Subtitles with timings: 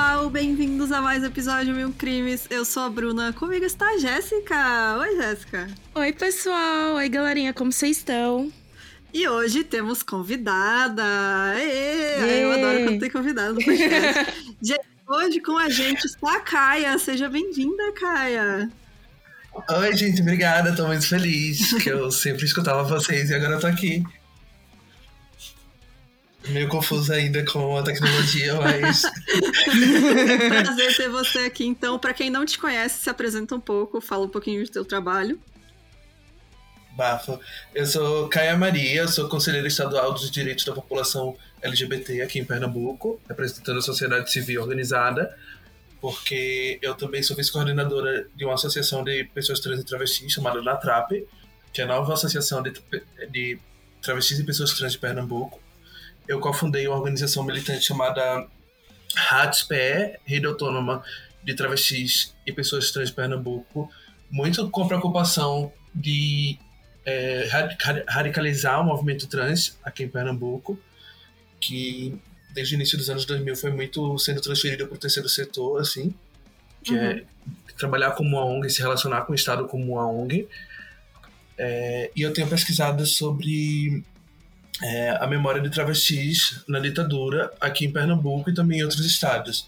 [0.00, 2.46] pessoal, bem-vindos a mais um episódio Mil Crimes.
[2.48, 4.96] Eu sou a Bruna, comigo está a Jéssica.
[4.98, 5.68] Oi, Jéssica.
[5.94, 6.94] Oi, pessoal.
[6.94, 8.50] Oi, galerinha, como vocês estão?
[9.12, 11.04] E hoje temos convidada.
[11.54, 12.44] Êê!
[12.44, 14.32] Eu adoro quando tem convidada no podcast.
[15.06, 16.98] hoje com a gente está a Caia.
[16.98, 18.70] Seja bem-vinda, Caia.
[19.68, 20.74] Oi, gente, obrigada.
[20.74, 24.02] Tô muito feliz que eu sempre escutava vocês e agora eu tô aqui
[26.48, 29.02] meio confuso ainda com a tecnologia, mas.
[30.48, 31.66] Prazer ter você aqui.
[31.66, 34.84] Então, para quem não te conhece, se apresenta um pouco, fala um pouquinho do teu
[34.84, 35.38] trabalho.
[36.92, 37.38] Bafo.
[37.74, 43.20] Eu sou Caia Maria, sou conselheira estadual dos direitos da população LGBT aqui em Pernambuco,
[43.28, 45.36] representando a sociedade civil organizada,
[46.00, 51.26] porque eu também sou vice-coordenadora de uma associação de pessoas trans e travestis chamada LATRAP,
[51.72, 52.72] que é a nova associação de,
[53.30, 53.58] de
[54.02, 55.59] travestis e pessoas trans de Pernambuco
[56.30, 58.46] eu cofundei uma organização militante chamada
[59.16, 61.02] RATSPE, Rede Autônoma
[61.42, 63.90] de Travestis e Pessoas Trans Pernambuco,
[64.30, 66.56] muito com preocupação de
[67.04, 67.48] é,
[68.06, 70.78] radicalizar o movimento trans aqui em Pernambuco,
[71.60, 72.16] que
[72.54, 76.14] desde o início dos anos 2000 foi muito sendo transferido para o terceiro setor, assim,
[76.84, 77.08] que é uhum.
[77.08, 77.24] é
[77.76, 80.46] trabalhar como uma ONG, se relacionar com o Estado como uma ONG.
[81.58, 84.04] É, e eu tenho pesquisado sobre
[84.82, 89.66] é, a memória de travestis na ditadura aqui em Pernambuco e também em outros estados.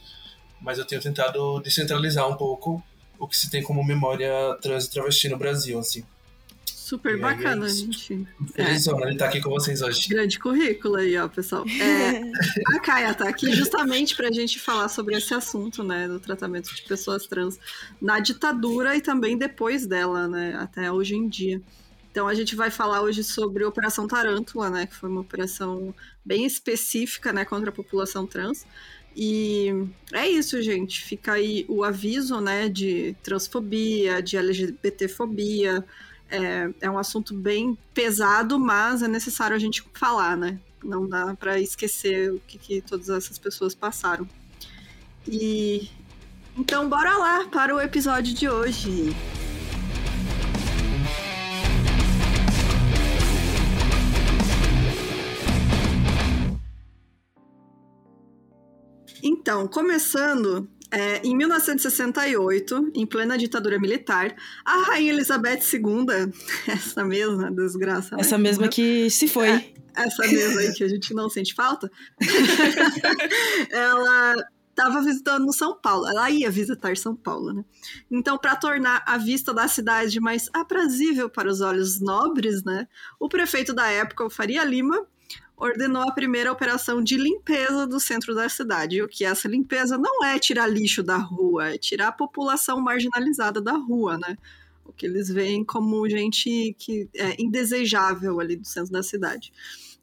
[0.60, 2.82] Mas eu tenho tentado descentralizar um pouco
[3.18, 6.04] o que se tem como memória trans e travesti no Brasil, assim.
[6.66, 8.26] Super e bacana, é gente.
[8.54, 8.92] Feliz é.
[8.92, 10.08] de estar aqui com vocês hoje.
[10.08, 11.64] Grande currículo aí, ó, pessoal.
[11.66, 12.20] É,
[12.76, 16.74] a Kaia tá aqui justamente para a gente falar sobre esse assunto, né, do tratamento
[16.74, 17.58] de pessoas trans
[18.00, 21.62] na ditadura e também depois dela, né, até hoje em dia.
[22.12, 25.94] Então a gente vai falar hoje sobre a Operação Tarântula, né, que foi uma operação
[26.22, 28.66] bem específica, né, contra a população trans.
[29.16, 29.68] E
[30.12, 31.02] é isso, gente.
[31.02, 35.84] Fica aí o aviso, né, de transfobia, de LGBTfobia.
[36.30, 40.58] É, é um assunto bem pesado, mas é necessário a gente falar, né?
[40.84, 44.28] Não dá para esquecer o que, que todas essas pessoas passaram.
[45.26, 45.88] E
[46.58, 49.14] então bora lá para o episódio de hoje.
[59.22, 64.34] Então, começando é, em 1968, em plena ditadura militar,
[64.64, 66.32] a Rainha Elizabeth II,
[66.68, 68.16] essa mesma desgraça.
[68.18, 68.42] Essa né?
[68.42, 69.48] mesma que se foi.
[69.48, 71.90] É, essa mesma aí que a gente não sente falta.
[73.70, 74.34] ela
[74.68, 76.06] estava visitando São Paulo.
[76.08, 77.64] Ela ia visitar São Paulo, né?
[78.10, 82.86] Então, para tornar a vista da cidade mais aprazível para os olhos nobres, né?
[83.20, 85.06] O prefeito da época, o Faria Lima,
[85.62, 89.00] ordenou a primeira operação de limpeza do centro da cidade.
[89.00, 92.80] O que é essa limpeza não é tirar lixo da rua, é tirar a população
[92.80, 94.36] marginalizada da rua, né?
[94.84, 99.52] O que eles veem como gente que é indesejável ali do centro da cidade.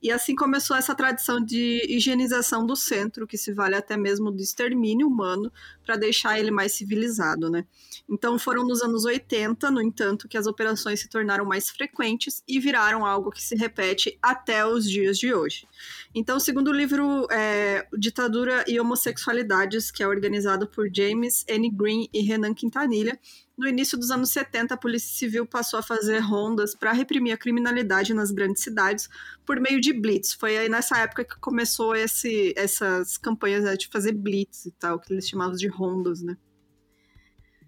[0.01, 4.41] E assim começou essa tradição de higienização do centro, que se vale até mesmo do
[4.41, 5.51] extermínio humano,
[5.85, 7.65] para deixar ele mais civilizado, né?
[8.09, 12.59] Então foram nos anos 80, no entanto, que as operações se tornaram mais frequentes e
[12.59, 15.67] viraram algo que se repete até os dias de hoje.
[16.13, 21.69] Então, segundo o livro é, Ditadura e Homossexualidades, que é organizado por James N.
[21.69, 23.19] Green e Renan Quintanilha,
[23.59, 27.37] no início dos anos 70, a Polícia Civil passou a fazer rondas para reprimir a
[27.37, 29.09] criminalidade nas grandes cidades
[29.45, 30.33] por meio de blitz.
[30.33, 34.97] Foi aí nessa época que começou esse, essas campanhas né, de fazer blitz e tal,
[34.97, 36.37] que eles chamavam de rondas, né?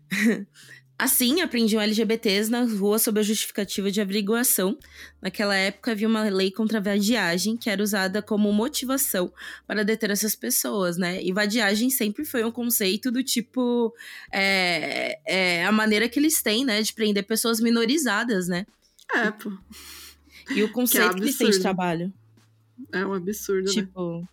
[1.02, 4.78] Assim, apreendiam LGBTs nas ruas sob a justificativa de averiguação.
[5.20, 9.34] Naquela época, havia uma lei contra a vadiagem, que era usada como motivação
[9.66, 11.20] para deter essas pessoas, né?
[11.24, 13.92] E vadiagem sempre foi um conceito do tipo...
[14.32, 16.80] É, é a maneira que eles têm, né?
[16.84, 18.68] De prender pessoas minorizadas, né?
[19.12, 19.52] É, pô.
[20.52, 22.14] E o conceito que, é que eles têm de trabalho.
[22.92, 24.28] É um absurdo, tipo, né?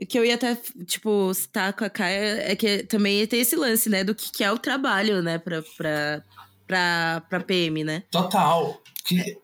[0.00, 0.56] O que eu ia até,
[0.86, 4.02] tipo, citar com a Kaia é que também tem esse lance, né?
[4.02, 5.38] Do que, que é o trabalho, né?
[5.38, 6.22] Pra, pra,
[6.66, 8.02] pra, pra PM, né?
[8.10, 8.82] Total.
[9.04, 9.38] Que,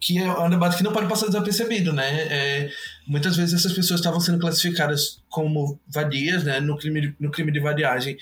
[0.00, 2.22] que é um debate que não pode passar desapercebido, né?
[2.22, 2.70] É,
[3.06, 6.58] muitas vezes essas pessoas estavam sendo classificadas como vadias, né?
[6.58, 8.18] No crime, no crime de vadiagem,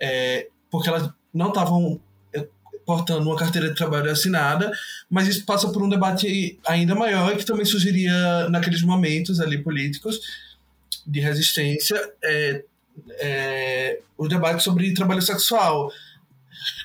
[0.00, 2.00] é, porque elas não estavam
[2.32, 2.46] é,
[2.86, 4.70] portando uma carteira de trabalho assinada,
[5.10, 10.20] mas isso passa por um debate ainda maior que também surgiria naqueles momentos ali políticos,
[11.06, 12.64] de resistência é,
[13.18, 15.90] é, o debate sobre trabalho sexual,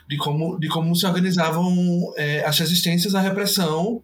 [0.08, 4.04] de como, de como se organizavam é, as resistências à repressão,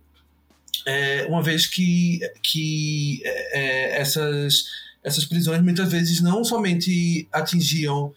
[0.85, 4.65] é, uma vez que, que é, essas,
[5.03, 8.13] essas prisões muitas vezes não somente atingiam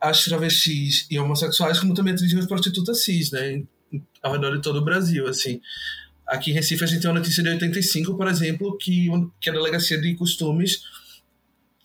[0.00, 3.62] as travestis e homossexuais, como também atingiam as prostitutas cis, né?
[4.22, 5.60] Ao redor de todo o Brasil, assim.
[6.26, 9.08] Aqui em Recife a gente tem uma notícia de 85, por exemplo, que,
[9.40, 10.82] que a Delegacia de Costumes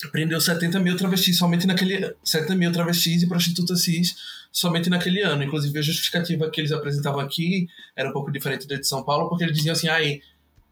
[0.07, 4.15] prendeu 70 mil travestis somente naquele 70 mil travestis e prostitutas cis
[4.51, 5.43] somente naquele ano.
[5.43, 9.27] Inclusive a justificativa que eles apresentavam aqui era um pouco diferente da de São Paulo,
[9.27, 10.21] porque eles diziam assim, ai,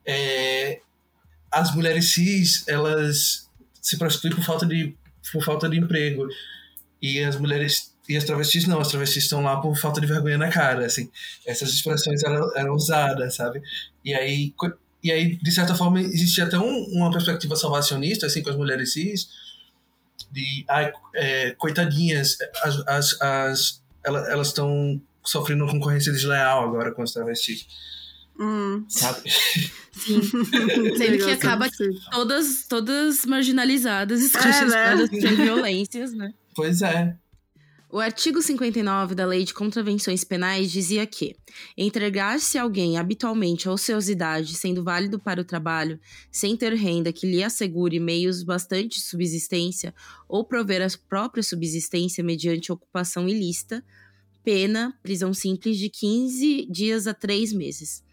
[0.06, 0.80] é,
[1.52, 3.50] as mulheres cis elas
[3.82, 4.96] se prostituem por falta de
[5.32, 6.26] por falta de emprego
[7.02, 10.38] e as mulheres e as travestis não, as travestis estão lá por falta de vergonha
[10.38, 11.12] na cara, assim.
[11.46, 13.62] Essas expressões eram, eram usadas, sabe?
[14.04, 14.54] E aí
[15.04, 18.94] e aí, de certa forma, existia até um, uma perspectiva salvacionista, assim, com as mulheres
[18.94, 19.30] cis,
[20.32, 27.02] de, ai, é, coitadinhas, as, as, as, elas estão sofrendo uma concorrência desleal agora com
[27.02, 27.68] as travestis.
[28.40, 28.86] Hum.
[28.88, 29.30] Sabe?
[29.92, 30.22] Sim.
[30.98, 31.70] Sendo que acaba
[32.12, 35.32] todas, todas marginalizadas, escrachadas, é, né?
[35.36, 36.34] violências, né?
[36.56, 37.16] Pois é.
[37.90, 41.38] O artigo 59 da Lei de Contravenções Penais dizia que
[41.78, 45.98] entregar-se alguém habitualmente a ociosidade, sendo válido para o trabalho,
[46.30, 49.96] sem ter renda que lhe assegure meios bastante de subsistência
[50.28, 53.82] ou prover a própria subsistência mediante ocupação ilícita,
[54.44, 58.04] pena, prisão simples de 15 dias a 3 meses.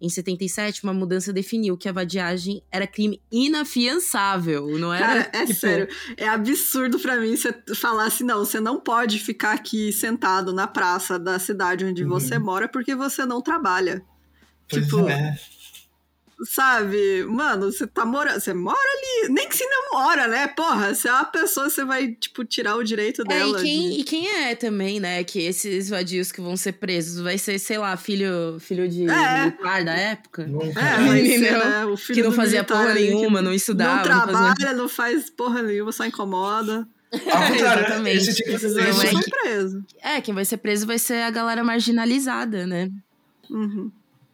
[0.00, 5.06] Em 77, uma mudança definiu que a vadiagem era crime inafiançável, não era?
[5.06, 5.60] Cara, é tipo...
[5.60, 5.88] sério.
[6.16, 10.66] É absurdo para mim você falar assim, não, você não pode ficar aqui sentado na
[10.66, 12.10] praça da cidade onde uhum.
[12.10, 14.02] você mora porque você não trabalha.
[14.68, 15.38] Pois tipo, é
[16.42, 17.24] sabe?
[17.24, 18.40] Mano, você tá morando.
[18.40, 19.32] Você mora ali.
[19.32, 20.46] Nem que se não mora, né?
[20.48, 23.60] Porra, se é uma pessoa, você vai, tipo, tirar o direito é, dela.
[23.60, 24.00] E quem, de...
[24.00, 25.22] e quem é também, né?
[25.24, 29.40] Que esses vadios que vão ser presos vai ser, sei lá, filho, filho de é.
[29.40, 30.42] militar da época.
[30.42, 31.84] É, vai ser, né?
[31.86, 33.96] O filho que não fazia porra nenhuma, não estudava.
[33.96, 34.72] Não trabalha, não, fazia...
[34.72, 36.86] não faz porra nenhuma, só incomoda.
[37.32, 38.16] Ah, Exatamente.
[38.16, 39.84] Esse tipo de é, preso.
[40.02, 42.90] é, quem vai ser preso vai ser a galera marginalizada, né?
[43.50, 43.90] Uhum.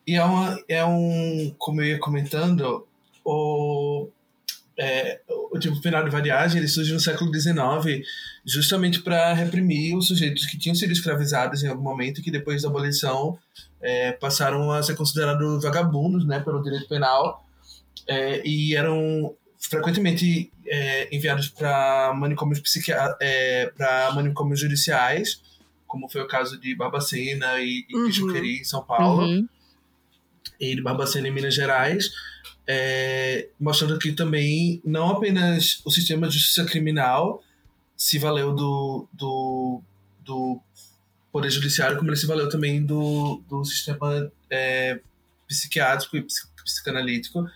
[0.06, 2.86] E é, uma, é um, como eu ia comentando,
[3.24, 4.08] o,
[4.78, 5.20] é,
[5.52, 8.06] o tipo penal de variagem ele surge no século XIX
[8.44, 12.62] justamente para reprimir os sujeitos que tinham sido escravizados em algum momento e que depois
[12.62, 13.38] da abolição
[13.80, 17.46] é, passaram a ser considerados vagabundos né, pelo direito penal
[18.08, 22.62] é, e eram frequentemente é, enviados para manicômios,
[23.20, 25.42] é, para manicômios judiciais,
[25.86, 28.36] como foi o caso de Barbacena e, e uhum.
[28.36, 29.24] em São Paulo.
[29.24, 29.46] Uhum
[30.60, 32.10] e de Barbacena, em Minas Gerais,
[32.66, 37.42] é, mostrando que também não apenas o sistema de justiça criminal
[37.96, 39.82] se valeu do, do,
[40.24, 40.60] do
[41.32, 45.00] Poder Judiciário, como ele se valeu também do, do sistema é,
[45.48, 46.26] psiquiátrico e
[46.64, 47.48] psicanalítico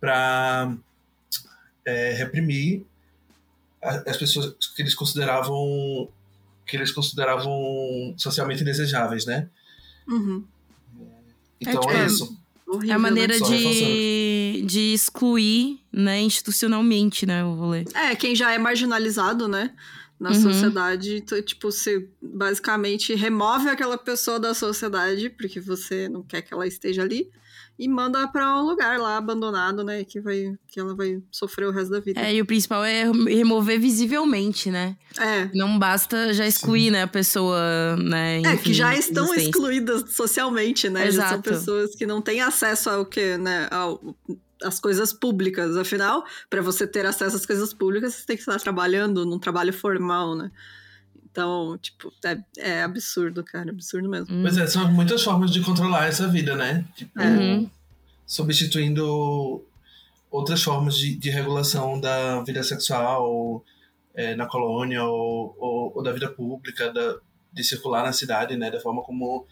[0.00, 0.74] para
[1.84, 2.84] é, reprimir
[3.82, 6.08] as pessoas que eles consideravam
[6.66, 9.48] que eles consideravam socialmente indesejáveis, né?
[10.06, 10.44] Uhum.
[11.60, 12.38] Então é, tipo, é isso.
[12.66, 17.84] Horrível, é a maneira de, de excluir, né, institucionalmente, né, o rolê.
[17.94, 19.72] É, quem já é marginalizado, né,
[20.20, 20.42] na uhum.
[20.42, 26.52] sociedade, então, tipo, você basicamente remove aquela pessoa da sociedade, porque você não quer que
[26.52, 27.30] ela esteja ali,
[27.78, 30.02] e manda para um lugar lá abandonado, né?
[30.02, 32.20] Que, vai, que ela vai sofrer o resto da vida.
[32.20, 34.96] É, e o principal é remover visivelmente, né?
[35.18, 35.48] É.
[35.54, 36.90] Não basta já excluir, Sim.
[36.90, 38.40] né, a pessoa, né?
[38.40, 41.06] Enfim, é, que já estão excluídas socialmente, né?
[41.06, 41.28] Exato.
[41.28, 43.68] Já são pessoas que não têm acesso ao que, né?
[43.70, 44.02] Ao,
[44.62, 45.76] as coisas públicas.
[45.76, 49.72] Afinal, para você ter acesso às coisas públicas, você tem que estar trabalhando num trabalho
[49.72, 50.50] formal, né?
[51.38, 54.42] Então, tipo, é, é absurdo, cara, absurdo mesmo.
[54.42, 56.84] Pois é, são muitas formas de controlar essa vida, né?
[56.96, 57.70] Tipo, uhum.
[58.26, 59.64] substituindo
[60.28, 63.64] outras formas de, de regulação da vida sexual
[64.16, 67.18] é, na colônia ou, ou, ou, da vida pública, da,
[67.52, 68.68] de circular na cidade, né?
[68.68, 69.46] Da forma como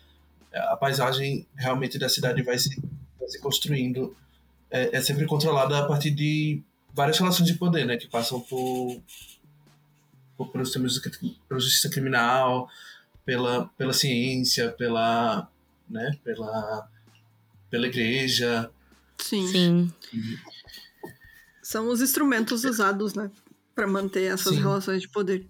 [0.52, 2.83] a paisagem realmente da cidade vai se,
[3.16, 4.12] vai se construindo.
[4.73, 6.61] É, é sempre controlada a partir de
[6.93, 7.97] várias relações de poder, né?
[7.97, 9.00] Que passam por
[10.45, 10.99] pelos temas
[11.49, 12.69] pela justiça criminal,
[13.25, 15.49] pela, pela ciência, pela,
[15.88, 16.88] né, pela,
[17.71, 18.71] pela igreja.
[19.19, 19.47] Sim.
[19.49, 19.93] Sim.
[21.62, 23.31] São os instrumentos usados, né,
[23.75, 24.61] para manter essas Sim.
[24.61, 25.47] relações de poder.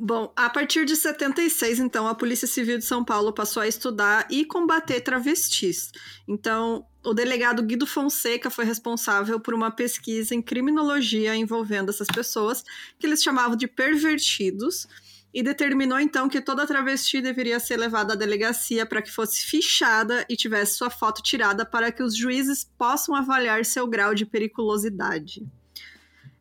[0.00, 4.28] Bom, a partir de 76, então, a Polícia Civil de São Paulo passou a estudar
[4.30, 5.90] e combater travestis.
[6.26, 12.64] Então, o delegado Guido Fonseca foi responsável por uma pesquisa em criminologia envolvendo essas pessoas,
[12.98, 14.86] que eles chamavam de pervertidos,
[15.32, 20.24] e determinou então que toda travesti deveria ser levada à delegacia para que fosse fichada
[20.28, 25.46] e tivesse sua foto tirada para que os juízes possam avaliar seu grau de periculosidade.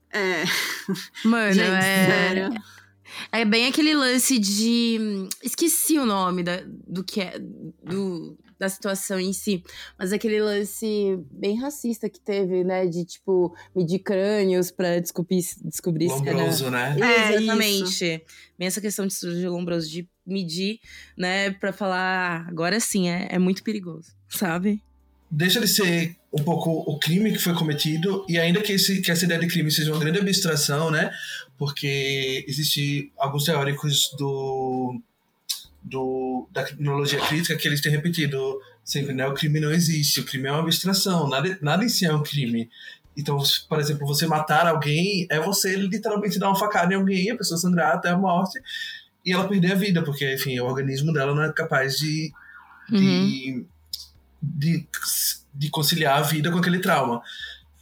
[0.10, 0.44] É.
[1.24, 2.50] Mano, Gente, é.
[3.32, 5.28] É bem aquele lance de.
[5.44, 7.40] Esqueci o nome da, do que é.
[7.40, 9.64] Do, da situação em si.
[9.98, 12.86] Mas aquele lance bem racista que teve, né?
[12.88, 16.38] De, tipo, medir crânios pra descobrir, descobrir se era.
[16.38, 16.96] Lombroso, né?
[17.00, 18.24] É, Exatamente.
[18.58, 20.80] Bem essa questão de cirurgia lombroso, de medir,
[21.18, 21.52] né?
[21.52, 24.82] Pra falar, "Ah, agora sim, é, é muito perigoso, sabe?
[25.30, 29.12] deixa de ser um pouco o crime que foi cometido e ainda que, esse, que
[29.12, 31.12] essa ideia de crime seja uma grande abstração, né?
[31.58, 35.02] Porque existe alguns teóricos do,
[35.90, 39.26] do da criminologia crítica que eles têm repetido sempre, né?
[39.28, 42.24] O crime não existe, o crime é uma abstração, nada, nada em si é um
[42.24, 42.70] crime.
[43.16, 47.36] Então, por exemplo, você matar alguém é você literalmente dar uma facada em alguém, a
[47.38, 48.60] pessoa sangrar até a morte
[49.26, 52.32] e ela perder a vida, porque, enfim, o organismo dela não é capaz de,
[53.00, 53.66] de,
[54.42, 54.88] de,
[55.54, 57.22] de conciliar a vida com aquele trauma.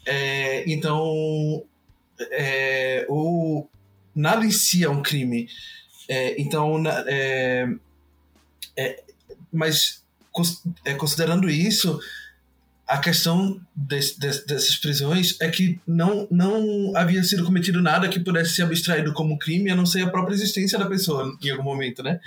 [0.06, 1.64] É, então,
[2.32, 3.68] é, o,
[4.16, 5.48] nada em si é um crime.
[6.08, 7.68] É, então, na- é,
[8.78, 9.04] é,
[9.52, 10.04] mas
[10.84, 12.00] é, considerando isso,
[12.88, 18.20] a questão des- des- dessas prisões é que não, não havia sido cometido nada que
[18.20, 21.64] pudesse ser abstraído como crime, a não ser a própria existência da pessoa em algum
[21.64, 22.20] momento, né?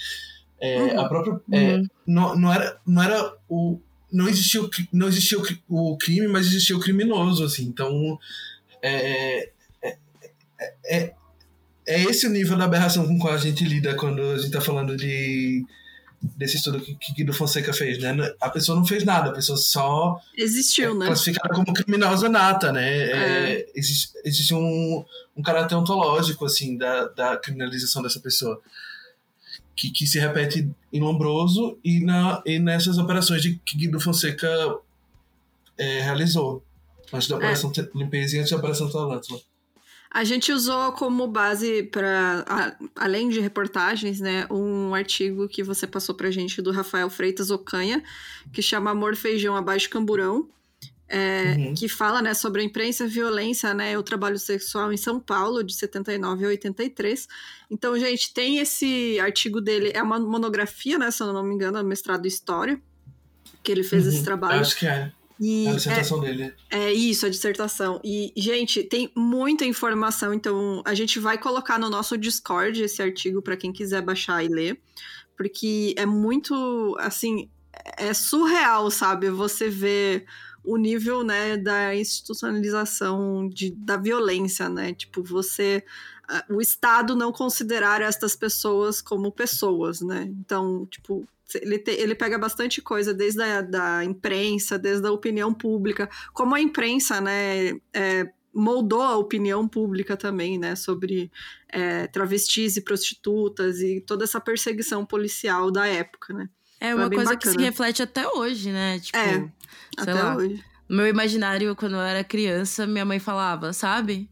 [0.60, 1.00] É, Uhum.
[1.00, 1.86] a própria, é, Uhum.
[2.06, 3.78] não, não era, não era o
[4.10, 7.64] não existia o, não existia o, cri- o crime, mas existia o criminoso, assim.
[7.66, 8.18] Então,
[8.80, 9.50] é,
[9.82, 9.96] é,
[10.58, 11.14] é, é-
[11.86, 14.62] é esse o nível da aberração com qual a gente lida quando a gente tá
[14.62, 15.62] falando de
[16.20, 18.16] desse estudo que, que Guido Fonseca fez, né?
[18.40, 21.06] A pessoa não fez nada, a pessoa só Existiu, é né?
[21.06, 22.88] classificada como criminosa nata, né?
[23.10, 25.04] É, existe, existe um,
[25.36, 28.60] um caráter ontológico, assim, da, da criminalização dessa pessoa.
[29.76, 34.48] Que, que se repete em Lombroso e, na, e nessas operações de, que Guido Fonseca
[35.76, 36.64] é, realizou.
[37.12, 39.40] Antes da Operação Te- Limpeza e antes da Operação Tarântula.
[40.10, 42.44] A gente usou como base para,
[42.96, 48.02] além de reportagens, né, um artigo que você passou pra gente do Rafael Freitas Ocanha,
[48.52, 50.48] que chama Amor, Feijão, Abaixo Camburão,
[51.10, 51.74] é, Uhum.
[51.74, 55.62] que fala, né, sobre a imprensa, violência, né, e o trabalho sexual em São Paulo,
[55.62, 57.26] de 79 a 83.
[57.70, 61.78] Então, gente, tem esse artigo dele, é uma monografia, né, se eu não me engano,
[61.78, 62.80] é um mestrado em História,
[63.62, 64.24] que ele fez esse Uhum.
[64.24, 64.60] trabalho.
[64.60, 65.12] Acho que é.
[65.40, 66.54] E É a é, dissertação dele.
[66.70, 68.00] é isso, a dissertação.
[68.04, 73.40] E, gente, tem muita informação, então a gente vai colocar no nosso Discord esse artigo
[73.40, 74.80] para quem quiser baixar e ler,
[75.36, 77.48] porque é muito, assim,
[77.96, 79.30] é surreal, sabe?
[79.30, 80.24] Você vê
[80.64, 84.92] o nível, né, da institucionalização de, da violência, né?
[84.92, 85.84] Tipo, você
[86.50, 90.24] o Estado não considerar estas pessoas como pessoas, né?
[90.38, 91.26] Então, tipo,
[91.56, 96.54] ele, te- ele pega bastante coisa, desde a da imprensa, desde a opinião pública, como
[96.54, 101.30] a imprensa, né, é, moldou a opinião pública também, né, sobre
[101.70, 106.48] é, travestis e prostitutas e toda essa perseguição policial da época, né?
[106.80, 107.66] É uma coisa que se bacana.
[107.70, 108.98] reflete até hoje, né?
[109.00, 109.48] Tipo, É,
[109.96, 110.36] Até lá.
[110.36, 110.62] hoje.
[110.88, 114.30] No meu imaginário, quando eu era criança, minha mãe falava, sabe?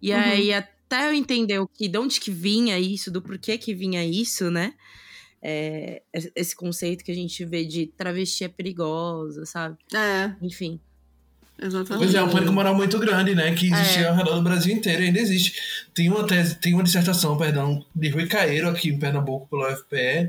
[0.00, 0.18] E Uhum.
[0.18, 4.04] aí, até eu entender o que, de onde que vinha isso, do porquê que vinha
[4.04, 4.74] isso, né?
[5.42, 6.02] É,
[6.36, 9.76] esse conceito que a gente vê de travesti é perigosa, sabe?
[9.92, 10.78] É, Enfim.
[11.60, 12.04] exatamente.
[12.04, 13.52] Pois é, um pânico moral muito grande, né?
[13.54, 14.08] Que existia É.
[14.08, 15.54] ao redor do Brasil inteiro e ainda existe.
[15.92, 20.28] Tem uma tese, tem uma dissertação, perdão, de Rui Caeiro aqui em Pernambuco, pelo UFPE,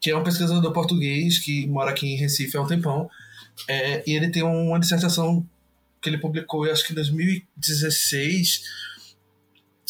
[0.00, 3.10] que é um pesquisador português que mora aqui em Recife há um tempão.
[3.68, 5.44] É, e ele tem uma dissertação
[6.00, 8.62] que ele publicou, eu acho que em 2016,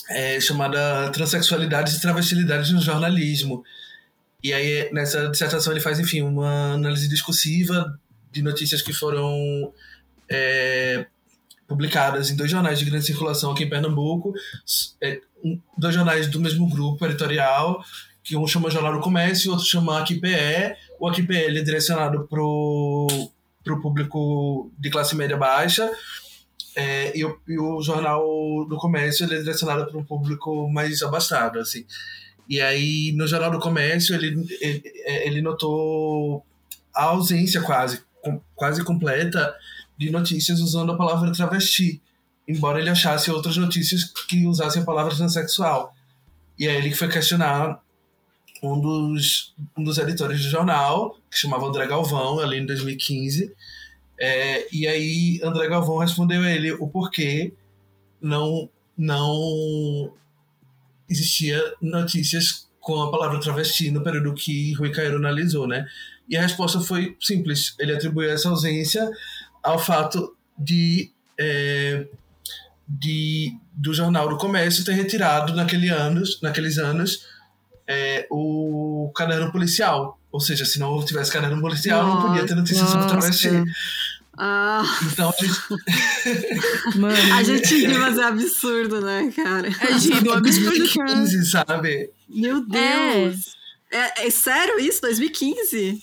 [0.09, 3.63] é, chamada Transsexualidades e Travestilidades no Jornalismo.
[4.47, 7.99] E aí, nessa dissertação, ele faz, enfim, uma análise discursiva
[8.31, 9.73] de notícias que foram
[10.31, 11.05] é,
[11.67, 14.33] publicadas em dois jornais de grande circulação aqui em Pernambuco,
[15.03, 17.83] é, um- dois jornais do mesmo grupo editorial,
[18.23, 20.77] que um chama Jornal do Comércio e outro chama AQPE.
[21.01, 23.29] O AQPE é direcionado para o
[23.83, 25.91] público de classe média baixa,
[26.77, 28.23] é, e, o, e o Jornal
[28.69, 31.85] do Comércio é direcionado para um público mais abastado, assim.
[32.49, 34.83] E aí, no Jornal do Comércio, ele, ele,
[35.25, 36.45] ele notou
[36.95, 39.55] a ausência quase, com- quase completa
[39.99, 42.01] de notícias usando a palavra travesti,
[42.47, 45.95] embora ele achasse outras notícias que usassem a palavra transexual.
[46.59, 47.83] E aí ele foi questionar
[48.63, 53.53] um dos, um dos editores do jornal, que chamava André Galvão, ali em 2015.
[54.19, 57.53] É, e aí André Galvão respondeu a ele o porquê
[58.21, 60.13] não, não
[61.09, 65.87] existia notícias com a palavra travesti no período que Rui Cairo analisou, né?
[66.29, 67.75] E a resposta foi simples.
[67.79, 69.09] Ele atribuiu essa ausência
[69.63, 72.07] ao fato de é,
[72.89, 77.27] de, do Jornal do Comércio ter retirado naquele anos, naqueles anos
[77.87, 80.19] é, o caderno policial.
[80.31, 83.49] Ou seja, se não tivesse caderno policial, nossa, não podia ter notícias sobre travesti.
[84.39, 84.83] Ah.
[85.11, 86.97] Então a gente.
[86.99, 89.69] Mano, a gente ri, mas é absurdo, né, cara?
[89.69, 92.11] É giro, é absurdo, 2015, sabe?
[92.29, 93.47] Meu Deus!
[93.47, 93.57] É.
[93.91, 95.01] É, é sério isso?
[95.01, 96.03] 2015?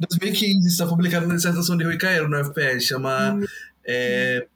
[0.00, 3.44] 2015, está publicado na dissertação de Rui Caeiro no FPS, chama hum.
[3.84, 4.46] é,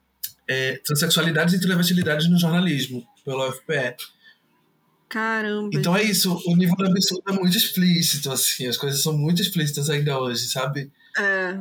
[0.47, 3.97] é, Transsexualidades e Travestilidades no Jornalismo, pelo UFPE.
[5.09, 5.71] Caramba.
[5.73, 9.41] Então é isso, o nível do absurdo é muito explícito, assim, as coisas são muito
[9.41, 10.91] explícitas ainda hoje, sabe?
[11.17, 11.59] É.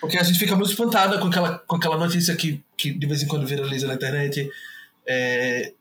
[0.00, 3.22] Porque a gente fica muito espantada com aquela, com aquela notícia que, que de vez
[3.22, 4.48] em quando viraliza na internet.
[5.06, 5.72] É,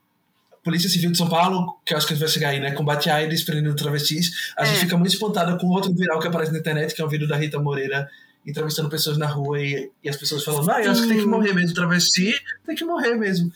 [0.63, 2.71] Polícia Civil de São Paulo, que eu acho que vai chegar aí, né?
[2.71, 4.51] Combate AIDS prendendo travestis.
[4.57, 4.65] A é.
[4.65, 7.27] gente fica muito espantada com outro viral que aparece na internet, que é um vídeo
[7.27, 8.09] da Rita Moreira
[8.45, 11.25] entrevistando pessoas na rua e, e as pessoas falando, ah, eu acho que tem que
[11.25, 12.33] morrer mesmo, travesti
[12.65, 13.51] tem que morrer mesmo.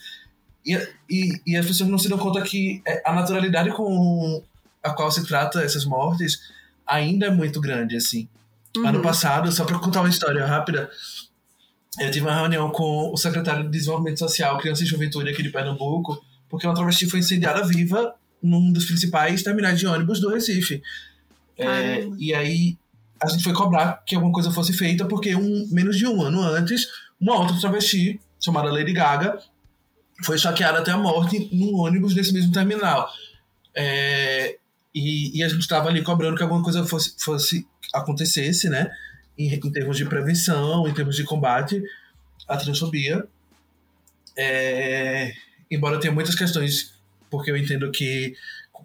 [0.64, 0.74] E,
[1.08, 4.42] e, e as pessoas não se dão conta que é, a naturalidade com
[4.82, 6.40] a qual se trata essas mortes
[6.86, 8.28] ainda é muito grande, assim.
[8.76, 8.86] Uhum.
[8.86, 10.90] Ano passado, só para contar uma história rápida,
[12.00, 15.50] eu tive uma reunião com o secretário de Desenvolvimento Social, Criança e Juventude aqui de
[15.50, 20.82] Pernambuco, porque uma travesti foi incendiada viva num dos principais terminais de ônibus do Recife.
[21.56, 22.78] É, e aí
[23.22, 26.40] a gente foi cobrar que alguma coisa fosse feita, porque um, menos de um ano
[26.42, 26.88] antes,
[27.20, 29.38] uma outra travesti, chamada Lady Gaga,
[30.24, 33.08] foi choqueada até a morte num ônibus desse mesmo terminal.
[33.74, 34.56] É,
[34.94, 38.90] e, e, a gente estava ali cobrando que alguma coisa fosse, fosse acontecesse, né?
[39.38, 41.82] Em, em, termos de prevenção, em termos de combate
[42.48, 43.26] à transfobia.
[44.36, 45.32] É,
[45.70, 46.94] embora tenha muitas questões,
[47.30, 48.34] porque eu entendo que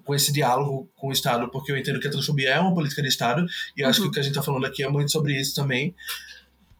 [0.03, 3.01] com esse diálogo com o Estado, porque eu entendo que a transfobia é uma política
[3.01, 3.89] de Estado, e uhum.
[3.89, 4.09] acho que uhum.
[4.09, 5.93] o que a gente está falando aqui é muito sobre isso também.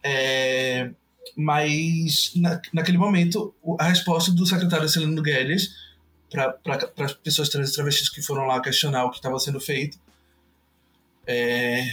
[0.04, 0.90] É,
[1.36, 5.76] mas na, naquele momento, a resposta do secretário Celino Guedes
[6.30, 6.58] para
[7.00, 9.98] as pessoas trans e travestis que foram lá questionar o que estava sendo feito
[11.28, 11.84] é,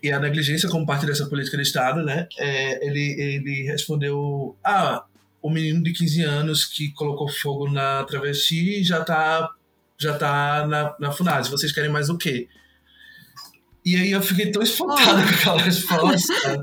[0.00, 2.28] e a negligência como parte dessa política de Estado, né?
[2.38, 5.04] É, ele, ele respondeu: Ah,
[5.42, 9.50] o menino de 15 anos que colocou fogo na travesti já está
[9.98, 11.48] já tá na, na FUNAS.
[11.48, 12.48] Vocês querem mais o quê?
[13.84, 15.28] E aí eu fiquei tão espantado oh.
[15.28, 16.32] com aquela resposta.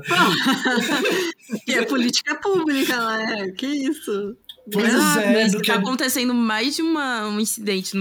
[1.64, 3.52] que é política pública, né?
[3.52, 4.36] Que isso?
[4.70, 7.92] Pois ah, é, do que tá acontecendo mais de uma, um incidente,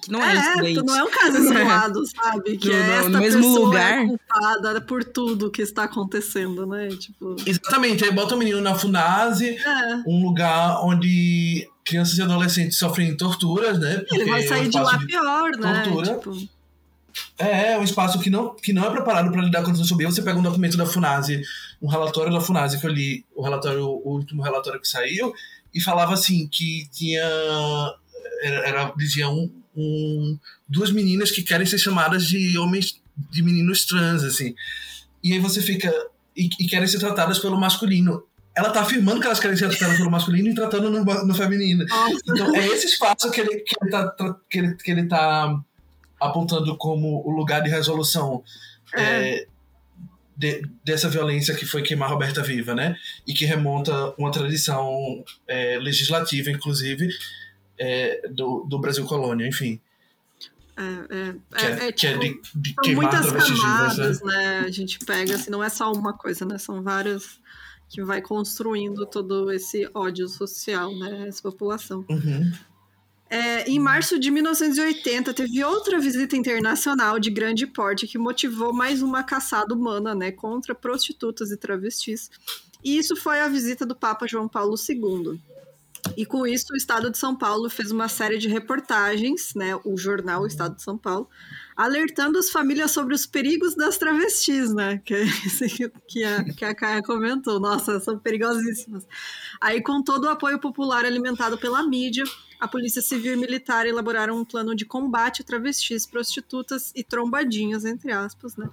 [0.00, 0.82] que não é, é incidente.
[0.82, 2.56] Não é um caso isolado, sabe?
[2.56, 4.02] Que no, é esta no mesmo lugar.
[4.02, 6.88] É culpada por tudo que está acontecendo, né?
[6.88, 7.36] Tipo...
[7.44, 9.94] Exatamente, aí bota o menino na FUNASE, é.
[10.06, 14.02] um lugar onde crianças e adolescentes sofrem torturas, né?
[14.10, 15.82] Ele vai sair é um de lá pior, né?
[15.84, 16.14] Tortura.
[16.14, 16.56] Tipo...
[17.38, 20.10] É, é um espaço que não, que não é preparado para lidar com a transfobia.
[20.10, 21.42] Você pega um documento da FUNASE,
[21.80, 25.32] um relatório da FUNASE que eu li, o relatório, o último relatório que saiu,
[25.76, 27.22] e falava assim que tinha
[28.42, 33.84] era, era dizia um, um, duas meninas que querem ser chamadas de homens de meninos
[33.84, 34.54] trans assim
[35.22, 35.92] e aí você fica
[36.34, 38.24] e, e querem ser tratadas pelo masculino
[38.56, 41.84] ela tá afirmando que elas querem ser tratadas pelo masculino e tratando no, no feminino
[41.84, 42.22] Nossa.
[42.28, 45.54] então é esse espaço que ele que ele tá que ele, que ele tá
[46.18, 48.42] apontando como o lugar de resolução
[48.94, 49.02] é.
[49.02, 49.46] É,
[50.36, 52.96] de, dessa violência que foi queimar Roberta Viva, né?
[53.26, 57.08] E que remonta uma tradição é, legislativa, inclusive,
[57.78, 59.80] é, do, do Brasil colônia, enfim.
[60.78, 64.36] É, é, que é, é, é é tipo, de, de queimar muitas camadas, né?
[64.36, 64.58] né?
[64.66, 66.58] A gente pega, assim, não é só uma coisa, né?
[66.58, 67.40] São várias
[67.88, 71.28] que vai construindo todo esse ódio social, né?
[71.28, 72.04] Essa população.
[72.10, 72.52] Uhum.
[73.28, 79.02] É, em março de 1980, teve outra visita internacional de grande porte que motivou mais
[79.02, 82.30] uma caçada humana né, contra prostitutas e travestis.
[82.84, 85.40] E isso foi a visita do Papa João Paulo II.
[86.16, 89.96] E com isso, o Estado de São Paulo fez uma série de reportagens, né, o
[89.96, 91.28] jornal Estado de São Paulo,
[91.76, 95.00] alertando as famílias sobre os perigos das travestis, né?
[95.04, 95.24] Que,
[96.08, 97.58] que, a, que a Caia comentou.
[97.58, 99.06] Nossa, são perigosíssimas.
[99.60, 102.24] Aí, com todo o apoio popular alimentado pela mídia,
[102.58, 107.84] a Polícia Civil e Militar elaboraram um plano de combate a travestis, prostitutas e trombadinhas,
[107.84, 108.68] entre aspas, né?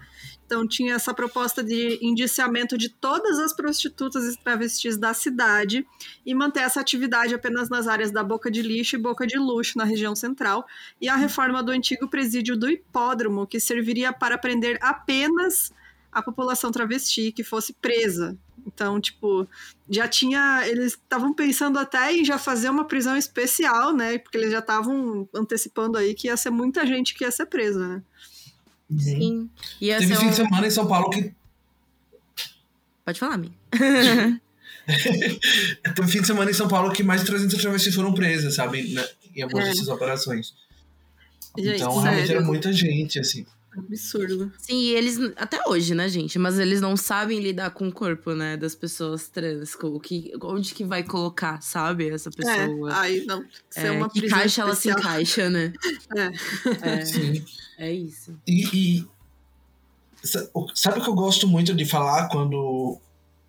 [0.46, 5.86] Então tinha essa proposta de indiciamento de todas as prostitutas e travestis da cidade
[6.26, 9.78] e manter essa atividade apenas nas áreas da Boca de Lixo e Boca de Luxo,
[9.78, 10.66] na região central,
[11.02, 15.72] e a reforma do antigo presídio do Hipódromo, que serviria para prender apenas
[16.12, 18.38] a população travesti que fosse presa.
[18.66, 19.48] Então, tipo,
[19.90, 20.64] já tinha.
[20.68, 24.18] Eles estavam pensando até em já fazer uma prisão especial, né?
[24.18, 27.88] Porque eles já estavam antecipando aí que ia ser muita gente que ia ser presa,
[27.88, 28.02] né?
[28.98, 29.50] Sim.
[29.82, 30.30] Ia Teve fim um...
[30.30, 31.34] de semana em São Paulo que.
[33.06, 33.54] Pode falar, mim.
[35.96, 38.94] Teve fim de semana em São Paulo que mais de 300 travestis foram presas, sabe?
[38.94, 39.06] Né?
[39.36, 39.70] Em algumas É.
[39.72, 40.54] dessas operações.
[41.58, 42.38] Gente, então, realmente sério.
[42.38, 43.46] era muita gente, assim.
[43.78, 44.52] Absurdo.
[44.58, 46.38] Sim, e eles, até hoje, né, gente?
[46.38, 49.76] Mas eles não sabem lidar com o corpo, né, das pessoas trans.
[49.76, 52.92] Com o que, onde que vai colocar, sabe, essa pessoa.
[52.92, 53.44] É, aí não.
[53.70, 55.00] Ser É, uma que caixa ela se especial.
[55.00, 55.74] encaixa, né?
[56.84, 57.00] É.
[57.00, 57.46] É, Sim.
[57.78, 58.38] é isso.
[58.48, 58.64] E,
[59.00, 59.08] e
[60.74, 62.98] sabe o que eu gosto muito de falar quando.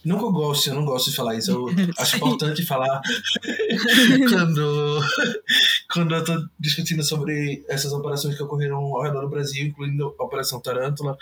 [0.05, 1.51] Eu gosto, eu não gosto de falar isso.
[1.51, 1.67] Eu
[1.99, 3.01] acho importante falar
[4.29, 5.01] quando,
[5.93, 10.25] quando eu tô discutindo sobre essas operações que ocorreram ao redor do Brasil, incluindo a
[10.25, 11.17] Operação Tarântula,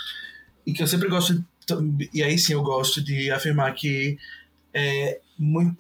[0.67, 4.19] e que eu sempre gosto, de- e aí sim eu gosto de afirmar que
[4.75, 5.75] é, mui-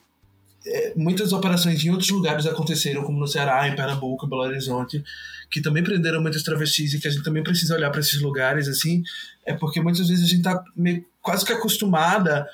[0.67, 5.03] é, muitas operações em outros lugares aconteceram, como no Ceará, em Pernambuco, em Belo Horizonte,
[5.51, 8.69] que também prenderam muitas travestis e que a gente também precisa olhar para esses lugares,
[8.69, 9.03] assim,
[9.45, 12.47] é porque muitas vezes a gente tá meio, quase que acostumada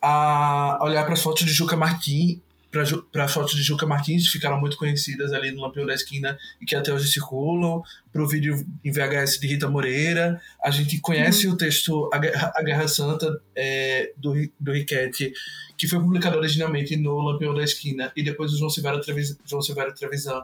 [0.00, 2.38] a olhar para as fotos de Juca Martins,
[2.70, 6.38] para as fotos de Juca Martins, que ficaram muito conhecidas ali no Lampião da Esquina
[6.60, 7.82] e que até hoje circulam,
[8.12, 10.40] para o vídeo em VHS de Rita Moreira.
[10.62, 15.32] A gente conhece o texto A Guerra, A Guerra Santa é, do, do Riquetti,
[15.76, 19.62] que foi publicado originalmente no Lampião da Esquina, e depois o João Silvério Trevisan, João
[19.62, 20.40] Silvério Trevisan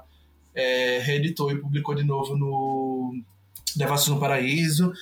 [0.55, 3.23] é, reeditou e publicou de novo no
[3.77, 4.93] Devassos no Paraíso.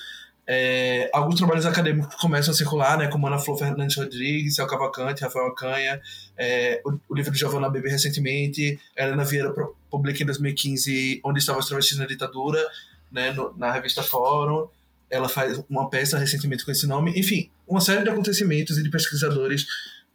[0.47, 5.23] É, alguns trabalhos acadêmicos começam a circular, né, como Ana Flor Fernandes Rodrigues, Céu Cavalcante,
[5.23, 5.99] Rafael Acanha,
[6.37, 9.51] é, o, o livro de Giovanna Bebe recentemente, Helena Vieira
[9.89, 12.63] publica em 2015 Onde Estavam as Travestis na Ditadura,
[13.11, 14.67] né, no- na revista Fórum.
[15.09, 17.11] Ela faz uma peça recentemente com esse nome.
[17.17, 19.65] Enfim, uma série de acontecimentos e de pesquisadores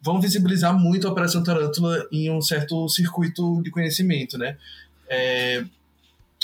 [0.00, 4.56] vão visibilizar muito a Operação Tarântula em um certo circuito de conhecimento, né?
[5.08, 5.64] É,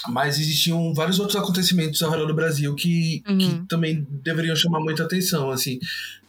[0.08, 3.38] mas existiam vários outros acontecimentos ao redor do Brasil que, Uhum.
[3.38, 5.78] que também deveriam chamar muita atenção, assim,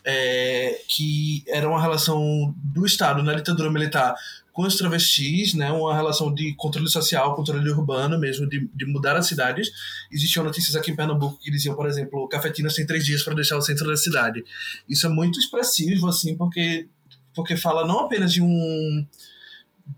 [0.06, 4.16] é, que era uma relação do Estado na ditadura militar
[4.54, 9.16] com os travestis, né, uma relação de controle social, controle urbano mesmo, de, de mudar
[9.16, 9.70] as cidades.
[10.12, 13.56] Existiam notícias aqui em Pernambuco que diziam, por exemplo, Cafetinas tem três dias para deixar
[13.56, 14.44] o centro da cidade.
[14.90, 16.88] Isso é muito expressivo, assim, porque,
[17.36, 19.06] porque fala não apenas de um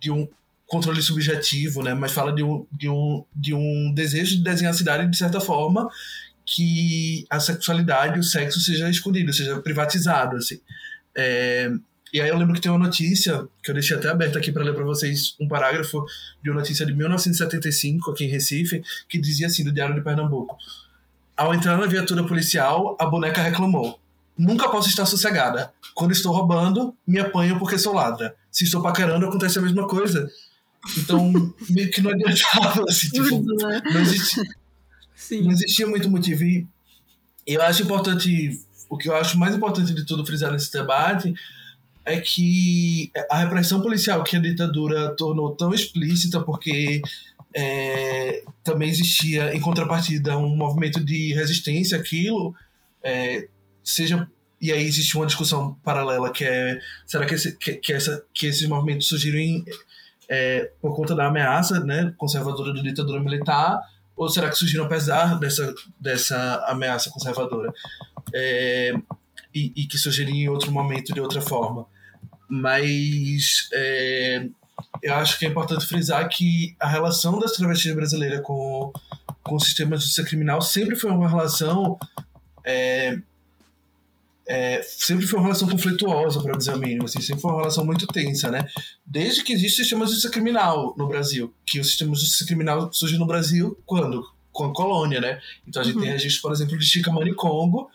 [0.01, 0.27] de um
[0.69, 1.93] controle subjetivo, né?
[1.93, 5.41] Mas fala de um, de um, de um desejo de desenhar a cidade de certa
[5.41, 5.89] forma
[6.45, 10.59] que a sexualidade o sexo seja escondido, seja privatizado, assim.
[11.15, 11.71] É,
[12.13, 14.63] e aí eu lembro que tem uma notícia, que eu deixei até aberta aqui para
[14.63, 16.03] ler para vocês, um parágrafo
[16.41, 20.57] de uma notícia de 1975, aqui em Recife, que dizia assim, do Diário de Pernambuco.
[21.37, 23.99] Ao entrar na viatura policial, a boneca reclamou.
[24.37, 25.71] Nunca posso estar sossegada.
[25.93, 28.35] Quando estou roubando, me apanham porque sou ladra.
[28.51, 30.29] Se estou paquerando, acontece a mesma coisa.
[30.97, 33.81] Então, meio que não adiantava, assim, tipo, né?
[33.93, 34.43] não existia,
[35.41, 36.43] não existia muito motivo.
[36.43, 36.65] E
[37.47, 41.33] eu acho importante, o que eu acho mais importante de tudo frisar nesse debate
[42.05, 47.01] é que a repressão policial que a ditadura tornou tão explícita, porque
[47.53, 52.55] é, também existia, em contrapartida, um movimento de resistência àquilo,
[53.03, 53.47] é,
[53.83, 54.29] seja.
[54.61, 58.45] E aí existe uma discussão paralela que é será que, esse, que, que, essa, que
[58.45, 59.63] esses movimentos surgiram em,
[60.29, 63.81] é, por conta da ameaça né, conservadora da ditadura militar
[64.19, 67.71] ou será que surgiram apesar dessa, dessa ameaça conservadora?
[68.33, 68.93] É,
[69.55, 71.85] e, e que surgiria em outro momento, de outra forma.
[72.49, 74.45] Mas é,
[75.01, 78.91] eu acho que é importante frisar que a relação das travestis brasileiras com,
[79.41, 81.97] com o sistema de justiça criminal sempre foi uma relação.
[84.51, 87.05] É, sempre foi uma relação conflituosa, para dizer o mínimo.
[87.05, 88.67] Assim, sempre foi uma relação muito tensa, né?
[89.05, 91.53] Desde que existe o sistema de justiça criminal no Brasil.
[91.63, 94.23] Que o sistema de justiça criminal surge no Brasil quando?
[94.51, 95.39] Com a colônia, né?
[95.67, 96.01] Então a gente Uhum.
[96.01, 97.91] tem registro, por exemplo, de Chica Manicongo,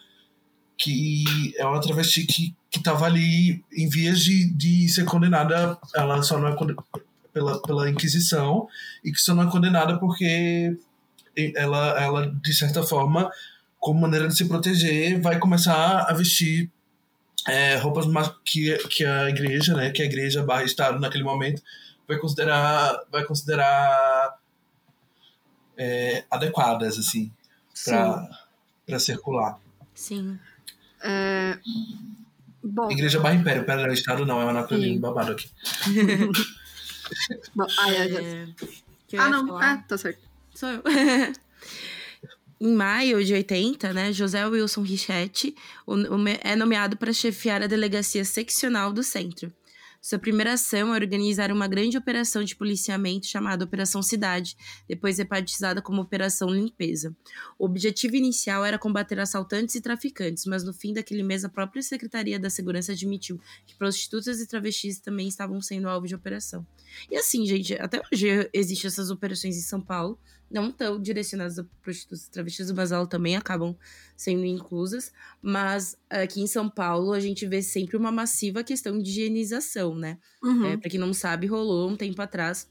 [0.78, 1.24] que
[1.58, 5.76] é uma travesti que estava ali em vias de, de ser condenada.
[5.92, 6.56] Ela só não é
[7.32, 8.68] pela, pela Inquisição
[9.04, 10.76] e que só não é condenada porque
[11.56, 13.28] ela, ela de certa forma,
[13.84, 16.70] como maneira de se proteger, vai começar a vestir
[17.46, 18.06] é, roupas
[18.42, 21.62] que, que a igreja, né, que a igreja barra Estado naquele momento
[22.08, 24.38] vai considerar, vai considerar
[25.76, 27.30] é, adequadas, assim,
[27.74, 27.90] Sim.
[28.86, 29.60] para circular.
[29.94, 30.38] Sim.
[31.02, 31.58] É,
[32.62, 35.50] Bom, Igreja barra Império, pera, Estado não, é um anacronismo babado aqui.
[37.54, 38.54] bom ai, ai, ai.
[39.12, 39.58] É, Ah, não.
[39.58, 40.20] Ah, tá certo.
[40.54, 40.82] Sou eu.
[42.64, 45.54] em maio de 80, né, José Wilson Richetti
[46.42, 49.52] é nomeado para chefiar a delegacia seccional do centro.
[50.00, 54.56] Sua primeira ação é organizar uma grande operação de policiamento chamada Operação Cidade,
[54.88, 57.14] depois rebatizada como Operação Limpeza.
[57.58, 61.82] O objetivo inicial era combater assaltantes e traficantes, mas no fim daquele mês a própria
[61.82, 66.66] Secretaria da Segurança admitiu que prostitutas e travestis também estavam sendo alvo de operação.
[67.10, 70.18] E assim, gente, até hoje existem essas operações em São Paulo,
[70.54, 73.76] não tão direcionadas a prostitutas travestis, mas elas também acabam
[74.16, 75.12] sendo inclusas.
[75.42, 80.16] Mas aqui em São Paulo a gente vê sempre uma massiva questão de higienização, né?
[80.40, 80.66] Uhum.
[80.66, 82.70] É, para quem não sabe, rolou um tempo atrás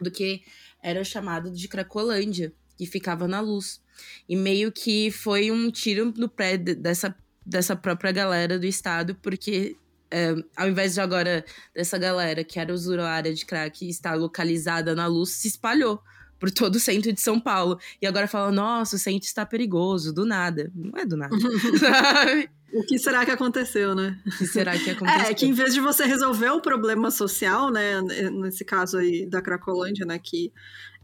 [0.00, 0.42] do que
[0.80, 3.82] era chamado de Cracolândia, que ficava na luz.
[4.28, 7.12] E meio que foi um tiro no pé dessa,
[7.44, 9.76] dessa própria galera do estado, porque
[10.12, 15.08] é, ao invés de agora dessa galera que era usuária de crack estar localizada na
[15.08, 16.00] luz, se espalhou
[16.38, 17.78] por todo o centro de São Paulo.
[18.00, 20.70] E agora fala, nossa, o centro está perigoso, do nada.
[20.74, 21.34] Não é do nada.
[22.72, 24.18] o que será que aconteceu, né?
[24.26, 25.16] O que será que aconteceu?
[25.30, 28.00] É, que em vez de você resolver o problema social, né,
[28.32, 30.52] nesse caso aí da Cracolândia, né, que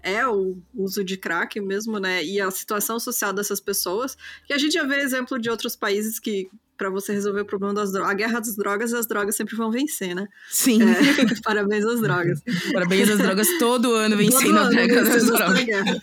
[0.03, 4.17] é o uso de crack mesmo, né, e a situação social dessas pessoas,
[4.47, 7.75] que a gente já vê exemplo de outros países que para você resolver o problema
[7.75, 8.11] das drogas.
[8.11, 10.27] A guerra das drogas, as drogas sempre vão vencer, né?
[10.51, 10.81] Sim.
[10.83, 10.87] É,
[11.43, 12.43] parabéns às drogas.
[12.73, 16.03] Parabéns às drogas todo ano vencendo a guerra das drogas.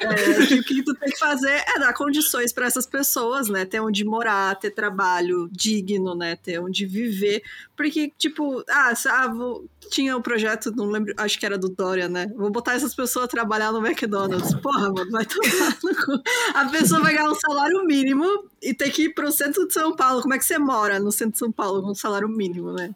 [0.00, 3.64] É, o que tu tem que fazer é dar condições para essas pessoas, né?
[3.64, 6.36] Ter onde morar, ter trabalho digno, né?
[6.36, 7.42] Ter onde viver.
[7.76, 11.68] Porque, tipo, ah, ah vou, tinha o um projeto, não lembro, acho que era do
[11.68, 12.30] Dória, né?
[12.36, 14.54] Vou botar essas pessoas a trabalhar no McDonald's.
[14.60, 16.22] Porra, mano, vai tomar no cu.
[16.54, 18.24] A pessoa vai ganhar um salário mínimo
[18.64, 20.22] e ter que ir pro centro de São Paulo.
[20.22, 22.94] Como é que você mora no centro de São Paulo com um salário mínimo, né?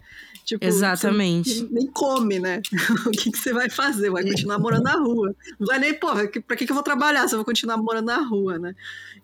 [0.49, 1.69] Tipo, Exatamente.
[1.71, 2.63] nem come, né?
[3.07, 4.09] o que, que você vai fazer?
[4.09, 5.37] Vai continuar morando na rua.
[5.61, 8.07] Não vai nem, porra, pra que, que eu vou trabalhar se eu vou continuar morando
[8.07, 8.75] na rua, né?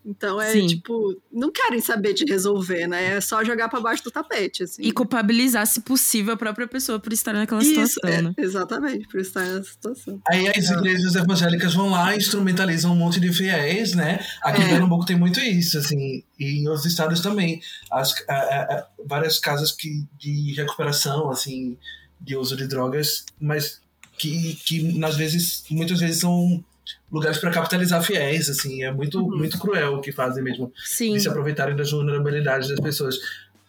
[0.04, 0.66] Então é Sim.
[0.66, 3.16] tipo, não querem saber de resolver, né?
[3.16, 4.64] É só jogar para baixo do tapete.
[4.64, 4.82] Assim.
[4.82, 8.34] E culpabilizar, se possível, a própria pessoa por estar naquela Isso, situação, é, né?
[8.36, 10.20] Exatamente, por estar nessa situação.
[10.28, 14.22] Aí as igrejas evangélicas vão lá, instrumentalizam um monte de fiéis, né?
[14.42, 14.64] Aqui é.
[14.66, 17.60] em Pernambuco tem muito isso, assim, e em outros estados também.
[17.90, 21.76] As, a, a, a, várias casas que, de recuperação, assim,
[22.20, 23.80] de uso de drogas, mas
[24.18, 26.64] que, que às vezes, muitas vezes são
[27.10, 29.38] lugares para capitalizar fiéis, assim, é muito, uhum.
[29.38, 31.12] muito cruel o que fazem mesmo, Sim.
[31.12, 33.16] de se aproveitarem das vulnerabilidades das pessoas.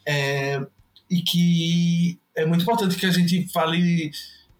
[0.05, 0.65] É,
[1.09, 4.11] e que é muito importante que a gente fale,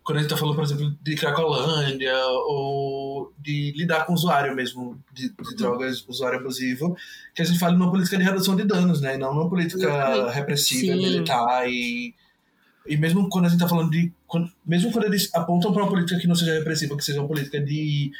[0.05, 2.15] quando a gente está falando, por exemplo, de Cracolândia,
[2.47, 5.55] ou de lidar com o usuário mesmo de, de uhum.
[5.57, 6.95] drogas, usuário abusivo,
[7.33, 10.93] que a gente fale numa política de redução de danos, né, não numa política repressiva,
[10.93, 11.01] Sim.
[11.01, 12.13] militar e
[12.87, 14.13] e mesmo quando a gente está falando de.
[14.27, 17.27] Quando, mesmo quando eles apontam para uma política que não seja repressiva, que seja uma
[17.27, 18.11] política de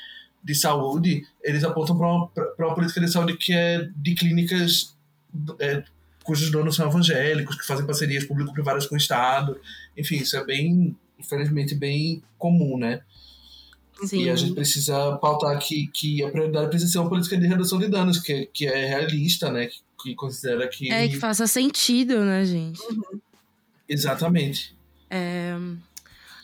[0.43, 4.95] de saúde, eles apontam para uma, uma política de saúde que é de clínicas
[5.59, 5.83] é,
[6.23, 9.59] cujos donos são evangélicos, que fazem parcerias público-privadas com o Estado.
[9.97, 13.01] Enfim, isso é bem, infelizmente, bem comum, né?
[14.03, 14.23] Sim.
[14.23, 17.79] E a gente precisa pautar que, que a prioridade precisa ser uma política de redução
[17.79, 19.67] de danos, que, que é realista, né?
[19.67, 20.91] Que, que considera que.
[20.91, 22.81] É, que faça sentido, né, gente?
[22.81, 23.19] Uhum.
[23.87, 24.75] Exatamente.
[25.09, 25.55] É.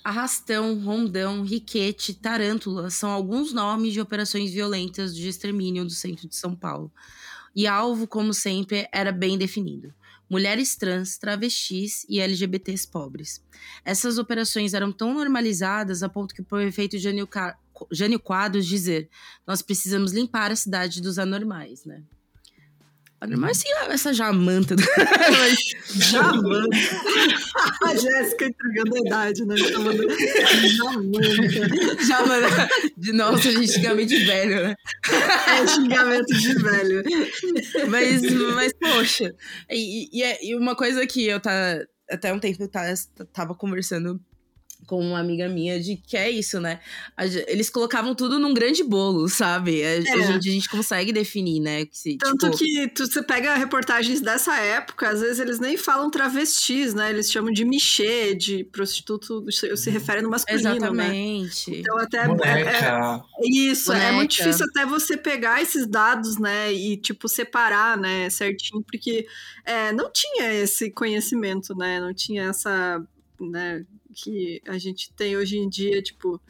[0.04, 6.36] Arrastão, Rondão, Riquete, Tarântula são alguns nomes de operações violentas de extermínio do centro de
[6.36, 6.92] São Paulo.
[7.56, 9.94] E alvo, como sempre, era bem definido:
[10.32, 13.44] mulheres trans, travestis e LGBTs pobres.
[13.84, 17.28] Essas operações eram tão normalizadas a ponto que o prefeito Jânio,
[17.92, 19.10] Jânio Quadros dizer:
[19.46, 22.02] nós precisamos limpar a cidade dos anormais, né?
[23.38, 24.76] Mas sim, essa jamanta.
[24.76, 24.82] Do...
[25.94, 26.78] jamanta.
[27.86, 29.56] a Jéssica entregando a idade, né?
[29.58, 30.08] Chamando
[30.70, 32.04] jamanta.
[32.04, 32.70] jamanta.
[32.98, 34.76] De nossa, gente, xingamento de velho, né?
[35.48, 37.04] É xingamento de velho.
[37.90, 38.22] Mas,
[38.56, 39.36] mas poxa.
[39.70, 41.80] E, e, é, e uma coisa que eu tá,
[42.10, 42.94] até um tempo eu tá,
[43.32, 44.20] tava conversando
[44.88, 46.80] com uma amiga minha de que é isso, né?
[47.48, 49.84] Eles colocavam tudo num grande bolo, sabe?
[49.84, 49.98] A, é.
[49.98, 51.86] a, gente, a gente consegue definir, né?
[51.86, 52.58] Que, Tanto tipo...
[52.58, 57.10] que tu, você pega reportagens dessa época, às vezes eles nem falam travestis, né?
[57.10, 60.76] Eles chamam de michê, de prostituto, se refere no masculino, né?
[60.76, 61.72] Exatamente.
[61.72, 61.78] Né?
[61.78, 62.18] Então até...
[62.18, 64.06] É, é, isso, Boneca.
[64.06, 66.74] é muito difícil até você pegar esses dados, né?
[66.74, 68.30] E, tipo, separar, né?
[68.30, 69.26] Certinho, porque
[69.66, 72.00] é, não tinha esse conhecimento, né?
[72.00, 73.02] Não tinha essa...
[73.40, 73.84] Né,
[74.14, 76.42] que a gente tem hoje em dia, tipo,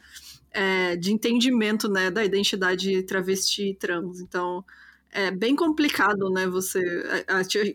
[0.50, 4.20] é, de entendimento, né, da identidade travesti e trans.
[4.20, 4.64] Então,
[5.10, 6.82] é bem complicado, né, você...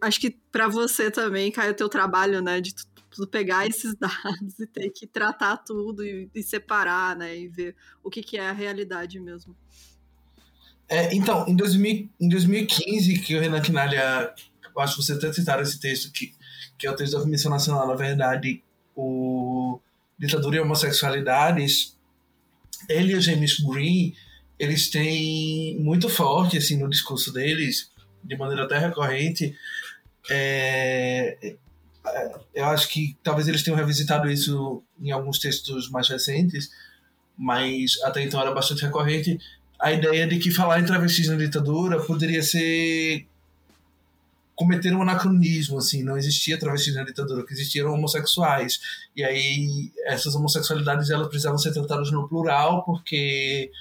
[0.01, 2.73] Acho que para você também cai o teu trabalho, né, de
[3.31, 8.09] pegar esses dados e ter que tratar tudo e, e separar, né, e ver o
[8.09, 9.55] que, que é a realidade mesmo.
[10.89, 15.33] É, então, em, 2000, em 2015, que o Renan Quinalha, eu acho que você até
[15.33, 16.33] citaram esse texto, que,
[16.77, 18.63] que é o texto da Comissão Nacional, na verdade,
[18.97, 19.79] o
[20.17, 21.95] Ditadura e Homossexualidades,
[22.89, 24.15] ele e o James Green,
[24.57, 27.91] eles têm muito forte, assim, no discurso deles,
[28.23, 29.55] de maneira até recorrente,
[30.29, 31.55] é,
[32.05, 36.71] é, eu acho que talvez eles tenham revisitado isso em alguns textos mais recentes,
[37.37, 39.39] mas até então era bastante recorrente,
[39.79, 43.27] a ideia de que falar em travestis na ditadura poderia ser
[44.57, 48.79] cometer um anacronismo, assim, não existia travestis na ditadura, que existiam homossexuais.
[49.15, 53.71] E aí essas homossexualidades elas precisavam ser tratadas no plural, porque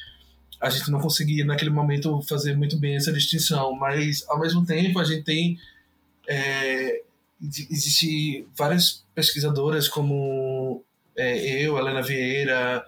[0.61, 4.99] a gente não conseguia naquele momento fazer muito bem essa distinção, mas ao mesmo tempo
[4.99, 5.59] a gente tem
[6.29, 7.01] é,
[7.43, 10.85] existe várias pesquisadoras como
[11.17, 12.85] é, eu, Helena Vieira,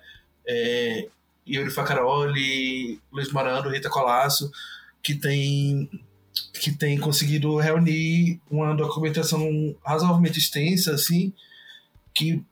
[0.47, 1.09] é,
[1.49, 4.53] Yuri Facaroli, Luiz Morando, Rita Colasso,
[5.03, 5.89] que tem
[6.61, 11.33] que tem conseguido reunir uma documentação razoavelmente extensa, assim,
[12.15, 12.43] que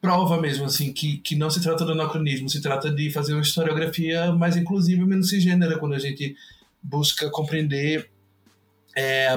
[0.00, 3.42] prova mesmo, assim, que, que não se trata de anacronismo, se trata de fazer uma
[3.42, 6.34] historiografia mais inclusiva e menos cisgênera, quando a gente
[6.82, 8.10] busca compreender,
[8.96, 9.28] é,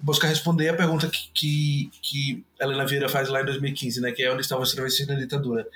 [0.00, 4.24] busca responder a pergunta que, que, que Helena Vieira faz lá em 2015, né, que
[4.24, 5.66] é onde estavam os travestis na ditadura.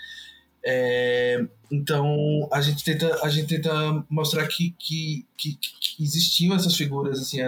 [0.66, 6.74] É, então a gente tenta a gente tenta mostrar que, que, que, que existiam essas
[6.74, 7.38] figuras assim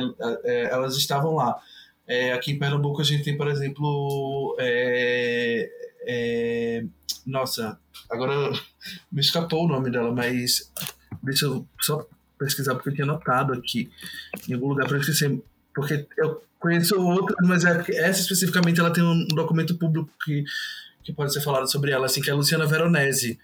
[0.44, 1.58] é, elas estavam lá.
[2.06, 5.70] É, aqui em Pernambuco a gente tem por exemplo é,
[6.06, 6.84] é,
[7.26, 8.52] nossa agora
[9.10, 10.70] me escapou o nome dela mas
[11.22, 12.06] deixa eu só
[12.38, 13.90] pesquisar porque eu tinha notado aqui
[14.46, 15.42] em algum lugar para esquecer
[15.74, 20.44] porque eu conheço outras mas é essa especificamente ela tem um documento público que
[21.06, 23.38] que pode ser falado sobre ela, assim, que é a Luciana Veronese.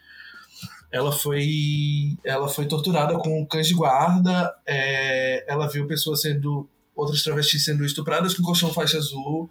[0.90, 7.22] Ela foi, ela foi torturada com cães de guarda, é, ela viu pessoas sendo, outras
[7.22, 9.48] travestis sendo estupradas com colchão faixa azul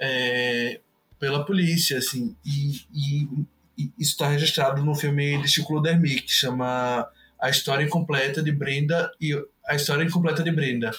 [0.00, 0.80] é,
[1.20, 3.28] pela polícia, assim, e, e,
[3.78, 7.06] e isso está registrado no filme de Chico Ludermi, que chama
[7.38, 9.34] A História Incompleta de Brenda e
[9.66, 10.90] A História Incompleta de Brenda.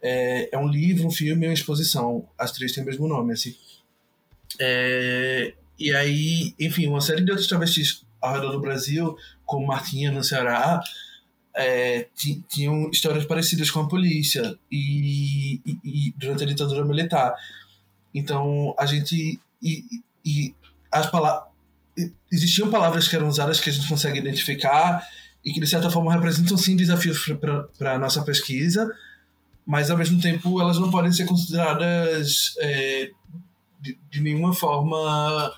[0.00, 2.26] É, é um livro, um filme, uma exposição.
[2.36, 3.54] As três têm o mesmo nome, assim.
[4.58, 10.12] É, e aí, enfim, uma série de outros travestis ao redor do Brasil, como Martinha
[10.12, 10.80] no Ceará,
[11.54, 12.08] é,
[12.48, 17.34] tinham histórias parecidas com a polícia e, e, e, durante a ditadura militar.
[18.14, 19.40] Então, a gente.
[19.62, 19.84] E,
[20.24, 20.54] e
[20.90, 21.50] as palavras.
[22.32, 25.06] Existiam palavras que eram usadas que a gente consegue identificar
[25.44, 27.30] e que, de certa forma, representam sim desafios
[27.76, 28.90] para a nossa pesquisa,
[29.66, 33.10] mas, ao mesmo tempo, elas não podem ser consideradas é,
[33.78, 35.52] de, de nenhuma forma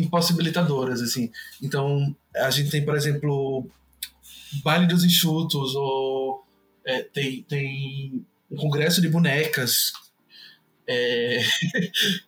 [0.00, 1.30] impossibilitadoras, assim.
[1.62, 3.66] Então, a gente tem, por exemplo,
[4.62, 6.44] baile dos enxutos, ou
[6.84, 9.92] é, tem, tem um congresso de bonecas,
[10.86, 11.40] é,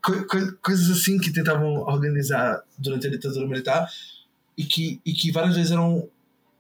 [0.63, 3.91] coisas assim que tentavam organizar durante a ditadura militar
[4.57, 6.09] e que, e que várias vezes eram,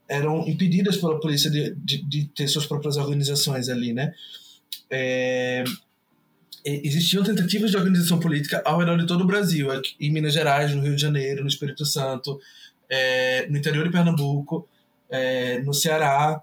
[0.08, 4.12] eram impedidas pela polícia de, de, de ter suas próprias organizações ali, né?
[4.90, 5.62] É,
[6.64, 10.72] existiam tentativas de organização política ao redor de todo o Brasil, aqui, em Minas Gerais,
[10.74, 12.40] no Rio de Janeiro, no Espírito Santo,
[12.88, 14.68] é, no interior de Pernambuco,
[15.10, 16.40] é, no Ceará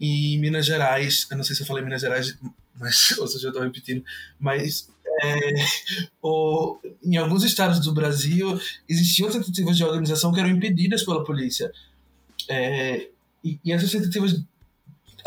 [0.00, 1.26] e em Minas Gerais.
[1.30, 2.38] Eu não sei se eu falei Minas Gerais,
[2.78, 4.04] mas, ou seja, eu estou repetindo,
[4.38, 4.88] mas
[5.22, 5.54] é,
[7.04, 11.70] em alguns estados do Brasil existiam tentativas de organização que eram impedidas pela polícia.
[12.48, 13.08] É,
[13.44, 14.40] e, e essas tentativas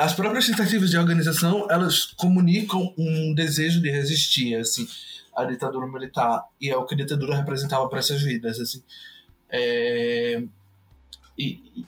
[0.01, 4.87] as próprias tentativas de organização elas comunicam um desejo de resistir assim.
[5.35, 8.81] À ditadura militar e é o que a ditadura representava para essas vidas assim.
[9.49, 10.43] É,
[11.37, 11.85] e,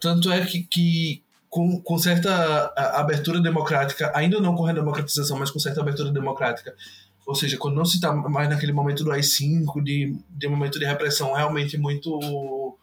[0.00, 5.50] tanto é que, que com, com certa abertura democrática ainda não com a democratização mas
[5.50, 6.74] com certa abertura democrática
[7.26, 10.84] ou seja quando não se está mais naquele momento do AI-5 de, de momento de
[10.84, 12.76] repressão realmente muito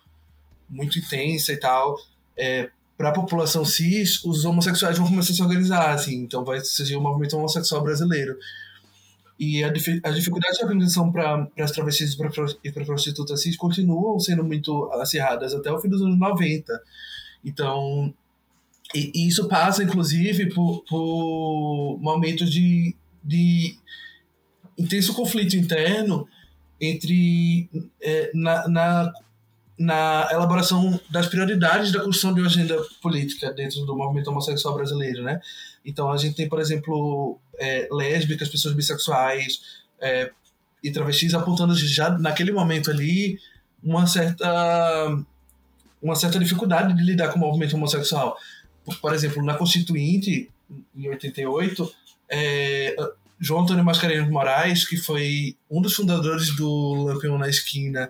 [0.69, 1.97] muito intensa e tal
[2.35, 2.69] é,
[3.01, 6.95] para a população cis, os homossexuais vão começar a se organizar, assim, então vai surgir
[6.95, 8.37] o movimento homossexual brasileiro.
[9.39, 12.15] E a, a dificuldade de organização para as travestis
[12.63, 16.79] e para prostitutas cis continuam sendo muito acirradas até o fim dos anos 90.
[17.43, 18.13] Então,
[18.93, 23.77] e, e isso passa, inclusive, por, por momentos de, de
[24.77, 26.27] intenso conflito interno
[26.79, 27.67] entre
[27.99, 29.13] é, na, na
[29.81, 35.23] na elaboração das prioridades da construção de uma agenda política dentro do movimento homossexual brasileiro,
[35.23, 35.41] né?
[35.83, 39.61] Então a gente tem, por exemplo, é, lésbicas, pessoas bissexuais
[39.99, 40.31] é,
[40.83, 43.39] e travestis apontando já naquele momento ali
[43.83, 45.07] uma certa
[46.01, 48.37] uma certa dificuldade de lidar com o movimento homossexual.
[49.01, 50.49] Por, exemplo, na Constituinte,
[50.95, 51.93] em 88,
[52.29, 52.95] é,
[53.39, 58.09] João Antônio Mascarenhas Moraes, que foi um dos fundadores do Lampião na Esquina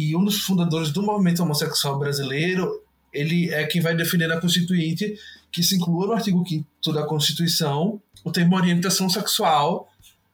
[0.00, 2.82] e um dos fundadores do movimento homossexual brasileiro,
[3.12, 5.18] ele é quem vai defender na Constituinte
[5.52, 9.92] que se inclua no artigo 5 da Constituição o termo orientação sexual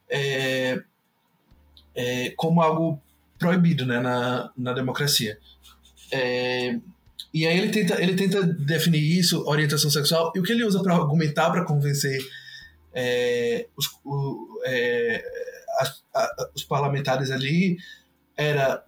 [0.09, 0.79] é,
[1.95, 3.01] é, como algo
[3.39, 5.37] proibido né, na, na democracia.
[6.11, 6.77] É,
[7.33, 10.81] e aí ele tenta, ele tenta definir isso, orientação sexual, e o que ele usa
[10.81, 12.19] para argumentar, para convencer
[12.93, 15.23] é, os, o, é,
[16.13, 17.77] a, os parlamentares ali
[18.35, 18.83] era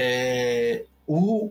[0.00, 1.50] é, o,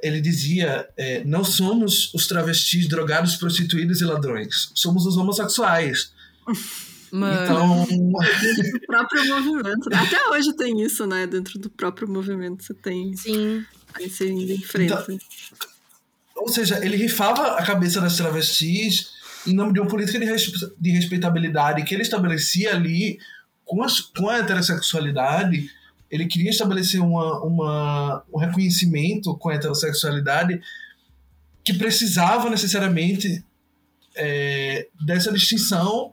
[0.00, 6.12] ele dizia é, não somos os travestis, drogados, prostituídos e ladrões, somos os homossexuais.
[7.10, 7.42] Mano.
[7.42, 9.88] Então, Dentro do próprio movimento.
[9.94, 11.26] Até hoje tem isso, né?
[11.26, 13.16] Dentro do próprio movimento você tem.
[13.16, 13.64] Sim.
[13.94, 15.06] Aí você ainda enfrenta.
[15.08, 15.18] Então,
[16.36, 19.08] ou seja, ele rifava a cabeça das travestis
[19.46, 23.18] em nome de uma política de, res- de respeitabilidade que ele estabelecia ali
[23.64, 25.70] com, as, com a heterossexualidade.
[26.10, 30.60] Ele queria estabelecer uma, uma, um reconhecimento com a heterossexualidade
[31.64, 33.44] que precisava necessariamente
[34.16, 36.12] é, dessa distinção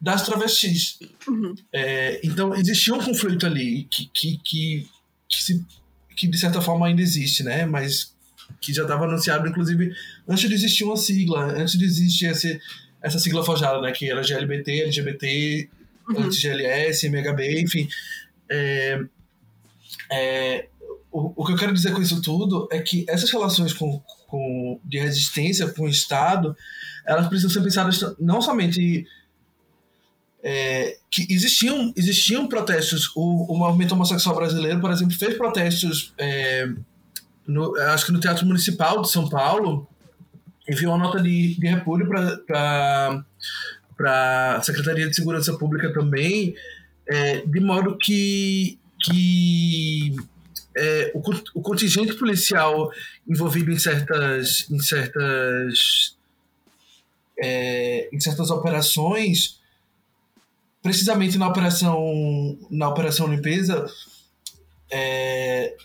[0.00, 0.98] das travestis.
[1.28, 1.54] Uhum.
[1.72, 4.88] É, então existia um conflito ali que, que, que,
[5.28, 5.66] que, se-
[6.16, 7.66] que de certa forma ainda existe, né?
[7.66, 8.14] Mas
[8.60, 9.94] que já estava anunciado, inclusive,
[10.26, 12.58] antes de existir uma sigla, antes de existir esse,
[13.02, 13.92] essa sigla forjada, né?
[13.92, 15.68] Que era GLBT, LGBT,
[16.08, 16.24] Uhum.
[16.24, 17.88] antes GLS, MHB, enfim.
[18.50, 19.00] É,
[20.10, 20.68] é,
[21.10, 24.80] o, o que eu quero dizer com isso tudo é que essas relações com, com,
[24.84, 26.56] de resistência com o Estado,
[27.06, 29.06] elas precisam ser pensadas não somente
[30.42, 33.10] é, que existiam, existiam protestos.
[33.14, 36.68] O, o movimento homossexual brasileiro, por exemplo, fez protestos, é,
[37.46, 39.88] no, acho que no Teatro Municipal de São Paulo,
[40.68, 43.24] enviou uma nota de, de repúdio para
[44.56, 46.54] a Secretaria de Segurança Pública também,
[47.10, 50.14] é, de modo que, que
[50.76, 51.18] é, o,
[51.54, 52.90] o contingente policial
[53.28, 56.16] envolvido em certas, em certas,
[57.38, 59.58] é, em certas operações
[60.82, 63.84] precisamente na operação na operação limpeza
[64.90, 65.76] é,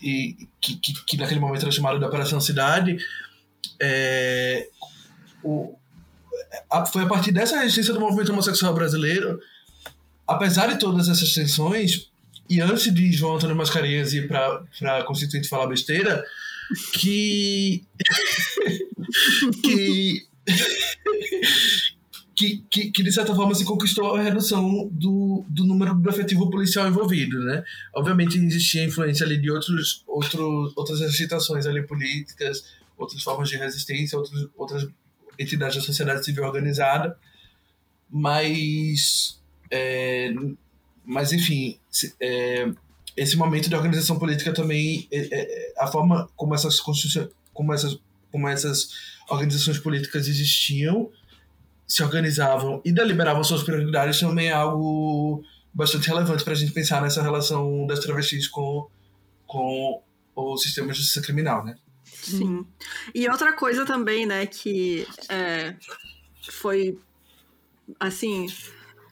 [0.00, 2.98] e que, que, que naquele momento era chamada de operação cidade
[3.80, 4.68] é,
[5.42, 5.74] o,
[6.70, 9.40] a- foi a partir dessa resistência do movimento homossexual brasileiro
[10.28, 12.10] apesar de todas essas tensões
[12.48, 16.24] e antes de João Antônio Mascarenhas ir para a Constituinte falar besteira
[16.92, 17.84] que
[19.64, 20.28] que
[22.38, 26.48] que, que, que, de certa forma se conquistou a redução do, do número do efetivo
[26.48, 27.64] policial envolvido, né?
[27.92, 32.64] Obviamente existia influência ali de outros, outros, outras agitações ali políticas,
[32.96, 34.86] outras formas de resistência, outros, outras
[35.36, 37.18] entidades da sociedade civil organizada,
[38.08, 39.37] mas,
[39.70, 40.32] é,
[41.04, 41.78] mas enfim,
[42.20, 42.70] é,
[43.16, 47.98] esse momento de organização política também, é, é, a forma como essas, como essas,
[48.30, 48.90] como essas
[49.28, 51.10] organizações políticas existiam,
[51.86, 55.42] se organizavam e deliberavam suas prioridades também é algo
[55.72, 58.86] bastante relevante para a gente pensar nessa relação das travestis com,
[59.46, 60.02] com
[60.36, 61.76] o sistema de justiça criminal, né?
[62.04, 62.66] Sim.
[63.14, 65.74] E outra coisa também, né, que é,
[66.50, 66.98] foi
[67.98, 68.46] assim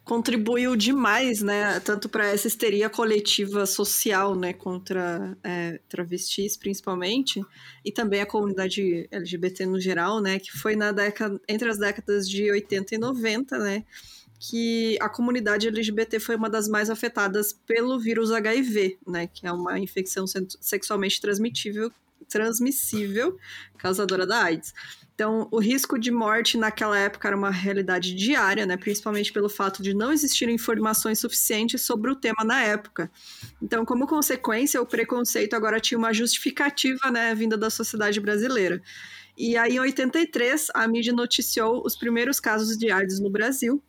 [0.06, 7.44] contribuiu demais, né, tanto para essa histeria coletiva social, né, contra é, travestis principalmente,
[7.84, 12.30] e também a comunidade LGBT no geral, né, que foi na década entre as décadas
[12.30, 13.84] de 80 e 90, né,
[14.38, 19.50] que a comunidade LGBT foi uma das mais afetadas pelo vírus HIV, né, que é
[19.50, 21.90] uma infecção se- sexualmente transmitível
[22.28, 23.36] transmissível
[23.76, 24.72] causadora da AIDS.
[25.16, 28.76] Então, o risco de morte naquela época era uma realidade diária, né?
[28.76, 33.10] principalmente pelo fato de não existir informações suficientes sobre o tema na época.
[33.62, 38.82] Então, como consequência, o preconceito agora tinha uma justificativa né, vinda da sociedade brasileira.
[39.38, 43.82] E aí, em 83, a mídia noticiou os primeiros casos de AIDS no Brasil.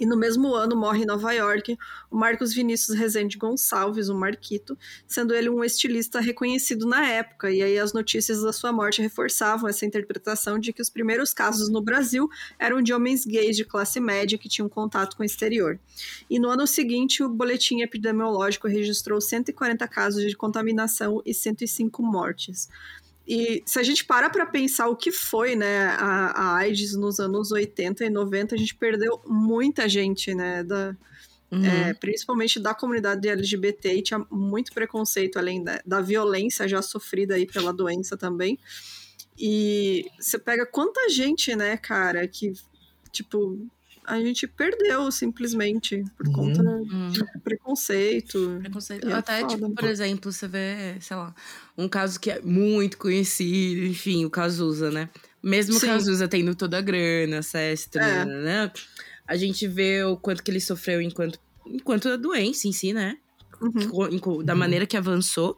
[0.00, 1.76] E no mesmo ano morre em Nova York
[2.10, 4.76] o Marcos Vinícius Rezende Gonçalves, o Marquito,
[5.06, 7.50] sendo ele um estilista reconhecido na época.
[7.50, 11.68] E aí as notícias da sua morte reforçavam essa interpretação de que os primeiros casos
[11.68, 15.78] no Brasil eram de homens gays de classe média que tinham contato com o exterior.
[16.30, 22.70] E no ano seguinte, o boletim epidemiológico registrou 140 casos de contaminação e 105 mortes.
[23.32, 27.20] E se a gente para para pensar o que foi, né, a, a AIDS nos
[27.20, 30.96] anos 80 e 90, a gente perdeu muita gente, né, da,
[31.52, 31.64] Uhum.
[31.64, 37.34] é, principalmente da comunidade LGBT, e tinha muito preconceito, além da, da violência já sofrida
[37.34, 38.56] aí pela doença também.
[39.36, 42.52] E você pega quanta gente, né, cara, que,
[43.10, 43.68] tipo,
[44.10, 46.32] a gente perdeu simplesmente por Uhum.
[46.32, 47.10] conta Hum.
[47.10, 48.58] de preconceito.
[48.60, 49.08] Preconceito.
[49.08, 49.54] É Até, foda.
[49.54, 51.34] tipo, por exemplo, você vê, sei lá,
[51.76, 55.08] um caso que é muito conhecido, enfim, o Cazuza, né?
[55.42, 55.80] Mesmo o.
[55.80, 58.24] Cazuza tendo toda a grana, acesso, É.
[58.24, 58.70] né?
[59.26, 63.16] a gente vê o quanto que ele sofreu enquanto, enquanto a doença em si, né?
[63.60, 64.42] Uhum.
[64.42, 65.56] Da maneira que avançou.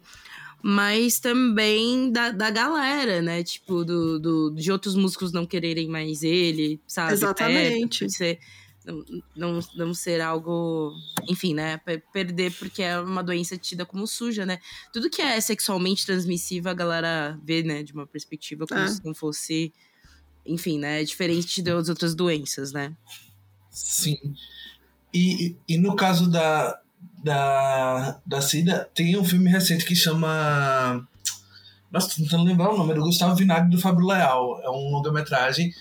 [0.62, 3.42] Mas também da, da galera, né?
[3.42, 7.12] Tipo, do, do, de outros músicos não quererem mais ele, sabe?
[7.14, 7.98] Exatamente.
[8.00, 8.38] Perto, ser,
[8.84, 9.04] não,
[9.36, 10.92] não, não ser algo.
[11.28, 11.78] Enfim, né?
[11.78, 14.58] per- Perder porque é uma doença tida como suja, né?
[14.92, 17.82] Tudo que é sexualmente transmissível, a galera vê, né?
[17.82, 18.88] De uma perspectiva como É.
[18.88, 19.72] se não fosse.
[20.46, 21.02] Enfim, né?
[21.04, 22.96] Diferente das outras doenças, né?
[23.70, 24.16] Sim.
[25.14, 26.80] E- e no caso da,
[27.22, 31.06] da, da Cida, tem um filme recente que chama.
[31.90, 34.60] Nossa, tô tentando lembrar o nome, é do Gustavo Vinagre do Fábio Leal.
[34.62, 35.72] É um longa-metragem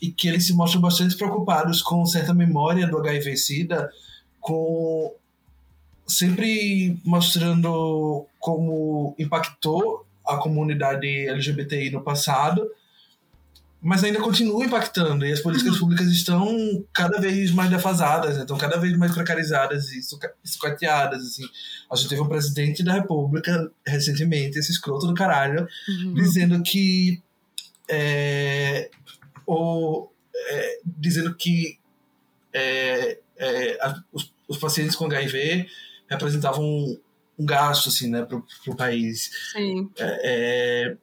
[0.00, 3.90] e que eles se mostram bastante preocupados com certa memória do HIV e SIDA,
[4.40, 5.14] com
[6.06, 12.66] sempre mostrando como impactou a comunidade LGBTI no passado,
[13.82, 18.42] mas ainda continua impactando e as políticas públicas estão cada vez mais defasadas, né?
[18.42, 20.00] estão cada vez mais precarizadas e
[20.44, 21.22] sucateadas.
[21.24, 21.44] Assim.
[21.90, 25.66] A gente teve um presidente da República recentemente, esse escroto do caralho,
[26.14, 27.22] dizendo que
[27.88, 28.90] é,
[29.46, 31.78] o, é, dizendo que
[32.52, 35.66] é, é, a- os, os pacientes com HIV
[36.08, 37.00] representavam um,
[37.38, 39.30] um gasto assim, né, para o país.
[39.52, 39.90] Sim.
[39.98, 40.96] É,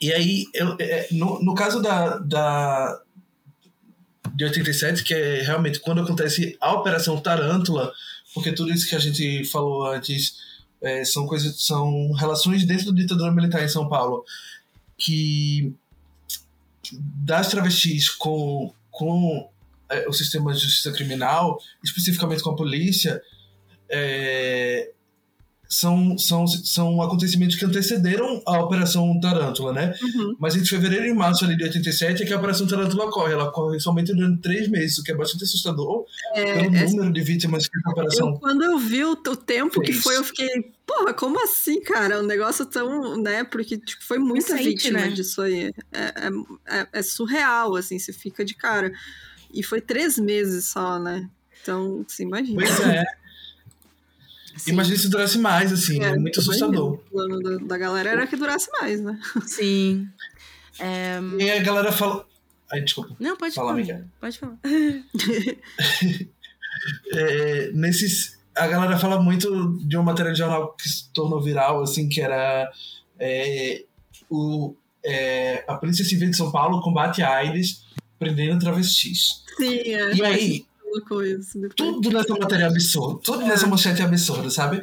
[0.00, 3.02] e aí, eu, é, no, no caso da, da
[4.34, 7.92] de 87, que é realmente quando acontece a Operação Tarântula,
[8.34, 10.36] porque tudo isso que a gente falou antes
[10.82, 14.24] é, são coisas, são relações dentro da ditadura militar em São Paulo
[14.98, 15.74] que
[16.92, 19.48] das travestis com, com
[19.88, 23.20] é, o sistema de justiça criminal, especificamente com a polícia,
[23.88, 24.90] é,
[25.68, 29.94] são, são, são acontecimentos que antecederam a Operação Tarântula, né?
[30.02, 30.36] Uhum.
[30.38, 33.32] Mas entre fevereiro e março ali de 87 é que a Operação Tarântula ocorre.
[33.32, 36.04] Ela ocorre somente durante três meses, o que é bastante assustador
[36.34, 39.36] pelo É, é- número de vítimas que a operação eu, quando eu vi o, o
[39.36, 40.02] tempo que fez.
[40.04, 40.48] foi, eu fiquei,
[40.86, 42.20] porra, como assim, cara?
[42.22, 43.44] Um negócio tão, né?
[43.44, 45.08] Porque tipo, foi muita Recente, vítima né?
[45.10, 45.72] disso aí.
[45.92, 48.92] É, é, é- é surreal, assim, você fica de cara.
[49.52, 51.28] E foi três meses só, né?
[51.62, 52.60] Então, você imagina.
[52.62, 53.02] Pois é.
[54.56, 54.72] Sim.
[54.72, 56.94] Imagina se durasse mais, assim, é, muito assustador.
[56.94, 59.18] O plano da, da galera era que durasse mais, né?
[59.46, 60.08] Sim.
[60.78, 62.26] É, E a galera fala.
[62.72, 63.14] Ai, desculpa.
[63.20, 63.78] Não, pode Fala, falar.
[63.80, 64.08] amiga.
[64.20, 64.58] Pode falar.
[67.12, 68.36] É, nesses.
[68.54, 72.20] A galera fala muito de uma matéria de jornal que se tornou viral, assim, que
[72.20, 72.70] era
[73.18, 73.84] é,
[74.30, 77.84] o, é, a Polícia Civil de São Paulo combate a AIDS
[78.18, 79.42] prendendo travestis.
[79.58, 80.14] Sim, é.
[80.14, 81.74] E aí, colocou isso depois.
[81.76, 83.20] tudo nessa matéria é absurdo.
[83.22, 84.80] Tudo nessa manchete é absurdo, sabe?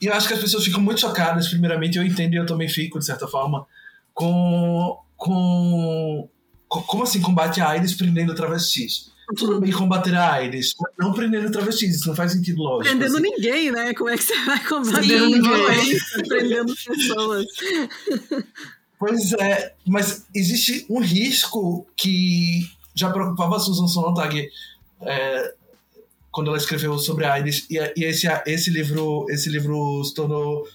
[0.00, 2.68] E eu acho que as pessoas ficam muito chocadas, primeiramente, eu entendo e eu também
[2.68, 3.66] fico, de certa forma,
[4.12, 4.98] com.
[5.16, 6.28] com.
[6.68, 9.14] co- como assim combate a AIDS prendendo travestis?
[9.36, 12.84] Tudo bem combater a AIDS, mas não prendendo travestis, isso não faz sentido lógico.
[12.96, 13.22] Prendendo assim.
[13.28, 13.92] ninguém, né?
[13.94, 15.76] Como é que você vai combater Prendendo ninguém?
[15.76, 15.98] ninguém.
[16.28, 17.46] Prendendo pessoas.
[18.98, 24.48] Pois é, mas existe um risco que já preocupava a Susan Sontag
[25.02, 25.54] é,
[26.30, 30.66] quando ela escreveu sobre a AIDS e, e esse, esse livro esse livro se tornou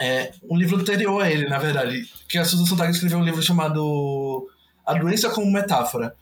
[0.00, 3.42] é, um livro anterior a ele, na verdade, que a Susan Sontag escreveu um livro
[3.42, 4.48] chamado
[4.84, 6.14] A Doença como Metáfora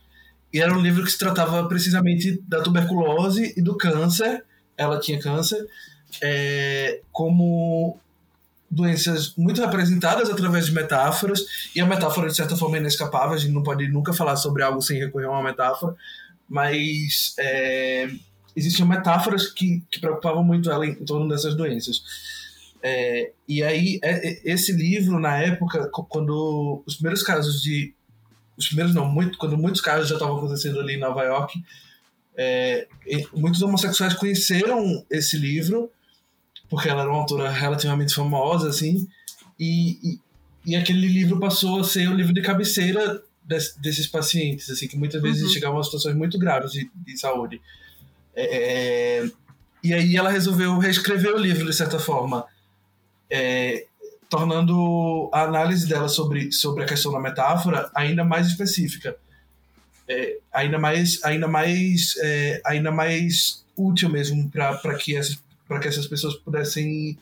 [0.53, 4.45] e era um livro que se tratava precisamente da tuberculose e do câncer.
[4.77, 5.67] Ela tinha câncer
[6.21, 7.99] é, como
[8.71, 13.37] doenças muito representadas através de metáforas, e a metáfora, de certa forma, é inescapável, a
[13.37, 15.95] gente não pode nunca falar sobre algo sem recorrer a uma metáfora,
[16.53, 18.11] mas é,
[18.55, 22.03] existiam metáforas que, que preocupavam muito ela em, em torno dessas doenças.
[22.83, 27.95] É, e aí, é- é- esse livro, na época, quando os primeiros casos de.
[28.55, 31.59] Os primeiros não, muito, quando muitos casos já estavam acontecendo ali em Nova York,
[32.37, 32.87] é,
[33.35, 35.91] muitos homossexuais conheceram esse livro
[36.69, 39.07] porque ela era uma autora relativamente famosa, assim,
[39.59, 40.21] e, e,
[40.67, 43.23] e aquele livro passou a ser o livro de cabeceira
[43.53, 45.49] des- desses pacientes, assim, que muitas vezes Uhum.
[45.51, 47.61] chegavam a situações muito graves de, de saúde.
[48.35, 49.25] É,
[49.83, 52.47] e aí ela resolveu reescrever o livro, de certa forma,
[53.31, 53.87] é,
[54.29, 59.17] tornando a análise dela sobre, sobre a questão da metáfora ainda mais específica.
[60.09, 65.87] É, ainda mais ainda mais é, ainda mais útil mesmo para que essas para que
[65.89, 67.17] essas pessoas pudessem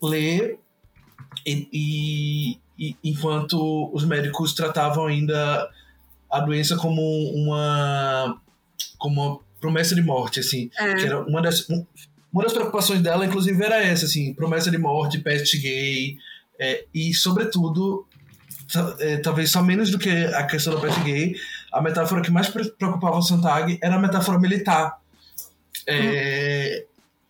[0.00, 0.56] ler
[1.44, 5.68] e, e, e enquanto os médicos tratavam ainda
[6.30, 7.00] a doença como
[7.34, 8.38] uma
[8.98, 10.70] como uma promessa de morte, assim.
[10.78, 10.94] É.
[10.94, 11.84] Que era uma das, um,
[12.32, 16.16] uma das preocupações dela, inclusive, era essa, assim, promessa de morte, peste gay,
[16.58, 18.06] é, e, sobretudo,
[18.98, 21.36] é, talvez só menos do que a questão da peste gay,
[21.72, 24.98] a metáfora que mais preocupava o Sontag era a metáfora militar.
[25.86, 26.84] É,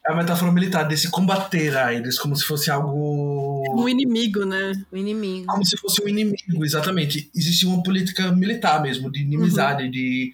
[0.06, 3.62] a metáfora militar desse combater a eles como se fosse algo.
[3.74, 4.72] Um inimigo, né?
[4.90, 5.46] O inimigo.
[5.46, 7.28] Como se fosse um inimigo, exatamente.
[7.34, 9.90] Existia uma política militar mesmo, de inimizade, uhum.
[9.90, 10.32] de,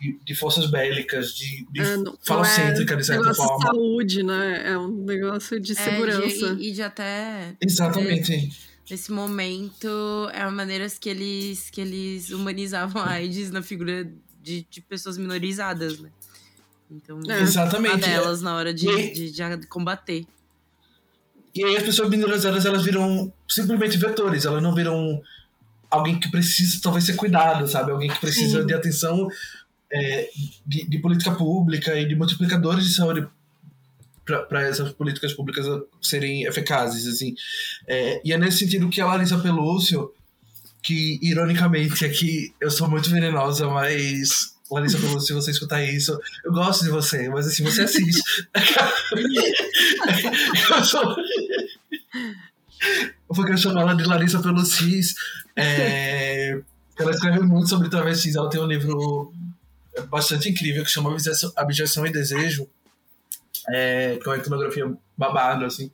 [0.00, 3.58] de, de, forças bélicas, de, de é, falocêntrica, é de certa negócio forma.
[3.58, 4.62] de saúde, né?
[4.70, 6.46] É um negócio de segurança.
[6.46, 7.54] É, de, e, de até.
[7.60, 8.50] Exatamente.
[8.90, 9.88] Nesse momento,
[10.32, 14.10] eram maneiras que eles, que eles humanizavam a AIDS na figura
[14.42, 16.10] de, de pessoas minorizadas, né?
[16.90, 17.40] Então, é.
[17.40, 17.94] Exatamente.
[17.94, 20.26] Uma delas na hora de, e, de, de, combater.
[21.54, 25.20] E aí as pessoas minorizadas, elas viram simplesmente vetores, elas não viram
[25.90, 27.90] alguém que precisa talvez ser cuidado, sabe?
[27.90, 28.66] Alguém que precisa Sim.
[28.66, 29.28] de atenção
[29.92, 30.30] é,
[30.64, 33.26] de, de, política pública e de multiplicadores de saúde
[34.24, 35.66] para essas políticas públicas
[36.00, 37.34] serem eficazes, assim.
[37.88, 40.12] É, e é nesse sentido que a Larissa Pelúcio,
[40.80, 46.84] que ironicamente aqui eu sou muito venenosa, mas Larissa se você escutar isso, eu gosto
[46.84, 48.22] de você, mas assim, você assiste.
[50.70, 51.16] eu sou...
[53.28, 55.14] Eu vou chamar ela de Larissa pelo Cis.
[55.56, 56.60] É...
[56.98, 58.36] Ela escreve muito sobre travestis.
[58.36, 59.32] Ela tem um livro
[60.08, 61.14] bastante incrível que chama
[61.56, 62.68] Abjeção e Desejo,
[63.68, 64.16] é...
[64.16, 65.90] que é uma iconografia babada, assim.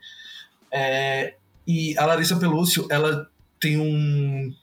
[0.70, 1.34] É...
[1.66, 4.54] E a Larissa Pelúcio, ela tem um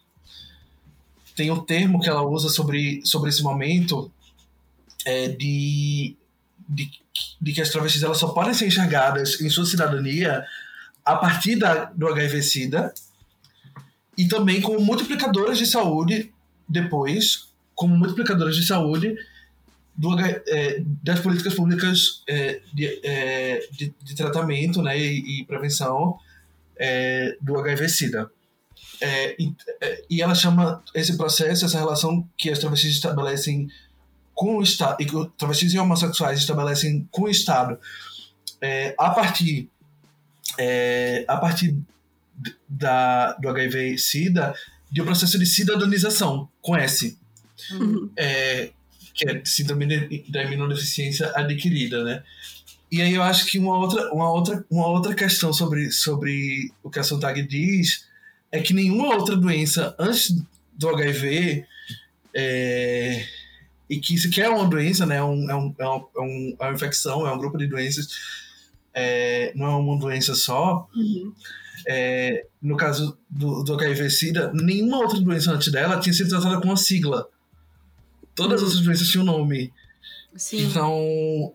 [1.36, 4.12] tem um termo que ela usa sobre, sobre esse momento
[5.06, 6.16] é, de,
[6.68, 6.92] de,
[7.42, 10.46] de, que as travestis elas só podem ser enxergadas em sua cidadania
[11.04, 12.94] a partir da, do HIV-Sida
[14.18, 16.32] e também como multiplicadoras de saúde
[16.68, 19.16] depois, como multiplicadoras de saúde
[19.96, 26.18] do, é, das políticas públicas é, de, é, de, de, tratamento né, e, e prevenção
[26.78, 28.32] é, do HIV-Sida.
[29.02, 33.68] É, e, é, e, ela chama esse processo, essa relação que as travestis estabelecem
[34.34, 37.78] com o Estado, e que travestis e homossexuais estabelecem com o Estado,
[38.62, 39.70] é, a partir,
[40.58, 41.78] é, a partir
[42.68, 44.56] da, do HIV-Sida,
[44.90, 47.18] de um processo de cidadanização, com S,
[47.72, 48.10] uhum.
[48.16, 48.72] é,
[49.14, 52.24] que é síndrome da imunodeficiência adquirida, né?
[52.92, 56.92] E aí eu acho que uma outra, uma outra, uma outra questão sobre, sobre o
[56.92, 58.06] que a Sontag diz
[58.54, 60.32] é que nenhuma outra doença antes
[60.74, 61.66] do HIV
[62.36, 63.26] é,
[63.90, 65.18] e que isso é uma doença, né?
[65.18, 68.08] É, um, é, um, é, um, é uma infecção, é um grupo de doenças,
[68.94, 70.88] é, não é uma doença só.
[70.96, 71.34] Uhum.
[71.88, 76.68] É, no caso do, do HIV-Sida, nenhuma outra doença antes dela tinha sido tratada com
[76.68, 77.28] uma sigla.
[78.36, 79.74] Todas as outras doenças tinham nome.
[80.36, 80.66] Sim.
[80.66, 81.54] Então,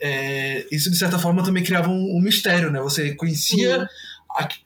[0.00, 2.80] é, isso de certa forma também criava um, um mistério, né?
[2.80, 3.88] Você conhecia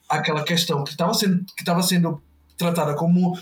[0.09, 2.21] aquela questão que estava sendo, que sendo
[2.57, 3.37] tratada como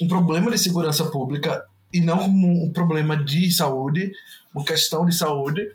[0.00, 4.12] um problema de segurança pública e não como um problema de saúde,
[4.54, 5.68] uma questão de saúde.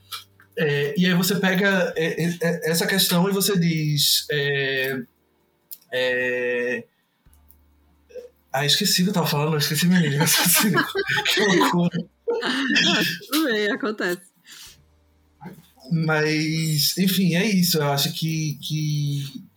[0.57, 4.25] É, e aí você pega é, é, é essa questão e você diz.
[4.31, 5.01] É,
[5.93, 6.83] é,
[8.51, 10.25] ah, esqueci o que eu tava falando, esqueci minha linha.
[11.33, 11.99] que loucura.
[13.31, 14.21] Tudo bem, acontece.
[15.91, 17.77] Mas, enfim, é isso.
[17.77, 19.48] Eu acho que, que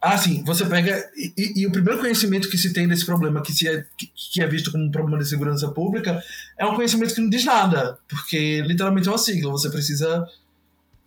[0.00, 1.10] ah, sim, você pega.
[1.14, 4.42] E, e, o primeiro conhecimento que se tem desse problema, que, se é, que, que,
[4.42, 6.22] é visto como um problema de segurança pública,
[6.58, 9.52] é um conhecimento que não diz nada, porque literalmente é uma sigla.
[9.52, 10.26] Você precisa.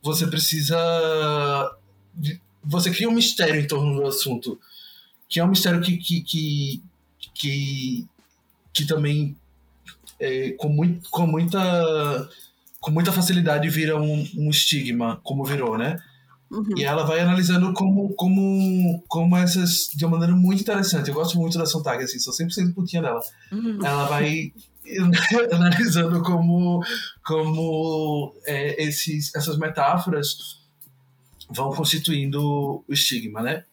[0.03, 0.77] Você precisa.
[2.63, 4.59] Você cria um mistério em torno do assunto,
[5.27, 5.97] que é um mistério que.
[5.97, 6.83] que, que,
[7.33, 8.07] que,
[8.71, 9.35] que também.
[10.19, 12.29] É, com, muito, com, muita,
[12.79, 15.99] com muita facilidade vira um, um estigma, como virou, né?
[16.53, 16.77] Uhum.
[16.77, 19.89] E ela vai analisando como, como, como essas.
[19.95, 21.09] de uma maneira muito interessante.
[21.09, 23.19] Eu gosto muito da Sontag, assim, sou 100% putinha dela.
[23.51, 23.79] Uhum.
[23.83, 24.53] Ela vai
[25.51, 26.83] analisando como,
[27.25, 30.61] como é, esses, essas metáforas
[31.49, 32.39] vão constituindo
[32.87, 33.63] o estigma, né?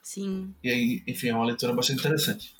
[0.00, 0.54] Sim.
[0.62, 2.54] E aí, enfim, é uma leitura bastante interessante.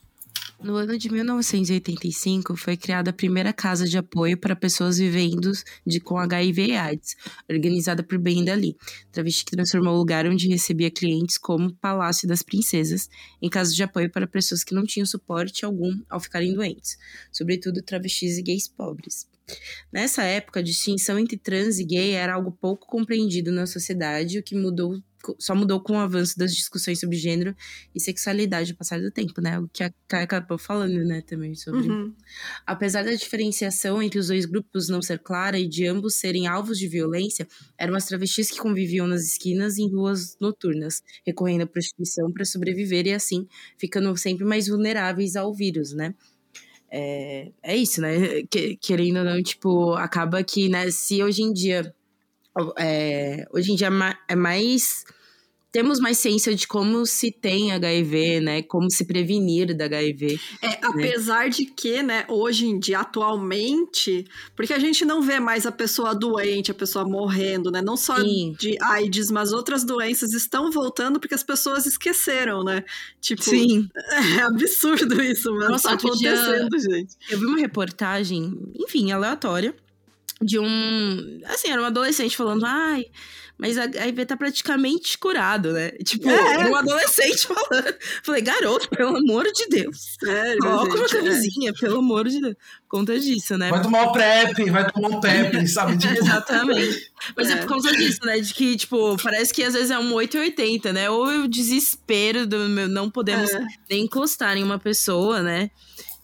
[0.63, 5.51] No ano de 1985, foi criada a primeira casa de apoio para pessoas vivendo
[5.85, 7.17] de, com HIV e AIDS,
[7.51, 8.77] organizada por Brenda Lee,
[9.11, 13.11] travesti que transformou o lugar onde recebia clientes como Palácio das Princesas,
[13.41, 16.97] em casa de apoio para pessoas que não tinham suporte algum ao ficarem doentes,
[17.33, 19.27] sobretudo travestis e gays pobres.
[19.93, 24.43] Nessa época, a distinção entre trans e gay era algo pouco compreendido na sociedade, o
[24.43, 25.03] que mudou
[25.39, 27.55] só mudou com o avanço das discussões sobre gênero
[27.95, 29.59] e sexualidade ao passar do tempo, né?
[29.59, 31.89] O que a Kai acabou falando, né, também sobre.
[31.89, 32.15] Uhum.
[32.67, 36.79] Apesar da diferenciação entre os dois grupos não ser clara e de ambos serem alvos
[36.79, 37.47] de violência,
[37.79, 42.45] eram as travestis que conviviam nas esquinas e em ruas noturnas, recorrendo à prostituição para
[42.45, 43.47] sobreviver e assim
[43.79, 46.15] ficando sempre mais vulneráveis ao vírus, né?
[46.95, 48.43] É, é isso, né?
[48.79, 51.95] Querendo ou não, tipo, acaba que, né, se hoje em dia.
[52.79, 53.91] É, hoje em dia
[54.29, 55.05] é mais
[55.73, 58.63] temos mais ciência de como se tem HIV, né?
[58.63, 60.39] Como se prevenir da HIV.
[60.61, 60.79] É, né?
[60.83, 65.73] apesar de que, né, hoje em dia, atualmente, porque a gente não vê mais a
[65.73, 67.81] pessoa doente, a pessoa morrendo, né?
[67.81, 68.55] Não só Sim.
[68.59, 72.85] de AIDS, mas outras doenças estão voltando porque as pessoas esqueceram, né?
[73.19, 73.89] Tipo, Sim.
[74.39, 75.71] é absurdo isso, mano.
[75.71, 77.17] Nossa, tá acontecendo, dia, gente.
[77.31, 79.75] Eu vi uma reportagem, enfim, aleatória,
[80.43, 81.41] de um.
[81.47, 83.07] Assim, era um adolescente falando, ai.
[83.63, 85.91] Mas a HIV tá praticamente curado, né?
[86.03, 86.69] Tipo, é.
[86.69, 87.95] um adolescente falando.
[88.25, 90.17] Falei, garoto, pelo amor de Deus.
[90.19, 91.09] Sério, Coloca uma é.
[91.09, 91.73] camisinha, é.
[91.73, 92.57] pelo amor de Deus.
[92.89, 93.71] Conta disso, né?
[93.71, 95.97] Vai tomar o PrEP, vai tomar o PrEP, sabe?
[95.97, 96.13] Tipo...
[96.13, 97.13] Exatamente.
[97.37, 97.53] Mas é.
[97.53, 97.57] é.
[97.59, 98.41] por causa disso, né?
[98.41, 101.09] De que, tipo, parece que às vezes é um 880, né?
[101.09, 103.65] Ou o desespero do meu não podemos é.
[103.89, 105.71] nem encostar em uma pessoa, né?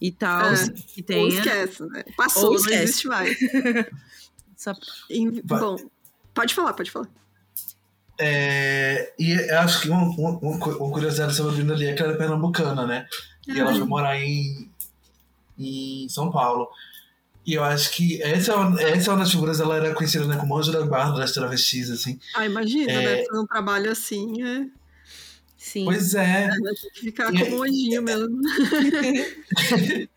[0.01, 0.53] E tal.
[0.53, 0.69] É.
[0.93, 1.21] Que tenha...
[1.21, 2.03] Ou esquece, né?
[2.17, 2.75] Passou, Ou esquece.
[2.75, 3.37] não existe mais.
[4.59, 4.73] Só...
[5.45, 5.77] Bom,
[6.33, 7.07] pode falar, pode falar.
[8.19, 12.11] É, e acho que uma, uma, uma curiosidade sobre a Bruna ali é que ela
[12.11, 13.07] é pernambucana, né?
[13.47, 14.69] E ela foi morar em,
[15.57, 16.69] em São Paulo.
[17.45, 20.35] E eu acho que essa, é essa é uma das figuras, ela era conhecida né,
[20.35, 22.19] como anjo da guarda das travestis, assim.
[22.35, 23.01] Ah, imagina, é...
[23.01, 23.25] né?
[23.25, 24.67] Fazer um trabalho assim, é...
[25.57, 25.85] Sim.
[25.85, 26.47] Pois é.
[26.47, 28.41] é tem que ficar e, como um anjinho mesmo.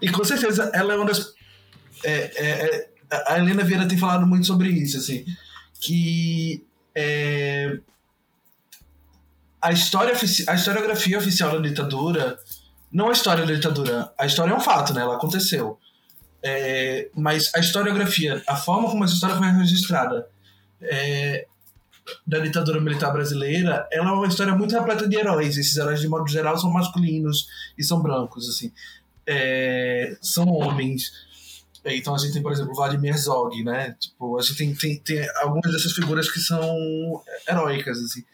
[0.00, 1.34] e com certeza, ela é uma das...
[2.02, 2.93] É, é, é,
[3.26, 5.24] a Helena Vieira tem falado muito sobre isso, assim,
[5.80, 7.78] que é,
[9.60, 10.14] a, história,
[10.48, 12.38] a historiografia oficial da ditadura
[12.94, 14.12] não a história da ditadura.
[14.16, 15.02] A história é um fato, né?
[15.02, 15.80] Ela aconteceu.
[16.40, 20.28] É, mas a historiografia, a forma como essa história foi registrada
[20.80, 21.44] é,
[22.24, 25.56] da ditadura militar brasileira, ela é uma história muito repleta de heróis.
[25.56, 28.70] Esses heróis, de modo geral, são masculinos e são brancos, assim.
[29.26, 31.10] É, são homens.
[31.84, 33.94] É, então a gente tem, por exemplo, Vladimir Herzog, né?
[34.00, 38.24] Tipo, a gente tem, tem, tem algumas dessas figuras que são heróicas, assim.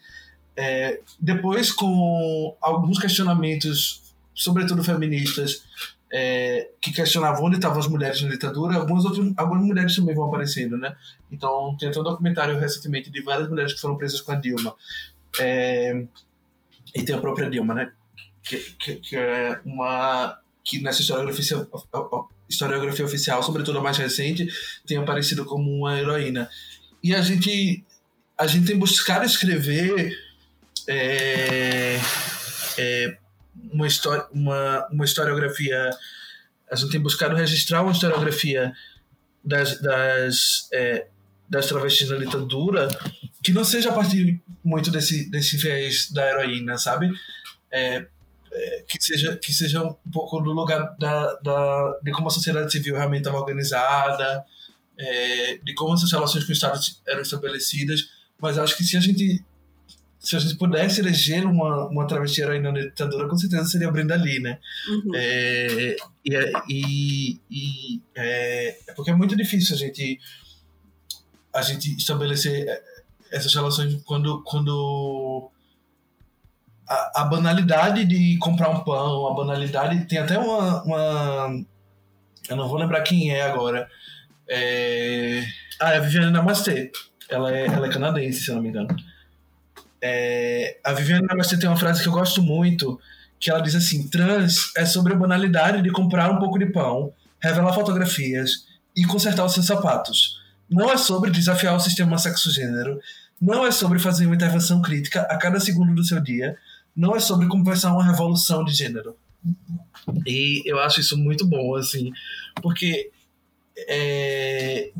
[0.55, 5.63] É, depois, com alguns questionamentos, sobretudo feministas,
[6.13, 10.25] é, que questionavam onde estavam as mulheres na ditadura, algumas, outras, algumas mulheres também vão
[10.25, 10.95] aparecendo, né?
[11.31, 14.75] Então, tem até um documentário recentemente de várias mulheres que foram presas com a Dilma.
[15.39, 16.05] É,
[16.95, 17.91] e tem a própria Dilma, né?
[18.43, 20.37] Que, que, que é uma...
[20.63, 21.67] que nessa historiografia
[22.51, 24.47] historiografia oficial, sobretudo a mais recente,
[24.85, 26.49] tem aparecido como uma heroína.
[27.03, 27.83] E a gente,
[28.37, 30.15] a gente tem buscado escrever
[30.87, 31.99] é,
[32.77, 33.17] é,
[33.71, 35.89] uma, história, uma, uma historiografia.
[36.69, 38.73] A gente tem buscado registrar uma historiografia
[39.43, 41.07] das, das, é,
[41.49, 42.87] das travestis na ditadura
[43.43, 47.11] que não seja a partir muito desse, desse viés da heroína, sabe?
[47.71, 48.05] É,
[48.87, 52.95] que seja que seja um pouco do lugar da, da de como a sociedade civil
[52.95, 54.45] realmente estava organizada
[54.99, 58.99] é, de como as relações com o Estado eram estabelecidas mas acho que se a
[58.99, 59.43] gente
[60.21, 63.91] se a gente pudesse eleger uma, uma travesti heroína na ditadura, com certeza seria a
[63.91, 64.59] Brenda Lee, né?
[64.87, 65.11] Uhum.
[65.15, 70.19] É, e, é, e, e é, é, porque é muito difícil a gente
[71.51, 72.67] a gente estabelecer
[73.31, 75.51] essas relações quando quando
[76.91, 80.05] a, a, banalidade de comprar um pão, a banalidade.
[80.05, 80.83] Tem até uma.
[80.83, 81.63] uma
[82.49, 83.87] eu não vou lembrar quem é agora.
[84.49, 85.43] É,
[85.79, 86.91] ah, é a Viviane Namastê.
[87.29, 88.93] Ela é, ela é canadense, se eu não me engano.
[90.01, 92.99] É, a Viviane Namastê tem uma frase que eu gosto muito,
[93.39, 97.13] que ela diz assim: trans é sobre a banalidade de comprar um pouco de pão,
[97.39, 98.65] revelar fotografias
[98.95, 100.41] e consertar os seus sapatos.
[100.69, 102.99] Não é sobre desafiar o sistema sexo-gênero,
[103.39, 106.57] não é sobre fazer uma intervenção crítica a cada segundo do seu dia,
[106.95, 109.15] não é sobre conversar uma revolução de gênero.
[110.25, 112.11] E eu acho isso muito bom, assim,
[112.61, 113.11] porque
[113.77, 114.91] é,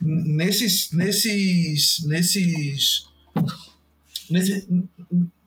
[0.00, 3.06] nesses, nesses, nesses,
[4.30, 4.68] nesse,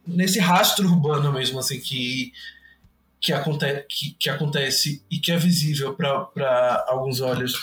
[0.07, 2.31] nesse rastro urbano mesmo, assim, que,
[3.19, 7.53] que, aconte, que, que acontece e que é visível para alguns olhos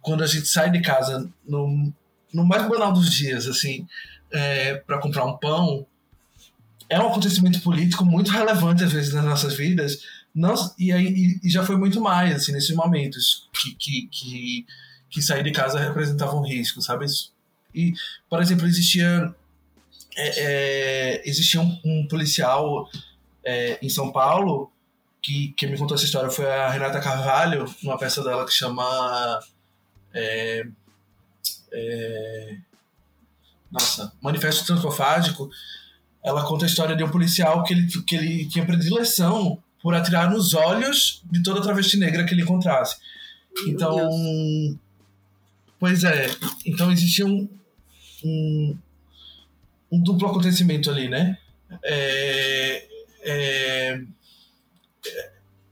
[0.00, 1.92] quando a gente sai de casa no,
[2.32, 3.86] no mais banal dos dias, assim,
[4.32, 5.86] é, para comprar um pão,
[6.90, 9.98] é um acontecimento político muito relevante às vezes nas nossas vidas
[10.34, 14.66] não, e, aí, e já foi muito mais assim nesses momentos que, que, que,
[15.08, 17.06] que sair de casa representava um risco sabe
[17.74, 17.94] e
[18.28, 19.34] por exemplo existia
[20.16, 20.42] é,
[21.16, 22.90] é, existia um, um policial
[23.44, 24.70] é, em São Paulo
[25.22, 29.40] que, que me contou essa história foi a Renata Carvalho, numa peça dela que chama.
[30.12, 30.66] É,
[31.72, 32.56] é,
[33.70, 35.48] nossa, Manifesto Transfofágico.
[36.22, 40.30] Ela conta a história de um policial que ele, que ele tinha predileção por atirar
[40.30, 42.96] nos olhos de toda travesti negra que ele encontrasse.
[43.66, 44.78] Então.
[45.78, 46.26] Pois é.
[46.66, 47.48] Então existia um,
[48.22, 48.78] um,
[49.90, 51.38] um duplo acontecimento ali, né?
[51.82, 52.86] É,
[53.22, 54.00] é,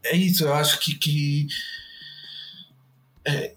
[0.05, 0.95] é isso, eu acho que.
[0.95, 1.47] que
[3.25, 3.55] é,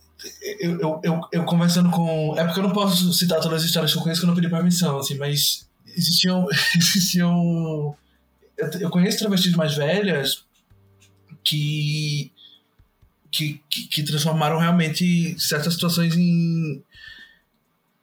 [0.59, 2.35] eu, eu, eu, eu, conversando com.
[2.37, 4.35] É porque eu não posso citar todas as histórias que eu conheço que eu não
[4.35, 6.47] pedi permissão, assim, mas existiam.
[6.75, 7.95] existiam
[8.57, 10.45] eu, eu conheço travestis mais velhas
[11.43, 12.31] que,
[13.31, 16.83] que, que, que transformaram realmente certas situações em,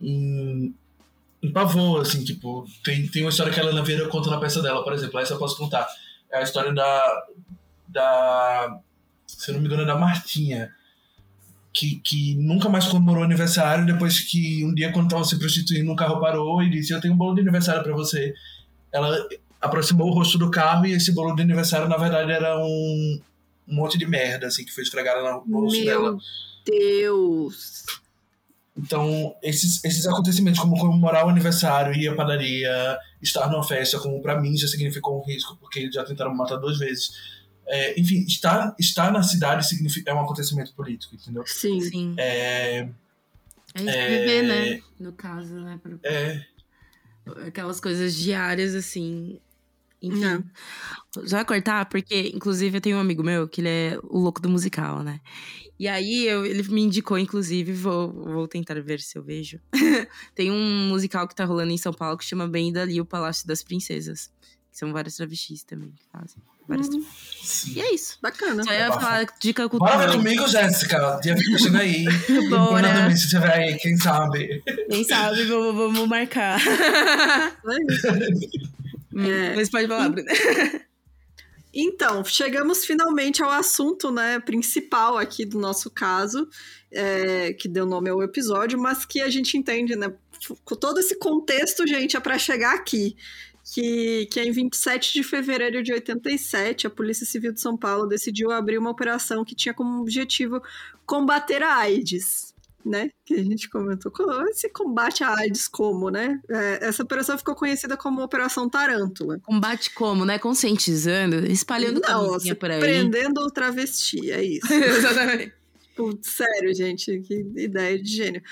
[0.00, 0.74] em,
[1.42, 4.60] em pavor, assim, tipo, tem, tem uma história que a Helena Vieira conta na peça
[4.60, 5.86] dela, por exemplo, essa eu posso contar.
[6.30, 7.26] É a história da,
[7.86, 8.80] da
[9.26, 10.74] se não me engano, é da Martinha,
[11.78, 15.94] que, que nunca mais comemorou aniversário depois que um dia, quando estava se prostituindo, um
[15.94, 18.34] carro parou e disse: Eu tenho um bolo de aniversário para você.
[18.90, 19.16] Ela
[19.60, 23.20] aproximou o rosto do carro e esse bolo de aniversário, na verdade, era um,
[23.68, 26.10] um monte de merda, assim, que foi esfregada no rosto Meu dela.
[26.10, 26.20] Meu
[26.66, 27.84] Deus!
[28.76, 34.20] Então, esses, esses acontecimentos, como comemorar o aniversário, ir à padaria, estar numa festa, como
[34.20, 37.37] para mim já significou um risco, porque já tentaram me matar duas vezes
[37.68, 41.44] é, enfim, estar, estar na cidade significa, é um acontecimento político, entendeu?
[41.46, 41.80] Sim.
[41.80, 42.14] Sim.
[42.16, 42.88] É,
[43.74, 44.80] é escrever, né?
[44.98, 45.78] No caso, né?
[45.82, 45.92] Pra...
[46.02, 46.44] É.
[47.46, 49.38] Aquelas coisas diárias, assim.
[50.00, 50.20] Enfim.
[50.20, 50.44] Não.
[51.26, 51.86] Já vai cortar?
[51.86, 55.20] Porque, inclusive, eu tenho um amigo meu que ele é o louco do musical, né?
[55.78, 59.60] E aí eu, ele me indicou, inclusive, vou, vou tentar ver se eu vejo.
[60.34, 63.46] Tem um musical que tá rolando em São Paulo que chama Bem Dali, o Palácio
[63.46, 64.30] das Princesas.
[64.78, 66.40] São vários travestis também que fazem.
[66.68, 67.04] Várias hum.
[67.74, 68.16] E é isso.
[68.22, 68.62] Bacana.
[68.62, 69.98] Só ia falar dica cultural.
[69.98, 71.18] Bora ver comigo, Jéssica.
[71.20, 72.04] Dia 20 chega aí.
[72.48, 72.88] Bora.
[72.88, 74.62] Quando se tiver aí, quem sabe.
[74.88, 76.60] Quem sabe, vamos, vamos marcar.
[79.16, 79.56] é.
[79.56, 80.30] Mas pode falar, Bruna.
[81.74, 86.48] Então, chegamos finalmente ao assunto né, principal aqui do nosso caso,
[86.90, 90.10] é, que deu nome ao episódio, mas que a gente entende, né?
[90.64, 93.16] Com todo esse contexto, gente, é para chegar aqui
[93.72, 98.50] que, que em 27 de fevereiro de 87, a Polícia Civil de São Paulo decidiu
[98.50, 100.62] abrir uma operação que tinha como objetivo
[101.04, 102.54] combater a AIDS.
[102.84, 103.10] Né?
[103.26, 104.10] Que a gente comentou.
[104.48, 106.40] Esse combate a AIDS como, né?
[106.48, 109.38] É, essa operação ficou conhecida como Operação Tarântula.
[109.42, 110.38] Combate como, né?
[110.38, 112.80] Conscientizando, espalhando Não, por aí.
[112.80, 114.72] Prendendo o travesti, é isso.
[114.72, 115.52] Exatamente.
[115.94, 118.42] Putz, sério, gente, que ideia de gênio.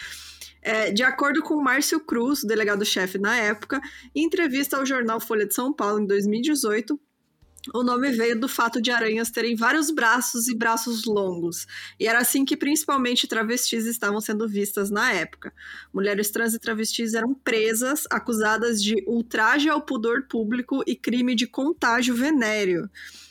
[0.66, 3.80] É, de acordo com Márcio Cruz, delegado-chefe na época,
[4.12, 6.98] em entrevista ao jornal Folha de São Paulo em 2018,
[7.72, 11.68] o nome veio do fato de aranhas terem vários braços e braços longos,
[12.00, 15.52] e era assim que principalmente travestis estavam sendo vistas na época.
[15.94, 21.46] Mulheres trans e travestis eram presas, acusadas de ultraje ao pudor público e crime de
[21.46, 22.90] contágio venéreo.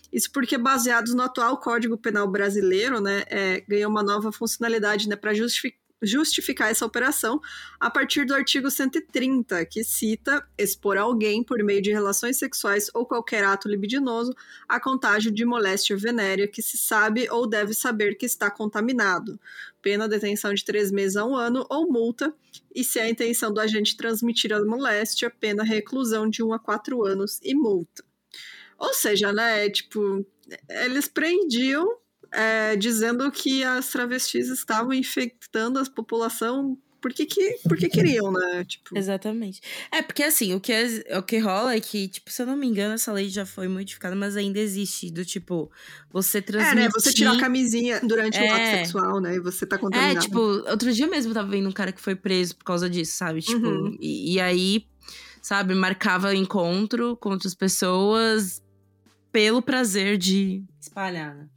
[0.10, 5.18] Isso porque, baseados no atual Código Penal brasileiro, né, é, ganhou uma nova funcionalidade né,
[5.18, 7.42] para justificar justificar essa operação
[7.80, 13.06] a partir do artigo 130, que cita expor alguém por meio de relações sexuais ou
[13.06, 14.34] qualquer ato libidinoso
[14.68, 19.40] a contágio de moléstia venérea que se sabe ou deve saber que está contaminado.
[19.82, 22.34] Pena detenção de três meses a um ano ou multa,
[22.74, 27.04] e se a intenção do agente transmitir a moléstia, pena reclusão de um a quatro
[27.06, 28.04] anos e multa.
[28.78, 30.26] Ou seja, né, tipo,
[30.70, 31.98] eles prendiam
[32.36, 38.66] é, dizendo que as travestis estavam infectando a população porque, que, porque queriam, né?
[38.66, 38.98] Tipo...
[38.98, 39.62] Exatamente.
[39.92, 42.58] É, porque assim, o que, é, o que rola é que, tipo, se eu não
[42.58, 45.72] me engano, essa lei já foi modificada, mas ainda existe, do tipo,
[46.12, 46.80] você transmitir...
[46.80, 46.90] É, né?
[46.92, 48.50] Você tirar a camisinha durante é...
[48.50, 49.36] o ato sexual, né?
[49.36, 50.18] E você tá contaminado.
[50.18, 52.90] É, tipo, outro dia mesmo eu tava vendo um cara que foi preso por causa
[52.90, 53.40] disso, sabe?
[53.40, 53.96] Tipo, uhum.
[54.02, 54.88] e, e aí,
[55.44, 58.64] sabe, marcava encontro com outras pessoas
[59.32, 61.48] pelo prazer de espalhar, né?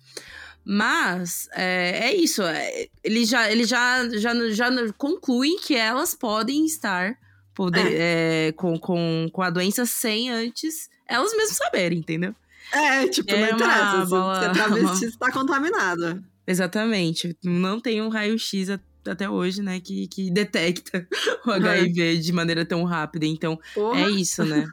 [0.70, 2.42] Mas é, é isso.
[2.42, 7.16] É, ele já, ele já, já, já conclui que elas podem estar
[7.54, 8.48] poder, é.
[8.48, 12.34] É, com, com, com a doença sem antes elas mesmas saberem, entendeu?
[12.70, 14.04] É, tipo, não interessa.
[14.04, 15.08] Bola, se a travesti uma...
[15.08, 16.22] está contaminada.
[16.46, 17.34] Exatamente.
[17.42, 18.68] Não tem um raio-x
[19.06, 21.08] até hoje, né, que, que detecta
[21.46, 23.24] o HIV de maneira tão rápida.
[23.24, 24.02] Então, Porra.
[24.02, 24.68] é isso, né?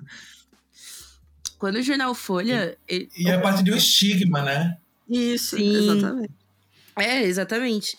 [1.58, 2.78] Quando o jornal Folha.
[2.90, 3.10] E, ele...
[3.18, 4.78] e é parte de um estigma, né?
[5.10, 5.76] Isso, Sim.
[5.76, 6.34] exatamente.
[6.98, 7.98] É, exatamente.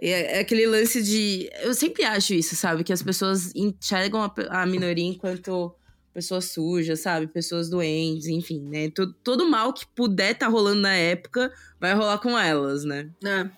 [0.00, 1.48] É, é, aquele lance de.
[1.62, 2.82] Eu sempre acho isso, sabe?
[2.82, 5.74] Que as pessoas enxergam a, a minoria enquanto
[6.12, 7.26] pessoas sujas, sabe?
[7.26, 8.90] Pessoas doentes, enfim, né?
[8.90, 13.08] Todo, todo mal que puder tá rolando na época vai rolar com elas, né?
[13.24, 13.48] É.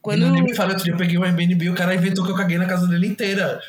[0.00, 0.30] Quando...
[0.30, 2.66] Nem me fala, eu peguei o Airbnb e o cara inventou que eu caguei na
[2.66, 3.60] casa dele inteira.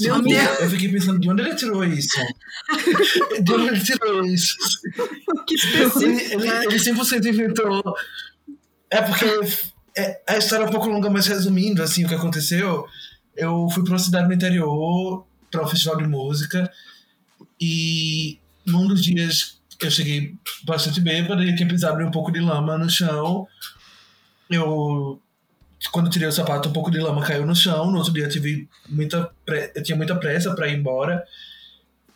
[0.00, 0.60] Meu Deus.
[0.60, 2.08] Eu fiquei pensando, de onde ele tirou isso?
[3.42, 4.56] de onde ele tirou isso?
[5.46, 6.04] que específico.
[6.04, 7.82] Ele, ele, ele 100% inventou.
[8.90, 9.24] É porque
[9.96, 12.86] é, a história é um pouco longa, mas resumindo, assim, o que aconteceu,
[13.36, 16.70] eu fui para uma cidade no interior, para um festival de música,
[17.60, 20.34] e num dos dias eu cheguei
[20.64, 23.46] bastante bêbado e tinha pisado um pouco de lama no chão.
[24.50, 25.20] Eu
[25.92, 27.90] quando tirei o sapato, um pouco de lama caiu no chão.
[27.90, 29.70] No outro dia eu tive muita pre...
[29.74, 31.24] eu tinha muita pressa para ir embora.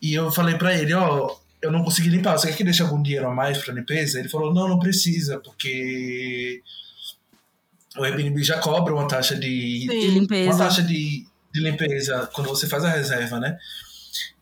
[0.01, 2.37] E eu falei para ele, ó, oh, eu não consegui limpar.
[2.37, 4.19] Você quer que deixe algum dinheiro a mais para limpeza?
[4.19, 6.61] Ele falou, não, não precisa, porque
[7.97, 10.51] o Airbnb já cobra uma taxa de, limpeza.
[10.51, 13.57] Uma taxa de, de limpeza quando você faz a reserva, né?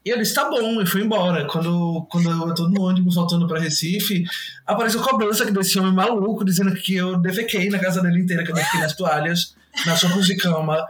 [0.04, 1.46] E ele disse, tá bom, e fui embora.
[1.46, 4.24] Quando, quando eu tô no ônibus voltando pra Recife,
[4.66, 8.54] apareceu cobrança desse homem maluco, dizendo que eu defequei na casa dele inteira, que eu
[8.54, 9.54] defequei nas toalhas,
[9.86, 10.84] nas roupas de cama.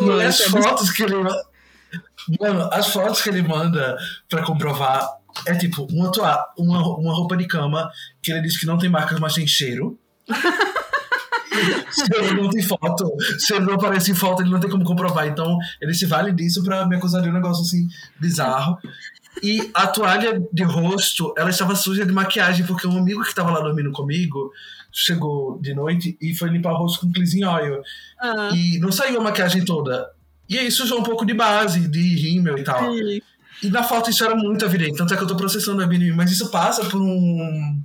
[0.00, 1.14] e as fotos que ele.
[2.40, 3.96] Mano, as fotos que ele manda
[4.28, 5.08] pra comprovar
[5.46, 6.10] é tipo uma,
[6.58, 7.90] uma, uma roupa de cama
[8.22, 9.98] que ele diz que não tem marcas, mas tem cheiro.
[11.90, 14.84] se ele não tem foto, se ele não aparece em foto, ele não tem como
[14.84, 15.26] comprovar.
[15.26, 17.88] Então, ele se vale disso pra me acusar de um negócio assim
[18.18, 18.78] bizarro.
[19.42, 23.50] E a toalha de rosto, ela estava suja de maquiagem, porque um amigo que estava
[23.50, 24.50] lá dormindo comigo
[24.90, 27.82] chegou de noite e foi limpar o rosto com cleansing oil.
[28.22, 28.56] Uhum.
[28.56, 30.10] E não saiu a maquiagem toda.
[30.48, 32.92] E aí sujou um pouco de base, de rímel e tal.
[32.92, 33.20] Sim.
[33.62, 36.12] E na foto isso era muito evidente, tanto é que eu tô processando o Airbnb,
[36.12, 37.80] mas isso passa por um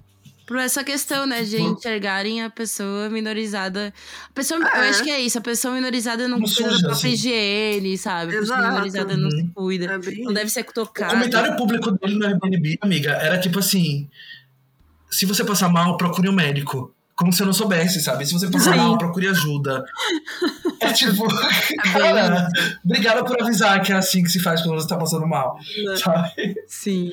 [0.45, 3.93] por essa questão, né, de enxergarem a pessoa minorizada.
[4.29, 4.77] A pessoa, é.
[4.77, 7.09] Eu acho que é isso, a pessoa minorizada não, não cuida da própria assim.
[7.09, 8.35] higiene, sabe?
[8.35, 8.73] A pessoa Exato.
[8.73, 9.85] minorizada não se cuida.
[9.85, 10.23] É bem...
[10.23, 11.13] Não deve ser tocada.
[11.13, 14.09] O comentário público dele no Airbnb, amiga, era tipo assim:
[15.09, 16.93] se você passar mal, procure um médico.
[17.15, 18.25] Como se eu não soubesse, sabe?
[18.25, 18.79] Se você passar Sim.
[18.79, 19.85] mal, procure ajuda.
[20.79, 22.49] É tipo, é cara,
[22.83, 25.55] obrigada por avisar que é assim que se faz quando você tá passando mal.
[26.03, 26.55] Sabe?
[26.67, 27.11] Sim.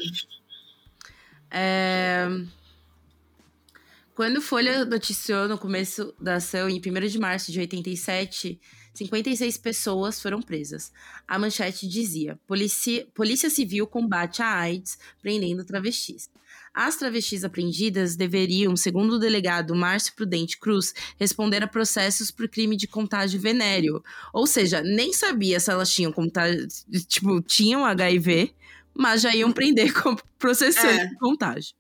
[1.50, 2.26] É.
[4.20, 8.60] Quando Folha noticiou no começo da ação, em 1 de março de 87,
[8.92, 10.92] 56 pessoas foram presas.
[11.26, 16.28] A manchete dizia: Polícia, Polícia Civil combate a AIDS prendendo travestis.
[16.74, 22.76] As travestis apreendidas deveriam, segundo o delegado Márcio Prudente Cruz, responder a processos por crime
[22.76, 24.04] de contágio venéreo.
[24.34, 26.68] Ou seja, nem sabia se elas tinham contágio,
[27.08, 28.52] tipo, tinham HIV,
[28.92, 31.14] mas já iam prender com processando é.
[31.18, 31.79] contágio.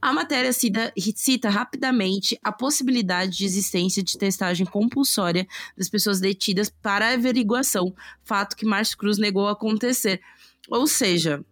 [0.00, 6.68] A matéria cita, cita, rapidamente a possibilidade de existência de testagem compulsória das pessoas detidas
[6.68, 10.20] para averiguação, fato que Márcio Cruz negou acontecer.
[10.68, 11.44] Ou seja,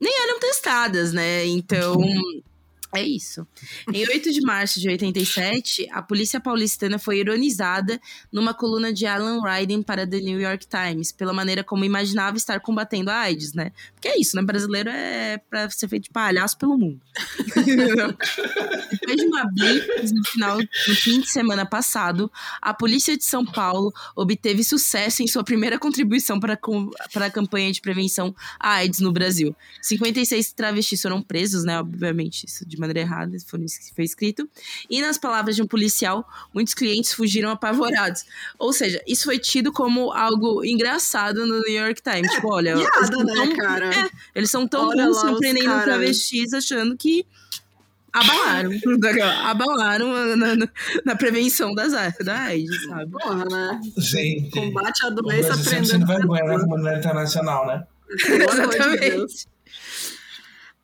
[0.00, 1.46] nem eram testadas, né?
[1.46, 1.96] Então.
[2.96, 3.46] É isso.
[3.92, 8.00] Em 8 de março de 87, a polícia paulistana foi ironizada
[8.32, 12.60] numa coluna de Alan Ryden para The New York Times, pela maneira como imaginava estar
[12.60, 13.72] combatendo a AIDS, né?
[13.92, 14.42] Porque é isso, né?
[14.42, 17.00] Brasileiro é para ser feito de palhaço pelo mundo.
[18.92, 22.30] Depois de uma blitz no final no fim de semana passado,
[22.62, 27.80] a polícia de São Paulo obteve sucesso em sua primeira contribuição para, a campanha de
[27.80, 29.54] prevenção à AIDS no Brasil.
[29.82, 31.78] 56 travestis foram presos, né?
[31.78, 33.64] Obviamente, isso de maneira errada, foi,
[33.94, 34.48] foi escrito.
[34.88, 38.24] E nas palavras de um policial, muitos clientes fugiram apavorados.
[38.58, 42.30] Ou seja, isso foi tido como algo engraçado no New York Times.
[42.32, 43.94] Tipo, olha, piada, né, tão, cara?
[43.94, 47.26] É, eles são tão bons surpreendendo travestis achando que
[48.12, 48.70] abalaram.
[49.44, 50.68] abalaram na, na,
[51.04, 51.92] na, prevenção das,
[52.24, 53.10] da AIDS, sabe?
[53.10, 53.80] Porra, né?
[53.98, 54.50] Gente.
[54.50, 55.86] Combate a doença aprendendo.
[55.86, 57.84] Sempre vergonha na comunidade internacional, né?
[58.10, 59.46] Exatamente.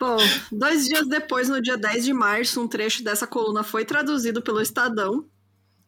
[0.02, 0.16] Bom,
[0.50, 4.60] dois dias depois, no dia 10 de março, um trecho dessa coluna foi traduzido pelo
[4.60, 5.24] Estadão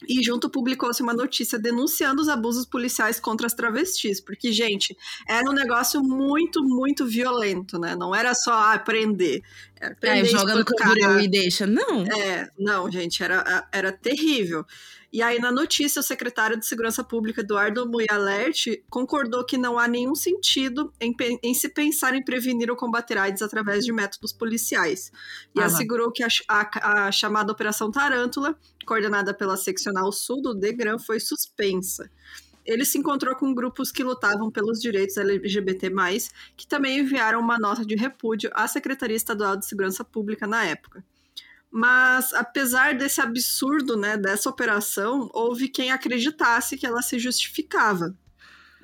[0.08, 4.96] e junto publicou-se uma notícia denunciando os abusos policiais contra as travestis, porque, gente,
[5.28, 7.96] era um negócio muito, muito violento, né?
[7.96, 9.42] Não era só ah, prender.
[9.80, 11.66] Era prender é, joga no camburão e deixa.
[11.66, 12.04] Não.
[12.04, 14.64] É, não, gente, era, era terrível.
[15.14, 19.86] E aí, na notícia, o secretário de Segurança Pública, Eduardo Muialert, concordou que não há
[19.86, 25.12] nenhum sentido em, em, se pensar em prevenir ou combater AIDS através de métodos policiais.
[25.54, 30.52] E ah, assegurou que a, a, a, chamada Operação Tarântula, coordenada pela Seccional Sul do
[30.52, 32.10] DEGRAM, foi suspensa.
[32.66, 35.92] Ele se encontrou com grupos que lutavam pelos direitos LGBT+,
[36.56, 41.04] que também enviaram uma nota de repúdio à Secretaria Estadual de Segurança Pública na época.
[41.76, 48.16] Mas, apesar desse absurdo, né, dessa operação, houve quem acreditasse que ela se justificava.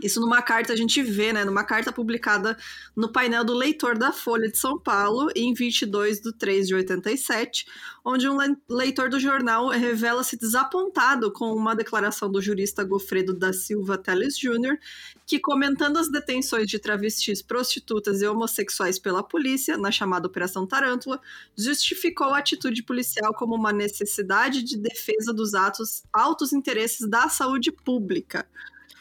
[0.03, 1.45] Isso numa carta a gente vê, né?
[1.45, 2.57] Numa carta publicada
[2.97, 7.67] no painel do leitor da Folha de São Paulo, em 22 de 3 de 87,
[8.05, 8.39] onde um
[8.69, 14.79] leitor do jornal revela-se desapontado com uma declaração do jurista Gofredo da Silva Teles Jr.,
[15.27, 21.21] que, comentando as detenções de travestis, prostitutas e homossexuais pela polícia, na chamada Operação Tarântula,
[21.57, 27.71] justificou a atitude policial como uma necessidade de defesa dos atos altos interesses da saúde
[27.71, 28.47] pública.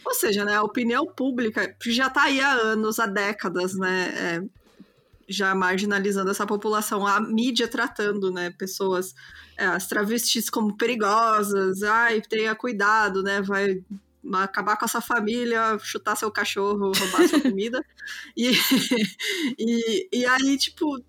[0.05, 4.41] Ou seja, né, a opinião pública já está aí há anos, há décadas, né, é,
[5.27, 9.13] já marginalizando essa população, a mídia tratando, né, pessoas,
[9.57, 13.83] é, as travestis como perigosas, ai, tenha cuidado, né, vai
[14.33, 17.83] acabar com a sua família, chutar seu cachorro, roubar sua comida,
[18.35, 18.51] e,
[19.59, 20.99] e, e aí, tipo,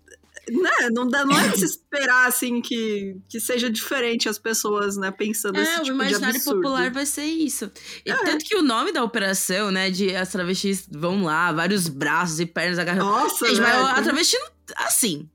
[0.49, 4.97] né, não, dá, não é de se esperar assim que, que seja diferente as pessoas,
[4.97, 7.71] né, pensando é, esse tipo o imaginário popular vai ser isso.
[8.05, 8.15] E é.
[8.15, 12.45] tanto que o nome da operação, né, de as travestis vão lá, vários braços e
[12.45, 13.07] pernas agarrados.
[13.07, 14.37] Nossa, Gente, mas a travesti
[14.77, 15.29] assim,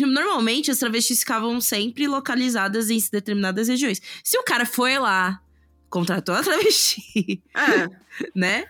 [0.00, 4.00] normalmente as travestis ficavam sempre localizadas em determinadas regiões.
[4.22, 5.40] Se o cara foi lá,
[5.88, 7.88] contratou a travesti, é.
[8.34, 8.64] né?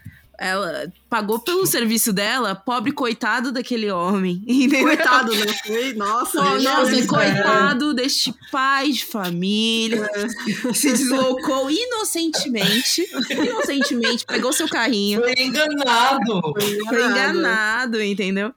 [0.44, 4.42] Ela pagou pelo serviço dela, pobre coitado daquele homem.
[4.82, 5.46] Coitado, né?
[5.64, 7.06] Foi, nossa, Pô, nossa, é.
[7.06, 10.04] coitado deste pai de família.
[10.12, 10.72] É.
[10.74, 13.08] Se deslocou inocentemente.
[13.30, 15.20] inocentemente, pegou seu carrinho.
[15.20, 16.40] Foi enganado.
[16.58, 18.52] Foi enganado, Foi enganado entendeu?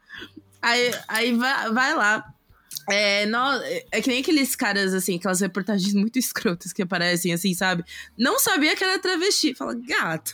[0.63, 2.25] Aí, aí vai, vai lá.
[2.89, 3.61] É, não,
[3.91, 7.83] é que nem aqueles caras, assim, aquelas reportagens muito escrotas que aparecem, assim, sabe?
[8.17, 9.53] Não sabia que era travesti.
[9.53, 10.33] Fala, gato.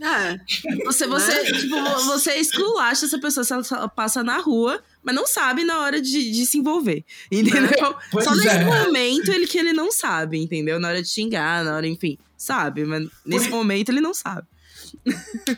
[0.00, 0.84] É.
[0.84, 1.52] Você, você, né?
[1.58, 6.00] tipo, você esculacha essa pessoa se ela passa na rua, mas não sabe na hora
[6.00, 7.04] de, de se envolver.
[7.30, 7.96] Entendeu?
[8.10, 8.64] Pois Só nesse é.
[8.64, 10.78] momento ele que ele não sabe, entendeu?
[10.78, 13.56] Na hora de xingar, na hora, enfim, sabe, mas nesse Por...
[13.56, 14.46] momento ele não sabe.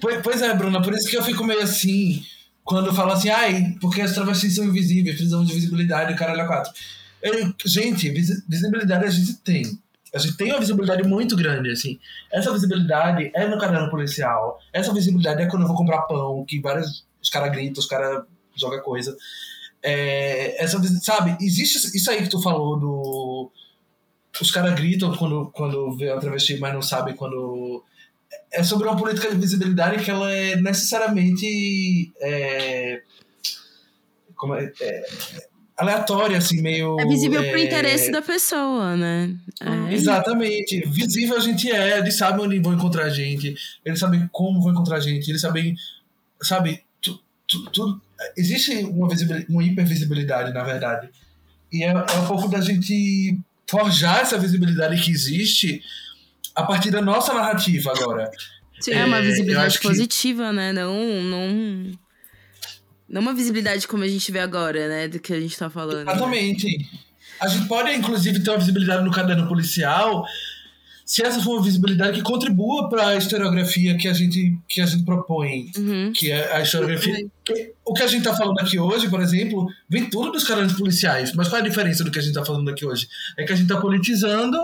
[0.01, 2.25] Pois, pois é, Bruna, por isso que eu fico meio assim,
[2.65, 6.47] quando falo assim, ai, porque as travestis são invisíveis, precisamos de visibilidade, o caralho a
[6.47, 6.73] quatro.
[7.23, 9.79] Eu, gente, visibilidade a gente tem
[10.17, 11.99] a gente tem uma visibilidade muito grande, assim.
[12.33, 14.59] Essa visibilidade é no caderno policial.
[14.73, 18.25] Essa visibilidade é quando eu vou comprar pão, que vários os caras gritam, os caras
[18.55, 19.17] jogam coisa.
[19.83, 23.51] É, essa, sabe, existe isso aí que tu falou do.
[24.41, 27.85] Os caras gritam quando, quando vê uma travesti, mas não sabem quando.
[28.51, 32.13] É sobre uma política de visibilidade que ela é necessariamente.
[32.21, 33.03] É,
[34.35, 35.03] como é, é
[35.77, 36.99] aleatória, assim, meio.
[36.99, 37.51] É visível é...
[37.51, 39.37] pro interesse da pessoa, né?
[39.61, 39.95] É.
[39.95, 40.81] Exatamente.
[40.89, 43.55] Visível a gente é, eles sabem onde vão encontrar a gente,
[43.85, 45.77] eles sabem como vão encontrar a gente, eles sabem.
[46.43, 48.01] Sabe, tu, tu, tu,
[48.37, 49.09] existe uma,
[49.49, 51.09] uma hipervisibilidade, na verdade.
[51.73, 55.83] E é, é um pouco da gente forjar essa visibilidade que existe
[56.55, 58.31] a partir da nossa narrativa agora.
[58.81, 60.57] Sim, é, é uma visibilidade positiva, que...
[60.57, 60.73] né?
[60.73, 61.99] Não, não
[63.09, 65.09] não uma visibilidade como a gente vê agora, né?
[65.09, 66.09] Do que a gente tá falando.
[66.09, 66.79] Exatamente.
[66.79, 66.85] Né?
[67.41, 70.25] A gente pode, inclusive, ter uma visibilidade no caderno policial
[71.07, 74.87] se essa for uma visibilidade que contribua para a historiografia que a gente, que a
[74.87, 76.13] gente propõe, uhum.
[76.13, 77.25] que é a historiografia.
[77.85, 81.33] O que a gente está falando aqui hoje, por exemplo, vem tudo dos cadernos policiais.
[81.33, 83.07] Mas qual é a diferença do que a gente está falando aqui hoje?
[83.39, 84.59] É que a gente está politizando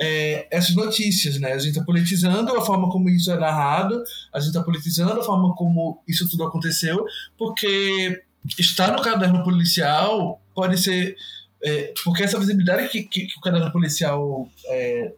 [0.00, 1.52] é, essas notícias, né?
[1.52, 5.22] A gente está politizando a forma como isso é narrado, a gente está politizando a
[5.22, 7.04] forma como isso tudo aconteceu,
[7.36, 8.22] porque
[8.58, 11.14] estar no caderno policial pode ser.
[11.62, 15.12] É, porque essa visibilidade que, que, que o caderno policial é,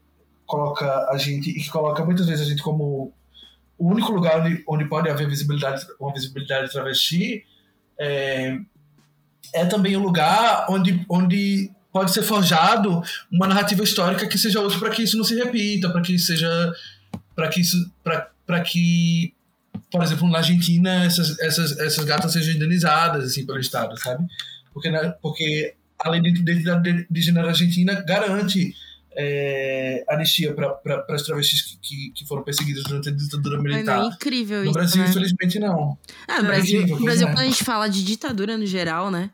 [0.45, 3.15] coloca a gente, e que coloca muitas vezes a gente como
[3.79, 7.45] o único lugar onde, onde pode haver visibilidade, uma visibilidade travesti,
[7.97, 8.59] é,
[9.55, 14.61] é também o um lugar onde, onde pode ser forjado uma narrativa histórica que seja
[14.61, 16.73] útil para que isso não se repita, para que seja
[17.35, 19.35] para que isso para que
[19.91, 24.27] por exemplo na Argentina essas, essas, essas gatas sejam indenizadas assim pelo Estado, sabe?
[24.73, 24.91] Porque
[25.21, 28.75] porque a lei de identidade de gênero argentina garante
[29.15, 34.03] é, anistia para as travestis que, que, foram perseguidas durante a ditadura militar.
[34.03, 35.09] É incrível no isso, Brasil, né?
[35.11, 35.99] infelizmente, não.
[36.27, 39.31] Ah, no Brasil, é incrível, Brasil quando a gente fala de ditadura no geral, né?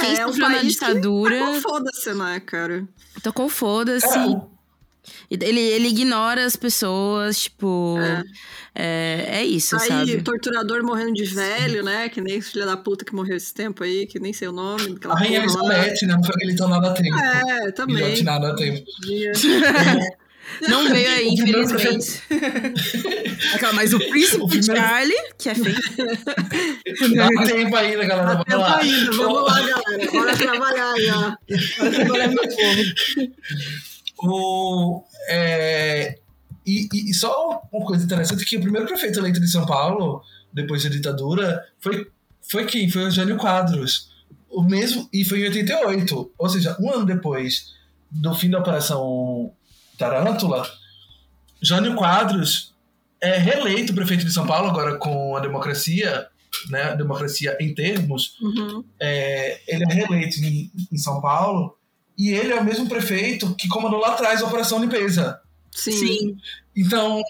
[0.00, 1.38] Quem é, sofreu na ditadura.
[1.38, 2.88] Tocou foda-se, né, cara?
[3.22, 4.18] Tocou foda-se.
[5.30, 7.96] Ele, ele ignora as pessoas, tipo.
[7.98, 8.22] É,
[8.74, 10.22] é, é isso, aí, sabe?
[10.22, 12.08] torturador morrendo de velho, né?
[12.08, 14.98] Que nem filha da puta que morreu esse tempo aí, que nem sei o nome.
[15.04, 16.14] A Rainha Elizabeth, né?
[16.14, 17.16] Não foi aquele tornado a tempo.
[17.16, 17.96] É, também.
[17.96, 18.84] Guilhotinado a tempo.
[20.68, 22.22] Não veio aí, infelizmente.
[23.54, 24.76] Aquela, mas o príncipe o primeiro...
[24.76, 25.76] Charlie, que é feio.
[27.14, 28.34] Dá tempo ainda, galera.
[28.34, 28.78] Dá tempo lá.
[28.78, 29.12] ainda.
[29.12, 30.10] Vamos lá, galera.
[30.12, 31.36] Bora trabalhar aí, ó.
[31.78, 32.82] Bora trabalhar meu povo.
[34.18, 36.18] O, é,
[36.64, 40.22] E, e, e, só uma coisa interessante que o primeiro prefeito eleito de São Paulo,
[40.52, 42.06] depois da ditadura, foi,
[42.40, 42.90] foi quem?
[42.90, 44.10] Foi o Jânio Quadros.
[44.48, 46.32] O mesmo, e foi em 88.
[46.38, 47.74] Ou seja, um ano depois
[48.10, 49.52] do fim da Operação
[49.96, 50.66] Tarântula,
[51.60, 52.74] Jânio Quadros
[53.20, 56.26] é reeleito prefeito de São Paulo, agora com a democracia,
[56.70, 58.36] né, a democracia em termos.
[58.40, 58.84] Uhum.
[59.00, 61.76] É, ele é reeleito em, em São Paulo
[62.18, 65.40] e ele é o mesmo prefeito que comandou lá atrás a Operação Limpeza.
[65.70, 65.92] Sim.
[65.92, 66.36] Sim.
[66.74, 67.22] Então,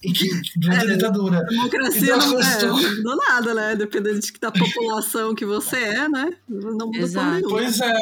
[0.00, 1.44] que, durante é, a ditadura.
[1.44, 3.76] Democracia então, não é do nada, né?
[3.76, 6.36] Dependendo de que da população que você é, né?
[6.48, 7.48] Não muda Exato.
[7.48, 8.00] Pois é.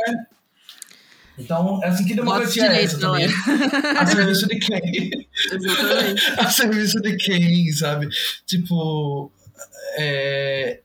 [1.38, 3.26] Então, é assim que democracia é essa também.
[3.98, 5.10] a serviço de quem?
[5.52, 6.22] Exatamente.
[6.38, 8.08] a serviço de quem, sabe?
[8.46, 9.32] Tipo,
[9.96, 10.80] é,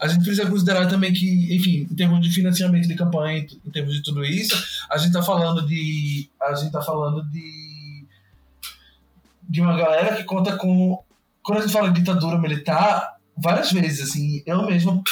[0.00, 3.94] a gente precisa considerar também que, enfim, em termos de financiamento de campanha, em termos
[3.94, 4.56] de tudo isso,
[4.88, 8.06] a gente está falando de, a gente tá falando de,
[9.48, 11.02] de uma galera que conta com,
[11.42, 15.02] quando a gente fala de ditadura militar, várias vezes, assim, eu mesmo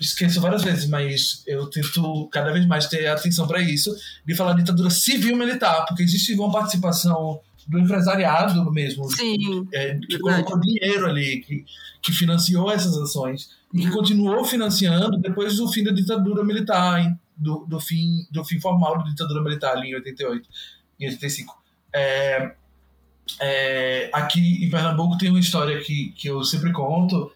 [0.00, 3.94] esqueço várias vezes, mas eu tento cada vez mais ter atenção para isso,
[4.24, 10.18] de falar de ditadura civil-militar, porque existe uma participação do empresariado mesmo, Sim, é, que
[10.18, 11.64] colocou dinheiro ali, que,
[12.00, 17.18] que financiou essas ações e que continuou financiando depois do fim da ditadura militar, hein?
[17.36, 20.48] Do, do, fim, do fim formal da ditadura militar ali em 88,
[20.98, 21.62] em 85.
[21.92, 22.54] É,
[23.40, 27.30] é, aqui em Pernambuco tem uma história que, que eu sempre conto,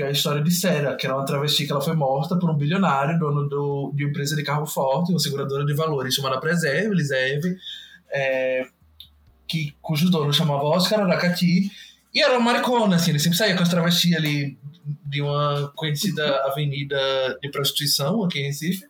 [0.00, 2.48] que é a história de Sera, que era uma travesti que ela foi morta por
[2.48, 6.40] um bilionário, dono do, de uma empresa de carro forte, uma seguradora de valores chamada
[6.40, 7.58] Preserve, Eliseve,
[8.10, 8.66] é,
[9.46, 11.70] que, cujo dono chamava Oscar Aracati,
[12.14, 14.58] e era uma maricona, assim, ele sempre saía com as travestis ali
[15.04, 18.86] de uma conhecida avenida de prostituição aqui em Recife,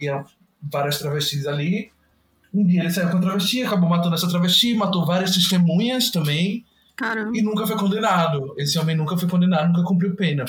[0.00, 0.24] e eram
[0.62, 1.92] várias travestis ali.
[2.52, 6.64] Um dia ele saiu com a travesti, acabou matando essa travesti, matou várias testemunhas também,
[6.96, 7.36] Caramba.
[7.36, 8.54] e nunca foi condenado.
[8.56, 10.44] Esse homem nunca foi condenado, nunca cumpriu pena.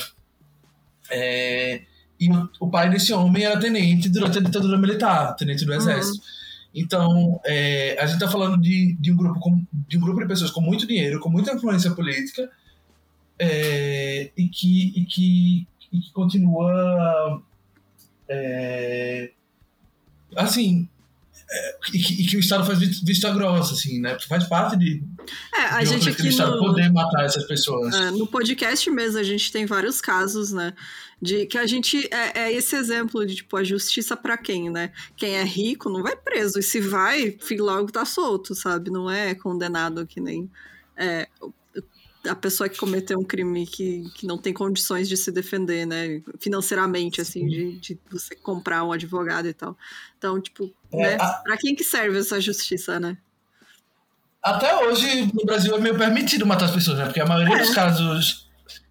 [1.10, 1.82] É,
[2.18, 6.16] e o, o, pai desse homem era tenente durante a ditadura militar, tenente do exército.
[6.18, 6.38] Uhum.
[6.74, 10.26] Então, é, a gente está falando de, de, um grupo com, de um grupo de
[10.26, 12.50] pessoas com muito dinheiro, com muita influência política,
[13.38, 17.42] é, e, que, e, que, e que continua
[18.28, 19.30] é,
[20.36, 20.88] assim
[21.50, 24.18] é, e, que, e, que, o Estado faz vista grossa, assim, né?
[24.28, 25.02] Faz parte de,
[25.54, 27.94] é, a de gente aqui o Estado no, poder matar essas pessoas.
[27.94, 30.74] É, no podcast mesmo, a gente tem vários casos, né?
[31.20, 32.06] De que a gente.
[32.12, 34.92] É, é esse exemplo de, tipo, a justiça para quem, né?
[35.16, 36.58] Quem é rico não vai preso.
[36.58, 38.90] E se vai, logo tá solto, sabe?
[38.90, 40.50] Não é condenado que nem.
[40.96, 41.28] É,
[42.26, 46.22] a pessoa que cometeu um crime que, que não tem condições de se defender, né?
[46.38, 49.76] Financeiramente, assim, de, de você comprar um advogado e tal.
[50.16, 51.16] Então, tipo, é, né?
[51.20, 51.28] A...
[51.44, 53.16] Pra quem que serve essa justiça, né?
[54.42, 57.04] Até hoje, no Brasil, é meio permitido matar as pessoas, né?
[57.04, 57.58] Porque a maioria é.
[57.58, 58.48] dos casos.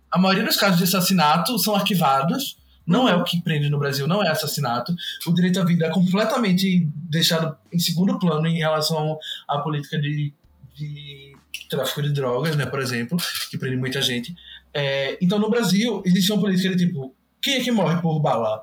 [0.10, 2.58] A maioria dos casos de assassinato são arquivados.
[2.86, 3.10] Não uhum.
[3.10, 4.96] é o que prende no Brasil, não é assassinato.
[5.26, 10.34] O direito à vida é completamente deixado em segundo plano em relação à política de,
[10.74, 11.37] de
[11.70, 13.18] tráfico de drogas, né, por exemplo,
[13.50, 14.36] que prende muita gente.
[14.74, 18.62] É, então, no Brasil, existe uma política de tipo: quem é que morre por bala?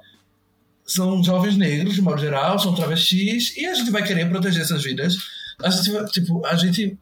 [0.87, 4.83] São jovens negros, de modo geral, são travestis, e a gente vai querer proteger essas
[4.83, 5.17] vidas.
[5.63, 6.99] A gente, tipo, a gente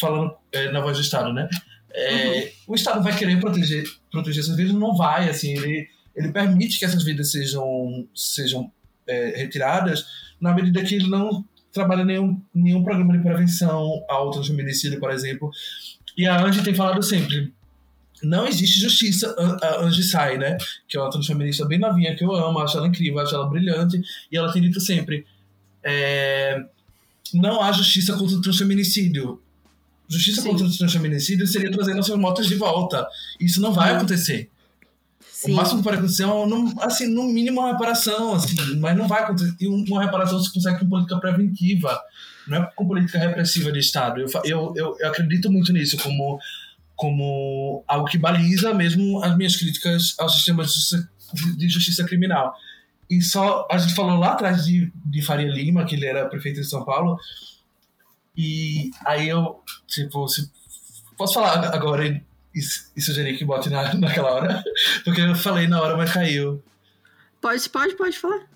[0.00, 1.48] falando é, na voz do Estado, né?
[1.92, 2.50] É, uhum.
[2.68, 6.84] O Estado vai querer proteger, proteger essas vidas, não vai, assim, ele, ele permite que
[6.84, 8.70] essas vidas sejam, sejam
[9.06, 10.04] é, retiradas
[10.40, 11.44] na medida que ele não
[11.74, 15.50] trabalha nenhum, nenhum programa de prevenção ao transfeminicídio, por exemplo.
[16.16, 17.52] E a Angie tem falado sempre,
[18.22, 20.56] não existe justiça, a Angie Sai, né?
[20.88, 24.00] Que é uma transfeminista bem novinha, que eu amo, acho ela incrível, acho ela brilhante,
[24.30, 25.26] e ela tem dito sempre,
[25.82, 26.64] é,
[27.34, 29.42] não há justiça contra o transfeminicídio.
[30.08, 30.50] Justiça Sim.
[30.50, 33.06] contra o transfeminicídio seria trazer nossas motos de volta.
[33.40, 34.50] Isso não vai acontecer.
[35.34, 35.52] Sim.
[35.52, 39.08] O máximo que pode acontecer é, um, assim, no mínimo uma reparação, assim, mas não
[39.08, 39.52] vai acontecer.
[39.60, 42.00] E uma reparação se consegue com política preventiva,
[42.46, 44.20] não é com política repressiva de Estado.
[44.20, 46.38] Eu, eu, eu, eu acredito muito nisso como,
[46.94, 51.10] como algo que baliza mesmo as minhas críticas ao sistema de justiça,
[51.56, 52.54] de justiça criminal.
[53.10, 56.60] E só, a gente falou lá atrás de, de Faria Lima, que ele era prefeito
[56.60, 57.18] de São Paulo,
[58.36, 60.48] e aí eu, tipo, se,
[61.18, 62.22] posso falar agora
[62.54, 62.60] e,
[62.96, 64.64] e sugerir que bote na, naquela hora,
[65.04, 66.62] porque eu falei na hora, mas caiu.
[67.40, 68.46] Pode, pode, pode falar.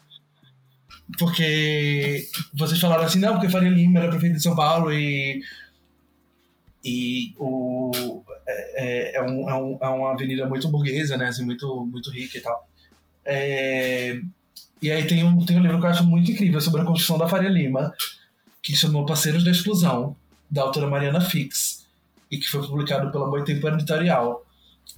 [1.19, 5.43] Porque vocês falaram assim, não, porque Faria Lima era prefeito de São Paulo e.
[6.85, 11.27] E o, é, é, é, um, é, um, é uma avenida muito burguesa, né?
[11.27, 12.69] Assim, muito, muito rica e tal.
[13.25, 14.21] É,
[14.81, 17.19] e aí tem um, tem um livro que eu acho muito incrível sobre a construção
[17.19, 17.93] da Faria Lima,
[18.63, 20.17] que chamou Parceiros da Exclusão,
[20.51, 21.88] da autora Mariana Fix
[22.31, 24.45] e que foi publicado pela Boitempo Editorial.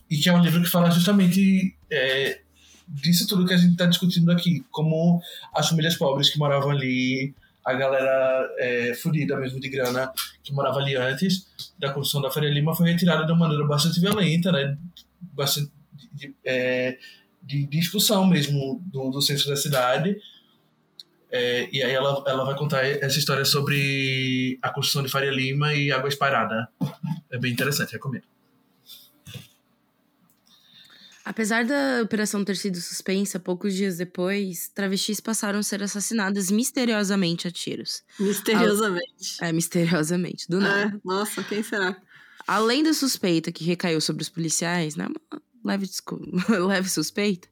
[0.09, 2.41] E que é um livro que fala justamente é,
[2.87, 5.21] disso tudo que a gente está discutindo aqui, como
[5.55, 7.35] as famílias pobres que moravam ali,
[7.65, 10.13] a galera é, fodida mesmo de grana
[10.43, 11.47] que morava ali antes
[11.79, 14.77] da construção da Faria Lima foi retirada de uma maneira bastante violenta, né?
[15.21, 15.71] Bastante
[16.13, 16.99] de, é,
[17.43, 20.17] de, de expulsão mesmo do, do centro da cidade.
[21.33, 25.75] É, e aí ela, ela vai contar essa história sobre a construção de Faria Lima
[25.75, 26.69] e Água Esparada.
[27.31, 28.25] É bem interessante, recomendo.
[31.25, 37.47] Apesar da operação ter sido suspensa, poucos dias depois, travestis passaram a ser assassinadas misteriosamente
[37.47, 38.03] a tiros.
[38.19, 39.37] Misteriosamente.
[39.41, 40.97] É, misteriosamente, do nada.
[40.97, 41.97] É, nossa, quem será?
[42.49, 45.07] Além da suspeita que recaiu sobre os policiais, né?
[45.63, 45.87] Leve,
[46.67, 47.49] leve suspeita,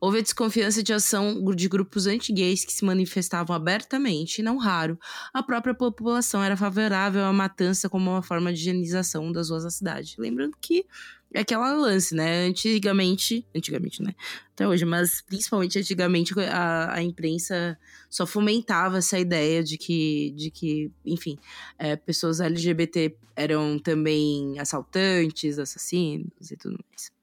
[0.00, 4.98] houve a desconfiança de ação de grupos anti-gays que se manifestavam abertamente, e não raro,
[5.32, 9.70] a própria população era favorável à matança como uma forma de higienização das ruas da
[9.70, 10.14] cidade.
[10.18, 10.86] Lembrando que
[11.32, 12.46] é aquela lance, né?
[12.46, 14.14] Antigamente, antigamente, né?
[14.52, 17.78] Até hoje, mas principalmente antigamente a, a imprensa
[18.08, 21.38] só fomentava essa ideia de que, de que enfim,
[21.78, 27.19] é, pessoas LGBT eram também assaltantes, assassinos e tudo mais.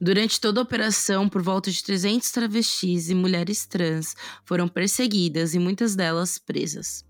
[0.00, 4.14] Durante toda a operação, por volta de 300 travestis e mulheres trans
[4.44, 7.04] foram perseguidas e muitas delas presas.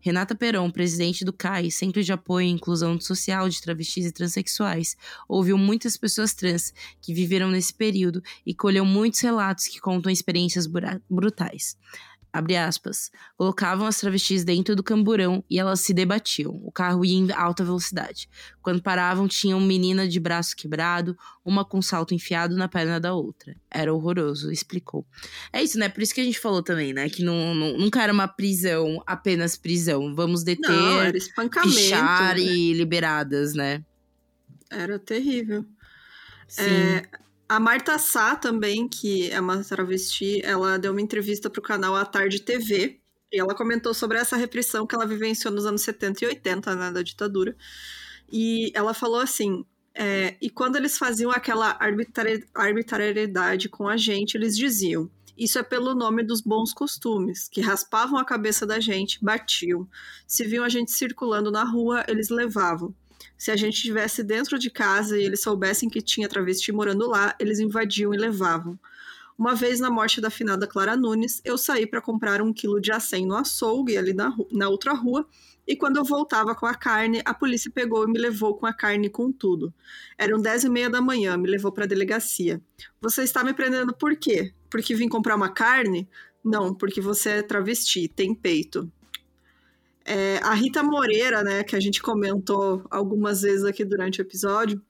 [0.00, 4.96] Renata Peron, presidente do CAI, Centro de Apoio e Inclusão Social de Travestis e Transsexuais,
[5.28, 10.66] ouviu muitas pessoas trans que viveram nesse período e colheu muitos relatos que contam experiências
[11.08, 11.76] brutais
[12.32, 16.60] abre aspas, colocavam as travestis dentro do camburão e elas se debatiam.
[16.64, 18.28] O carro ia em alta velocidade.
[18.62, 23.56] Quando paravam, tinham menina de braço quebrado, uma com salto enfiado na perna da outra.
[23.70, 25.04] Era horroroso, explicou.
[25.52, 25.88] É isso, né?
[25.88, 27.08] Por isso que a gente falou também, né?
[27.08, 30.14] Que não, não nunca era uma prisão, apenas prisão.
[30.14, 32.42] Vamos deter, não, era espancamento, pichar né?
[32.42, 33.84] e liberadas, né?
[34.70, 35.64] Era terrível.
[36.46, 36.62] Sim.
[36.62, 37.08] É,
[37.50, 41.96] a Marta Sá também, que é uma travesti, ela deu uma entrevista para o canal
[41.96, 43.00] A Tarde TV
[43.32, 46.92] e ela comentou sobre essa repressão que ela vivenciou nos anos 70 e 80, né,
[46.92, 47.56] da ditadura.
[48.30, 51.76] E ela falou assim: é, e quando eles faziam aquela
[52.54, 58.16] arbitrariedade com a gente, eles diziam: isso é pelo nome dos bons costumes, que raspavam
[58.16, 59.88] a cabeça da gente, batiam.
[60.24, 62.94] Se viam a gente circulando na rua, eles levavam.
[63.40, 67.34] Se a gente estivesse dentro de casa e eles soubessem que tinha travesti morando lá,
[67.40, 68.78] eles invadiam e levavam.
[69.38, 72.92] Uma vez na morte da finada Clara Nunes, eu saí para comprar um quilo de
[72.92, 75.26] acém no açougue ali na, na outra rua,
[75.66, 78.74] e quando eu voltava com a carne, a polícia pegou e me levou com a
[78.74, 79.72] carne e com tudo.
[80.18, 82.60] Eram dez e meia da manhã, me levou para a delegacia.
[83.00, 84.52] Você está me prendendo por quê?
[84.68, 86.06] Porque vim comprar uma carne?
[86.44, 88.92] Não, porque você é travesti, tem peito.
[90.04, 94.82] É, a Rita Moreira, né, que a gente comentou algumas vezes aqui durante o episódio,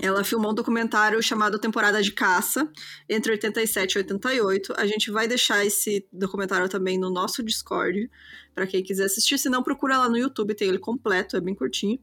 [0.00, 2.68] ela filmou um documentário chamado Temporada de Caça,
[3.08, 4.74] entre 87 e 88.
[4.76, 8.10] A gente vai deixar esse documentário também no nosso Discord,
[8.54, 9.38] para quem quiser assistir.
[9.38, 11.98] Se não, procura lá no YouTube, tem ele completo, é bem curtinho.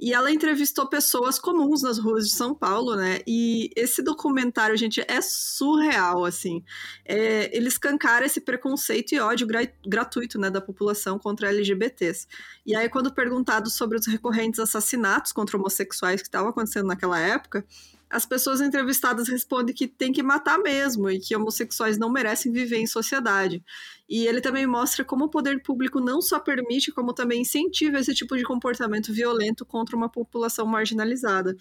[0.00, 3.20] E ela entrevistou pessoas comuns nas ruas de São Paulo, né?
[3.26, 6.64] E esse documentário, gente, é surreal, assim.
[7.04, 12.26] É, ele escancara esse preconceito e ódio gra gratuito, né, da população contra LGBTs.
[12.64, 17.62] E aí, quando perguntado sobre os recorrentes assassinatos contra homossexuais que estavam acontecendo naquela época,
[18.10, 22.78] as pessoas entrevistadas respondem que tem que matar mesmo e que homossexuais não merecem viver
[22.78, 23.62] em sociedade.
[24.08, 28.12] E ele também mostra como o poder público não só permite, como também incentiva esse
[28.12, 31.56] tipo de comportamento violento contra uma população marginalizada.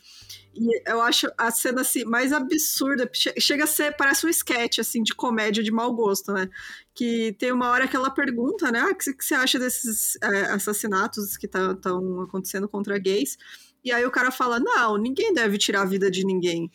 [0.56, 5.04] E eu acho a cena assim, mais absurda, chega a ser, parece um sketch assim,
[5.04, 6.50] de comédia de mau gosto, né?
[6.96, 8.80] Que tem uma hora que ela pergunta, né?
[8.80, 11.92] Ah, o que, você acha desses é, assassinatos que estão tá,
[12.24, 13.38] acontecendo contra gays?
[13.84, 16.72] E aí o cara fala: não, ninguém deve tirar a vida de ninguém.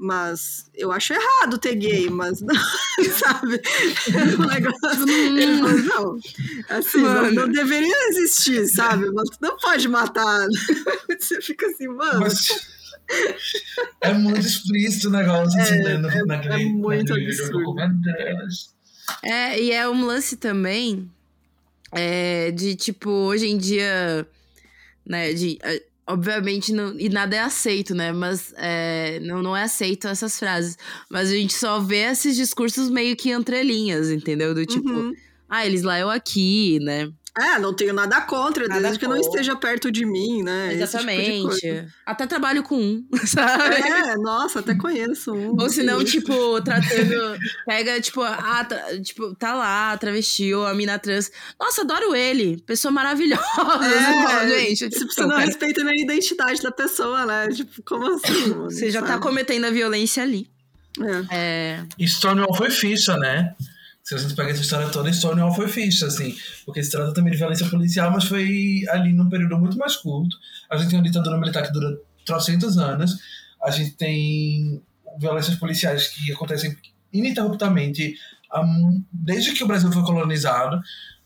[0.00, 2.54] Mas eu acho errado ter gay, mas não,
[3.18, 3.60] sabe?
[4.38, 5.06] O negócio.
[5.82, 6.18] não,
[6.68, 9.10] assim, não, não, deveria existir, sabe?
[9.10, 10.46] Mas não pode matar.
[11.18, 12.20] Você fica assim, mano.
[12.20, 12.78] Mas
[14.00, 17.74] é muito explícito o negócio, é, assim, é, naquele, é muito absurdo.
[19.24, 21.10] É, e é um lance também
[21.90, 24.26] é, de, tipo, hoje em dia,
[25.04, 25.58] né, de
[26.08, 28.12] obviamente, não, e nada é aceito, né?
[28.12, 30.76] Mas é, não, não é aceito essas frases.
[31.10, 34.54] Mas a gente só vê esses discursos meio que entre linhas, entendeu?
[34.54, 35.12] Do tipo, uhum.
[35.48, 37.10] ah, eles lá, eu aqui, né?
[37.38, 40.74] É, não tenho nada contra, Nada desde que não esteja perto de mim, né?
[40.74, 41.42] esse tipo de Exatamente.
[41.42, 41.86] coisa.
[42.04, 43.76] Até trabalho com um, sabe?
[43.76, 45.56] É, nossa, até conheço um.
[45.60, 47.38] Ou se não, tipo, tratando.
[47.64, 51.30] Pega, tipo, ah, tá, tipo, tá lá, travesti ou a mina trans.
[51.60, 52.60] Nossa, adoro ele.
[52.66, 53.42] Pessoa maravilhosa.
[53.54, 57.48] Fala, gente, Tipo, tipo, você não cara, respeita nem a identidade da pessoa, né?
[57.48, 58.48] Tipo, como assim?
[58.50, 58.64] mano?
[58.70, 59.22] você já tá Sabe?
[59.22, 60.50] cometendo a violência ali.
[61.30, 61.84] É.
[62.00, 62.06] É.
[62.06, 63.54] Stonewall foi ficha, né?
[64.08, 66.34] Se a gente pega essa história toda, Stonewall foi ficha, assim.
[66.64, 70.34] Porque se trata também de violência policial, mas foi ali num período muito mais curto.
[70.70, 71.94] A gente tem uma ditadura militar que dura
[72.24, 73.18] trocentos anos.
[73.62, 74.80] A gente tem
[75.18, 76.74] violências policiais que acontecem
[77.12, 78.16] ininterruptamente
[79.12, 80.80] desde que o Brasil foi colonizado.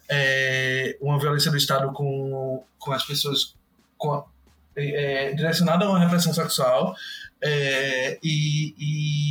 [0.08, 3.54] É, uma violência do Estado com, com as pessoas
[3.96, 4.24] com a-
[4.74, 6.96] é, direcionada a uma repressão sexual.
[7.40, 9.30] É, e, e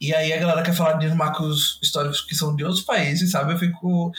[0.00, 3.52] e aí a galera quer falar de marcos históricos que são de outros países, sabe?
[3.52, 4.10] Eu fico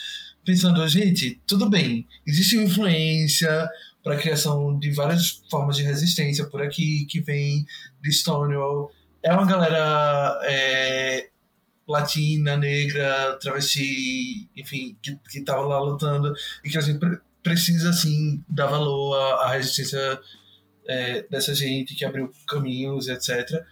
[0.46, 3.68] pensando, gente, tudo bem, existe influência
[4.04, 7.66] para a criação de várias formas de resistência por aqui, que vem
[8.00, 8.92] de Stonewall.
[9.24, 11.30] É uma galera é,
[11.88, 16.32] latina, negra, travesti, enfim, que, que tava lá lutando
[16.64, 20.20] e que a gente pre- precisa, assim, dar valor à, à resistência
[20.88, 23.64] é, dessa gente que abriu caminhos, etc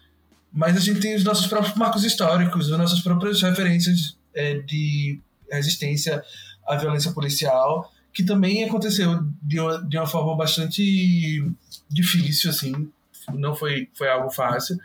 [0.52, 5.20] mas a gente tem os nossos próprios marcos históricos, as nossas próprias referências é, de
[5.52, 6.24] resistência
[6.68, 11.46] à violência policial, que também aconteceu de uma, de uma forma bastante
[11.90, 12.90] difícil, assim,
[13.34, 14.78] não foi, foi algo fácil.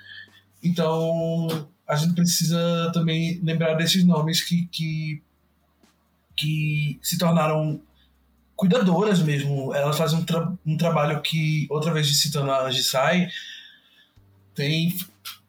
[0.63, 1.49] Então,
[1.87, 5.23] a gente precisa também lembrar desses nomes que, que,
[6.37, 7.81] que se tornaram
[8.57, 9.75] cuidadoras mesmo.
[9.75, 13.29] Elas fazem um, tra um trabalho que, outra vez citando a Gisai,
[14.55, 14.97] tem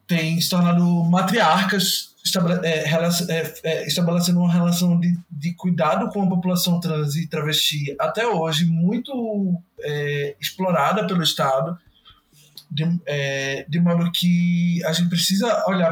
[0.07, 2.15] tem se tornado matriarcas,
[2.64, 2.90] é,
[3.30, 8.27] é, é, estabelecendo uma relação de, de cuidado com a população trans e travesti até
[8.27, 11.77] hoje muito é, explorada pelo Estado,
[12.69, 15.91] de, é, de modo que a gente precisa olhar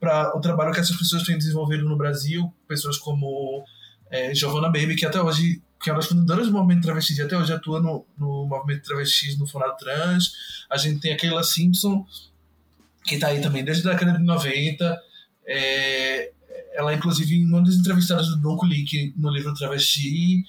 [0.00, 3.62] para o trabalho que essas pessoas têm desenvolvido no Brasil, pessoas como
[4.10, 7.36] é, Giovanna Baby, que até hoje que é uma das fundadoras do movimento travesti, até
[7.36, 10.32] hoje atua no, no movimento travesti no Funado Trans.
[10.70, 12.06] A gente tem a Keila Simpson,
[13.04, 15.02] que está aí também desde a década de 90.
[15.46, 16.32] É,
[16.74, 20.44] ela, inclusive, uma das entrevistadas do Donko Leak no livro Travesti,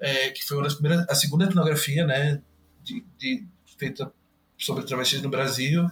[0.00, 2.40] é, que foi uma das primeiras, a segunda etnografia né,
[2.82, 3.44] de, de,
[3.78, 4.10] feita
[4.56, 5.90] sobre travestis no Brasil.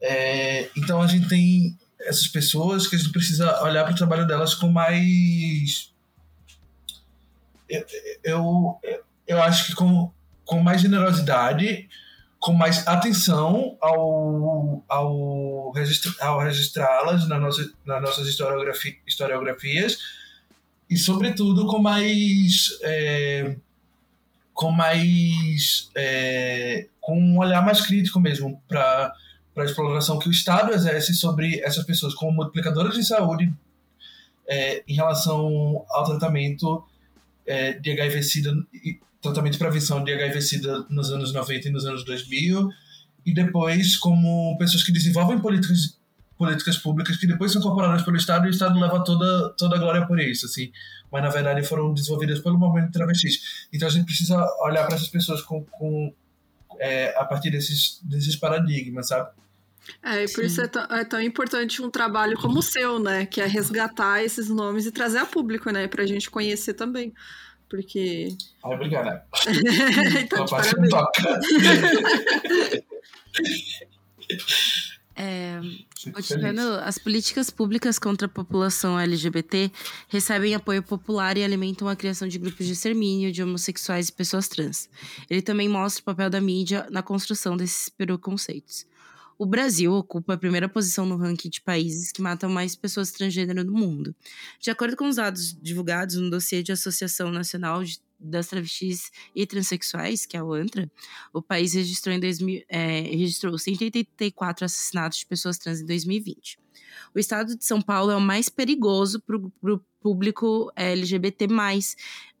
[0.00, 4.26] É, então, a gente tem essas pessoas que a gente precisa olhar para o trabalho
[4.26, 5.92] delas com mais.
[7.68, 7.84] Eu,
[8.24, 8.80] eu,
[9.26, 10.10] eu acho que com,
[10.44, 11.88] com mais generosidade
[12.48, 19.98] com mais atenção ao, ao, registra, ao registrá-las na nossa, nas nossas historiografi, historiografias
[20.88, 22.70] e, sobretudo, com mais.
[22.82, 23.54] É,
[24.54, 25.90] com mais.
[25.94, 29.12] É, com um olhar mais crítico mesmo para
[29.54, 33.52] a exploração que o Estado exerce sobre essas pessoas como multiplicadoras de saúde
[34.48, 36.82] é, em relação ao tratamento
[37.46, 38.54] é, de HIV-Sida
[39.20, 42.68] tratamento de prevenção de HIV-Sida nos anos 90 e nos anos 2000,
[43.26, 45.98] e depois como pessoas que desenvolvem políticas,
[46.36, 49.78] políticas públicas que depois são incorporadas pelo Estado e o Estado leva toda, toda a
[49.78, 50.70] glória por isso, assim.
[51.10, 53.66] Mas, na verdade, foram desenvolvidas pelo movimento travestis.
[53.72, 56.14] Então, a gente precisa olhar para essas pessoas com, com
[56.78, 59.30] é, a partir desses, desses paradigmas, sabe?
[60.02, 60.46] É, e por Sim.
[60.46, 63.24] isso é tão, é tão, importante um trabalho como o seu, né?
[63.24, 65.88] Que é resgatar esses nomes e trazer a público, né?
[65.88, 67.12] Pra gente conhecer também.
[67.68, 68.36] Porque.
[68.64, 69.24] Ai, obrigada.
[70.20, 70.92] então, de parabéns.
[75.20, 75.60] É,
[76.14, 79.68] continuando, as políticas públicas contra a população LGBT
[80.06, 84.46] recebem apoio popular e alimentam a criação de grupos de extermínio de homossexuais e pessoas
[84.46, 84.88] trans.
[85.28, 88.86] Ele também mostra o papel da mídia na construção desses preconceitos.
[89.38, 93.62] O Brasil ocupa a primeira posição no ranking de países que matam mais pessoas transgênero
[93.62, 94.12] no mundo.
[94.58, 99.46] De acordo com os dados divulgados no dossiê de Associação Nacional de, das Travestis e
[99.46, 100.90] Transsexuais, que é o ANTRA,
[101.32, 106.58] o país registrou, em 2000, é, registrou 184 assassinatos de pessoas trans em 2020.
[107.14, 111.46] O estado de São Paulo é o mais perigoso para o público LGBT+,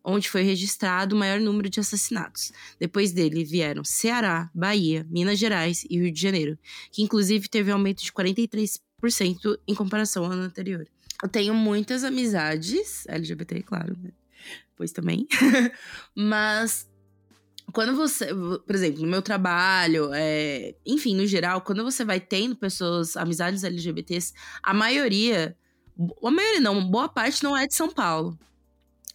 [0.08, 2.50] onde foi registrado o maior número de assassinatos.
[2.80, 6.58] Depois dele vieram Ceará, Bahia, Minas Gerais e Rio de Janeiro,
[6.90, 8.78] que inclusive teve um aumento de 43%
[9.68, 10.86] em comparação ao ano anterior.
[11.22, 14.10] Eu tenho muitas amizades, LGBT, claro, né?
[14.74, 15.26] Pois também.
[16.16, 16.88] Mas
[17.72, 18.28] quando você,
[18.66, 23.62] por exemplo, no meu trabalho, é, enfim, no geral, quando você vai tendo pessoas, amizades
[23.62, 24.32] LGBTs,
[24.62, 25.54] a maioria,
[26.24, 28.38] a maioria não, boa parte não é de São Paulo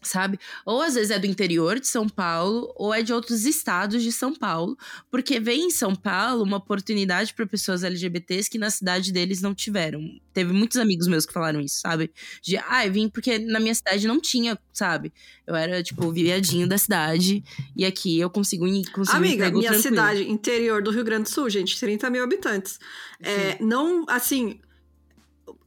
[0.07, 0.39] sabe?
[0.65, 4.11] Ou às vezes é do interior de São Paulo, ou é de outros estados de
[4.11, 4.77] São Paulo,
[5.09, 9.53] porque vem em São Paulo uma oportunidade para pessoas LGBTs que na cidade deles não
[9.53, 10.01] tiveram.
[10.34, 12.11] Teve muitos amigos meus que falaram isso, sabe?
[12.41, 15.13] De, ah, eu vim porque na minha cidade não tinha, sabe?
[15.45, 17.43] Eu era, tipo, viadinho da cidade,
[17.75, 19.81] e aqui eu consigo, consigo Amiga, um minha tranquilo.
[19.81, 22.80] cidade, interior do Rio Grande do Sul, gente, 30 mil habitantes.
[23.19, 24.59] É, não, assim,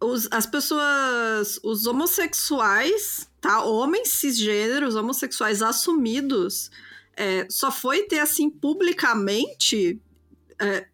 [0.00, 3.62] os, as pessoas, os homossexuais, tá?
[3.62, 6.68] Homens cisgêneros, homossexuais assumidos,
[7.16, 10.01] é, só foi ter assim publicamente
[10.60, 10.86] é,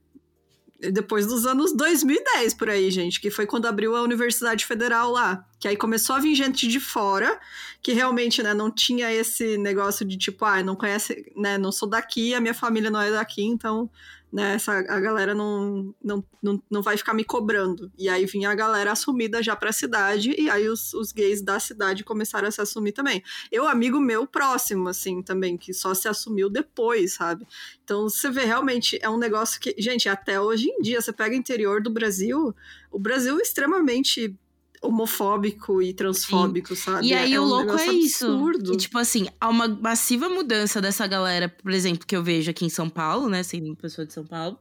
[0.93, 5.45] depois dos anos 2010 por aí, gente, que foi quando abriu a Universidade Federal lá,
[5.63, 7.39] que aí começou a vir gente de fora,
[7.81, 11.89] que realmente, né, não tinha esse negócio de tipo, ah, não conhece, né, não sou
[11.89, 13.89] daqui, a minha família não é daqui, então
[14.33, 14.55] né?
[14.55, 17.93] Essa, a galera não, não, não, não vai ficar me cobrando.
[17.99, 21.61] E aí vinha a galera assumida já pra cidade, e aí os, os gays da
[21.61, 23.23] cidade começaram a se assumir também.
[23.51, 27.47] Eu, amigo meu próximo, assim, também, que só se assumiu depois, sabe?
[27.85, 31.35] Então você vê, realmente, é um negócio que, gente, até hoje em dia, você pega
[31.35, 32.55] o interior do Brasil,
[32.91, 34.35] o Brasil é extremamente
[34.83, 36.83] homofóbico e transfóbico, Sim.
[36.83, 37.07] sabe?
[37.07, 38.27] E aí é o um louco é isso.
[38.27, 38.77] Absurdo.
[38.77, 42.69] tipo assim, há uma massiva mudança dessa galera, por exemplo, que eu vejo aqui em
[42.69, 43.43] São Paulo, né?
[43.43, 44.59] Sendo pessoa de São Paulo.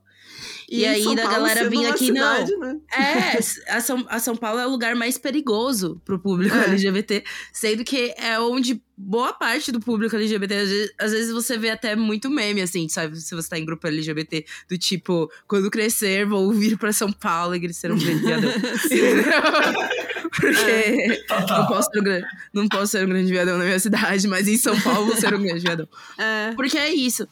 [0.70, 2.60] E, e aí São da Paulo galera vindo aqui, cidade, não.
[2.60, 2.80] Né?
[2.94, 6.64] É, a São, a São Paulo é o lugar mais perigoso pro público é.
[6.64, 11.58] LGBT, sendo que é onde boa parte do público LGBT, às vezes, às vezes, você
[11.58, 13.20] vê até muito meme, assim, sabe?
[13.20, 17.56] Se você tá em grupo LGBT, do tipo, quando crescer, vou vir pra São Paulo
[17.56, 18.52] e ser um grande viadão.
[20.32, 21.24] Porque é.
[21.30, 24.80] não, posso ser, não posso ser um grande viadão na minha cidade, mas em São
[24.80, 25.88] Paulo vou ser um grande viadão.
[26.18, 26.54] É.
[26.56, 27.28] Porque é isso.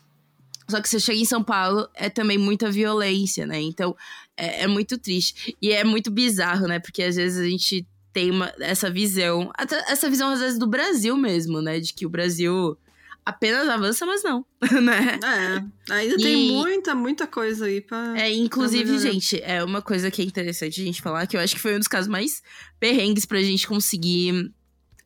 [0.69, 3.59] Só que você chega em São Paulo, é também muita violência, né?
[3.59, 3.95] Então,
[4.37, 5.57] é, é muito triste.
[5.61, 6.79] E é muito bizarro, né?
[6.79, 9.51] Porque às vezes a gente tem uma, essa visão,
[9.87, 11.79] essa visão às vezes do Brasil mesmo, né?
[11.79, 12.77] De que o Brasil
[13.25, 14.45] apenas avança, mas não,
[14.81, 15.19] né?
[15.23, 18.17] É, ainda e, tem muita, muita coisa aí pra.
[18.17, 21.41] É, inclusive, pra gente, é uma coisa que é interessante a gente falar, que eu
[21.41, 22.41] acho que foi um dos casos mais
[22.79, 24.51] perrengues pra gente conseguir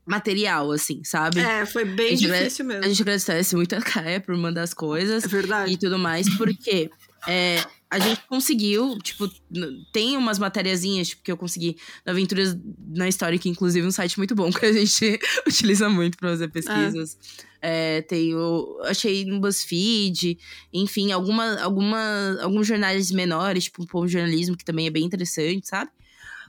[0.06, 1.40] material, assim, sabe?
[1.40, 2.84] É, foi bem difícil mesmo.
[2.84, 5.24] A gente agradece muito a Kaia por mandar as coisas.
[5.24, 5.74] É verdade.
[5.74, 6.90] E tudo mais, porque
[7.28, 9.30] é, a gente conseguiu, tipo,
[9.94, 12.58] tem umas matériazinhas tipo, que eu consegui na Aventuras
[12.88, 16.30] na História, que inclusive é um site muito bom que a gente utiliza muito para
[16.30, 17.18] fazer pesquisas.
[17.50, 17.54] É.
[17.66, 20.38] É, tem o, achei no BuzzFeed,
[20.74, 25.90] enfim, alguma, alguma, alguns jornais menores, tipo o Jornalismo, que também é bem interessante, sabe?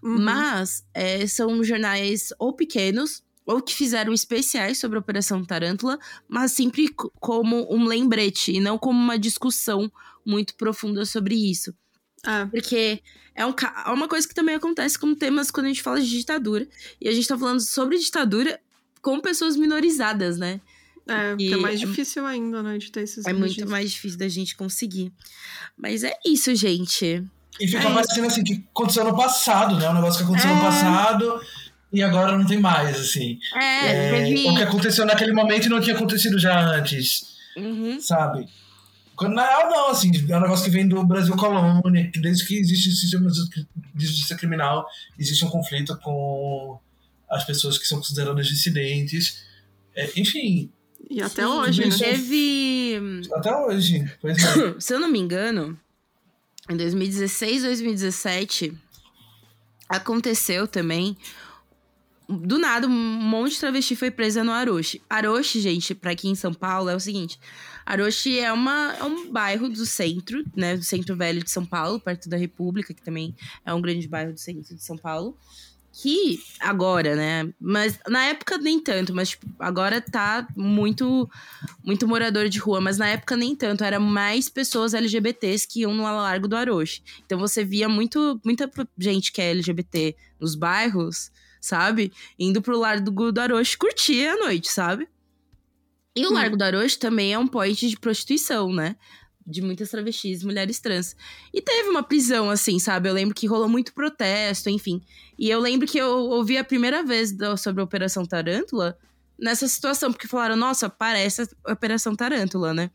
[0.03, 0.19] Uhum.
[0.19, 5.99] Mas é, são jornais ou pequenos, ou que fizeram especiais sobre a Operação Tarântula,
[6.29, 6.89] mas sempre
[7.21, 9.91] como um lembrete e não como uma discussão
[10.25, 11.75] muito profunda sobre isso.
[12.25, 12.49] Ah.
[12.51, 13.03] Porque
[13.35, 13.55] é, um,
[13.87, 16.67] é uma coisa que também acontece com temas quando a gente fala de ditadura.
[17.01, 18.59] E a gente tá falando sobre ditadura
[19.03, 20.61] com pessoas minorizadas, né?
[21.07, 24.19] É, que é mais é, difícil ainda, né, de ter esses É muito mais difícil
[24.19, 25.13] da gente conseguir.
[25.77, 27.23] Mas é isso, gente.
[27.61, 29.91] E fica é parecendo assim, que aconteceu no passado, né?
[29.91, 30.55] Um negócio que aconteceu é...
[30.55, 31.41] no passado
[31.95, 33.39] e agora não tem mais, assim.
[33.55, 34.49] É, é teve...
[34.49, 38.01] O que aconteceu naquele momento não tinha acontecido já antes, uhum.
[38.01, 38.49] sabe?
[39.17, 42.45] Quando, na real, não, assim, é um negócio que vem do Brasil colônia, que desde
[42.45, 46.81] que existe sistema de justiça criminal, existe um conflito com
[47.31, 49.45] as pessoas que são consideradas dissidentes.
[49.95, 50.71] É, enfim.
[51.09, 51.97] E até Sim, hoje, né?
[51.97, 53.23] Teve.
[53.33, 54.75] Até hoje, pois é.
[54.81, 55.79] Se eu não me engano,
[56.69, 58.73] em 2016, 2017,
[59.89, 61.17] aconteceu também
[62.29, 65.01] do nada, um monte de travesti foi presa no Aroche.
[65.09, 67.39] Aroche, gente, pra aqui em São Paulo, é o seguinte:
[67.85, 70.77] Aroche é, uma, é um bairro do centro, né?
[70.77, 73.35] Do centro velho de São Paulo, perto da República, que também
[73.65, 75.37] é um grande bairro do centro de São Paulo.
[75.93, 77.53] Que agora, né?
[77.61, 81.31] Mas na época nem tanto, mas tipo, agora tá muito,
[81.85, 83.85] muito morador de rua, mas na época nem tanto.
[83.85, 87.01] Era mais pessoas LGBTs que iam no Largo do Aroche.
[87.25, 88.69] Então você via muito, muita
[88.99, 91.31] gente que é LGBT nos bairros
[91.65, 92.13] sabe?
[92.39, 95.09] Indo pro Largo do Aroche curtir a noite, sabe?
[96.15, 96.35] E o hum.
[96.35, 98.97] Largo do Aroche também é um point de prostituição, né?
[99.47, 101.17] De muitas travestis, mulheres trans.
[101.53, 103.09] E teve uma prisão, assim, sabe?
[103.09, 105.03] Eu lembro que rolou muito protesto, enfim.
[105.39, 108.97] E eu lembro que eu ouvi a primeira vez do, sobre a Operação Tarântula
[109.39, 112.91] nessa situação, porque falaram, nossa, parece a Operação Tarântula, né?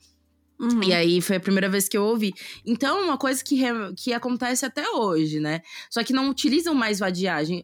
[0.59, 0.83] Uhum.
[0.83, 2.33] E aí foi a primeira vez que eu ouvi.
[2.65, 3.61] Então, uma coisa que,
[3.95, 5.61] que acontece até hoje, né?
[5.89, 7.63] Só que não utilizam mais vadiagem.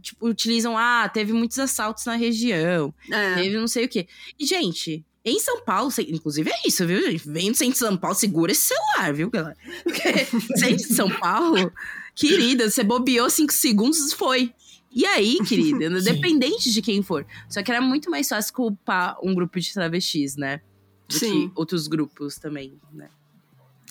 [0.00, 2.94] Tipo, utilizam, ah, teve muitos assaltos na região.
[3.10, 3.34] É.
[3.34, 4.08] Teve não sei o quê.
[4.38, 7.28] E, gente, em São Paulo, inclusive é isso, viu, gente?
[7.28, 9.56] Vem no centro de São Paulo, segura esse celular, viu, galera?
[9.84, 10.00] Porque
[10.56, 11.70] centro de São Paulo,
[12.14, 14.54] querida, você bobeou cinco segundos, foi.
[14.90, 17.26] E aí, querida, independente de quem for.
[17.50, 20.62] Só que era muito mais fácil culpar um grupo de travestis, né?
[21.10, 21.48] Do Sim.
[21.48, 23.08] que outros grupos também, né?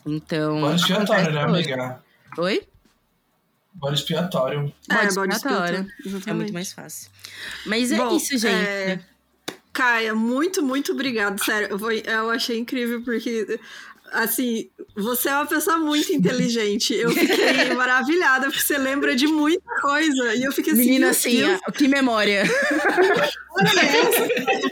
[0.05, 0.61] Então.
[0.61, 2.03] Bode expiatório, né, amiga?
[2.37, 2.65] Oi?
[3.73, 4.73] Bode expiatório.
[4.89, 5.87] É, Bode bode expiatório.
[5.99, 7.11] expiatório, É muito mais fácil.
[7.65, 8.45] Mas é Bom, isso, gente.
[8.67, 8.99] é,
[9.71, 11.43] Caia, muito, muito obrigado.
[11.43, 13.59] Sério, eu, foi- eu achei incrível porque,
[14.11, 16.93] assim, você é uma pessoa muito inteligente.
[16.93, 20.35] Eu fiquei maravilhada porque você lembra de muita coisa.
[20.35, 22.43] E eu fiquei assim, Menina, assim, Deus, que memória.
[23.51, 24.27] olha essa.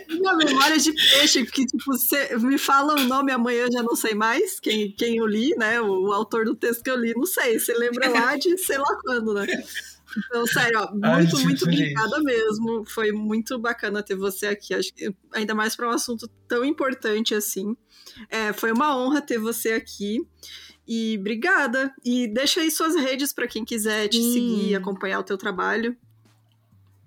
[0.10, 3.96] Minha memória de peixe, porque, tipo, você me fala o nome amanhã, eu já não
[3.96, 5.80] sei mais quem, quem eu li, né?
[5.82, 7.60] O, o autor do texto que eu li, não sei.
[7.60, 9.46] Você lembra lá de sei lá quando, né?
[10.18, 12.86] Então, sério, ó, Ai, muito, fico muito obrigada mesmo.
[12.86, 14.74] Foi muito bacana ter você aqui.
[14.74, 17.76] Acho que ainda mais para um assunto tão importante assim.
[18.30, 20.26] É, foi uma honra ter você aqui.
[20.88, 21.94] E obrigada.
[22.04, 24.34] E deixa aí suas redes para quem quiser te Sim.
[24.34, 25.96] seguir, acompanhar o teu trabalho.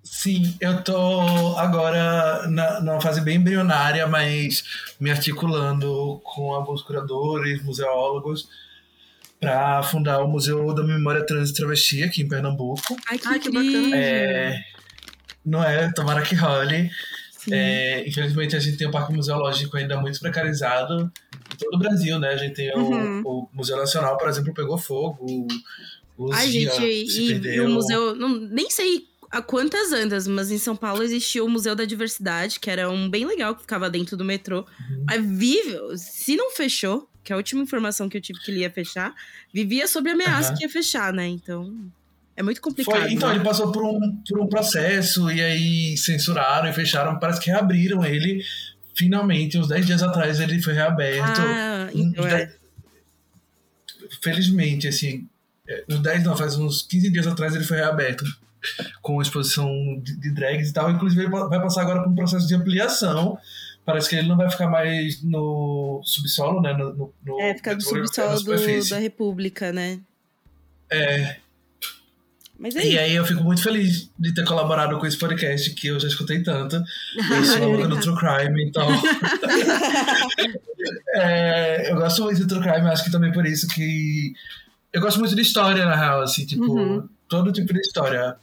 [0.03, 4.63] Sim, eu tô agora na, numa fase bem embrionária, mas
[4.99, 8.49] me articulando com alguns curadores, museólogos,
[9.39, 12.81] para fundar o Museu da Memória Trans e Travesti aqui em Pernambuco.
[13.09, 13.95] Ai, que, Ai, que bacana.
[13.95, 14.59] É,
[15.45, 15.91] não é?
[15.93, 16.89] Tomara que role.
[17.49, 21.11] É, infelizmente, a gente tem um parque museológico ainda muito precarizado
[21.53, 22.29] em todo o Brasil, né?
[22.29, 23.21] A gente tem o- Uhum.
[23.25, 25.47] o, Museu Nacional, por exemplo, pegou fogo,
[26.17, 28.15] o Ai, Luzia gente, e, e o museu.
[28.15, 32.59] Não, nem sei há quantas andas, mas em São Paulo existia o Museu da Diversidade,
[32.59, 34.59] que era um bem legal, que ficava dentro do metrô.
[34.89, 35.05] Uhum.
[35.07, 38.59] Mas vive, se não fechou, que é a última informação que eu tive que ele
[38.61, 39.13] ia fechar,
[39.53, 40.57] vivia sob ameaça Aham.
[40.57, 41.27] que ia fechar, né?
[41.27, 41.73] Então.
[42.35, 43.01] É muito complicado.
[43.01, 43.35] Foi, então, né?
[43.35, 47.19] ele passou por um, por um processo e aí censuraram e fecharam.
[47.19, 48.43] Parece que reabriram ele.
[48.95, 51.41] Finalmente, uns 10 dias atrás, ele foi reaberto.
[51.41, 52.45] Ah, então é.
[52.45, 52.61] 10
[54.21, 55.27] Felizmente, assim,
[55.67, 58.23] é, uns 10 não, faz uns 15 dias atrás ele foi reaberto
[59.01, 59.67] com exposição
[60.03, 60.91] de, de drags e tal.
[60.91, 63.37] Inclusive, ele vai passar agora por um processo de ampliação.
[63.85, 66.73] Parece que ele não vai ficar mais no subsolo, né?
[66.73, 69.99] No, no, no É, ficar na subsolo do- da República, né?
[70.91, 71.37] É,
[72.61, 72.99] Mas é E isso.
[72.99, 76.43] aí eu fico muito feliz de ter colaborado com esse podcast que eu já escutei
[76.43, 76.75] tanto.
[76.75, 78.87] Eu sou louca do True Crime, então.
[81.13, 84.33] É, eu gosto muito do True Crime, acho que também por isso que.
[84.93, 87.07] Eu gosto muito de história, na real, assim, tipo, Uhum.
[87.27, 88.35] todo tipo de história.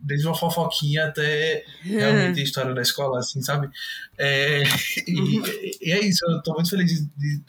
[0.00, 3.70] Desde uma fofoquinha até realmente história da escola, assim, sabe?
[4.18, 4.62] É,
[5.08, 7.40] e, e é isso, eu tô muito feliz de,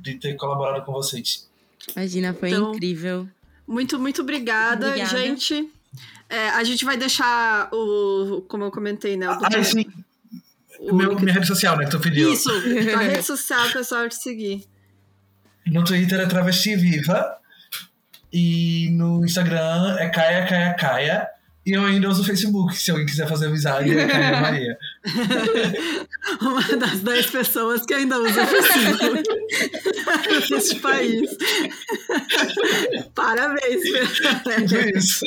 [0.00, 1.48] de ter colaborado com vocês.
[1.94, 3.28] Imagina, foi Então, incrível.
[3.66, 5.16] Muito, muito obrigada, Obrigada.
[5.18, 5.70] gente.
[6.28, 9.28] É, a gente vai deixar o, como eu comentei, né?
[9.30, 9.86] O do- Ah, sim,
[10.78, 12.32] o- meu, minha rede social, né, que tu pediu.
[12.32, 14.64] Isso, a rede social, pessoal, te seguir.
[15.66, 17.38] No Twitter é Travesti Viva.
[18.32, 21.28] E no Instagram é Caia Caia Caia.
[21.66, 24.78] E eu ainda uso o Facebook, se alguém quiser fazer amizade, é Caia Maria.
[26.42, 29.22] Uma das 10 pessoas que ainda usa o Facebook
[30.52, 31.30] neste país.
[33.14, 34.76] Parabéns, Fernanda.
[34.78, 35.24] É isso.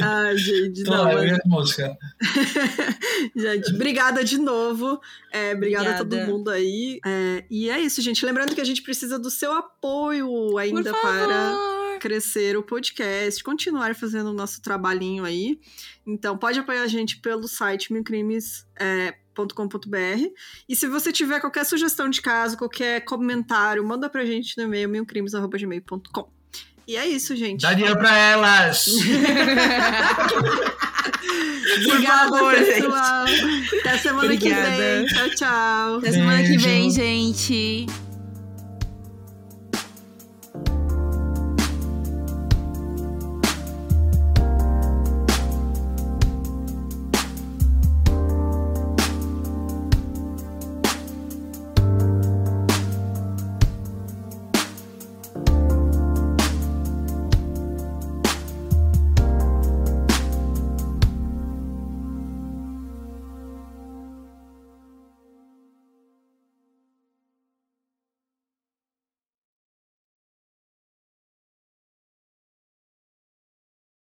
[0.00, 1.98] Ai, gente, Então, não, lá, eu mas- ia a música.
[3.36, 5.00] Gente, obrigada de novo.
[5.32, 6.30] É, obrigada, a todo Obrigada.
[6.32, 7.00] mundo aí.
[7.04, 8.24] É, e é isso, gente.
[8.24, 11.52] Lembrando que a gente precisa do seu apoio ainda Por para.
[12.04, 15.58] Crescer o podcast, continuar fazendo o nosso trabalhinho aí.
[16.06, 20.28] Então, pode apoiar a gente pelo site milcrimes.com.br.
[20.68, 24.90] E se você tiver qualquer sugestão de caso, qualquer comentário, manda pra gente no e-mail
[24.90, 26.28] milcrimes.gmail.com.
[26.86, 27.62] E é isso, gente.
[27.62, 28.86] Dá dinheiro pra elas!
[31.86, 33.24] Obrigada, favor, pessoal.
[33.80, 34.76] Até semana que Obrigada.
[34.76, 35.06] vem.
[35.06, 35.96] Tchau, tchau.
[35.96, 36.66] Até semana que Beijo.
[36.66, 37.86] vem, gente.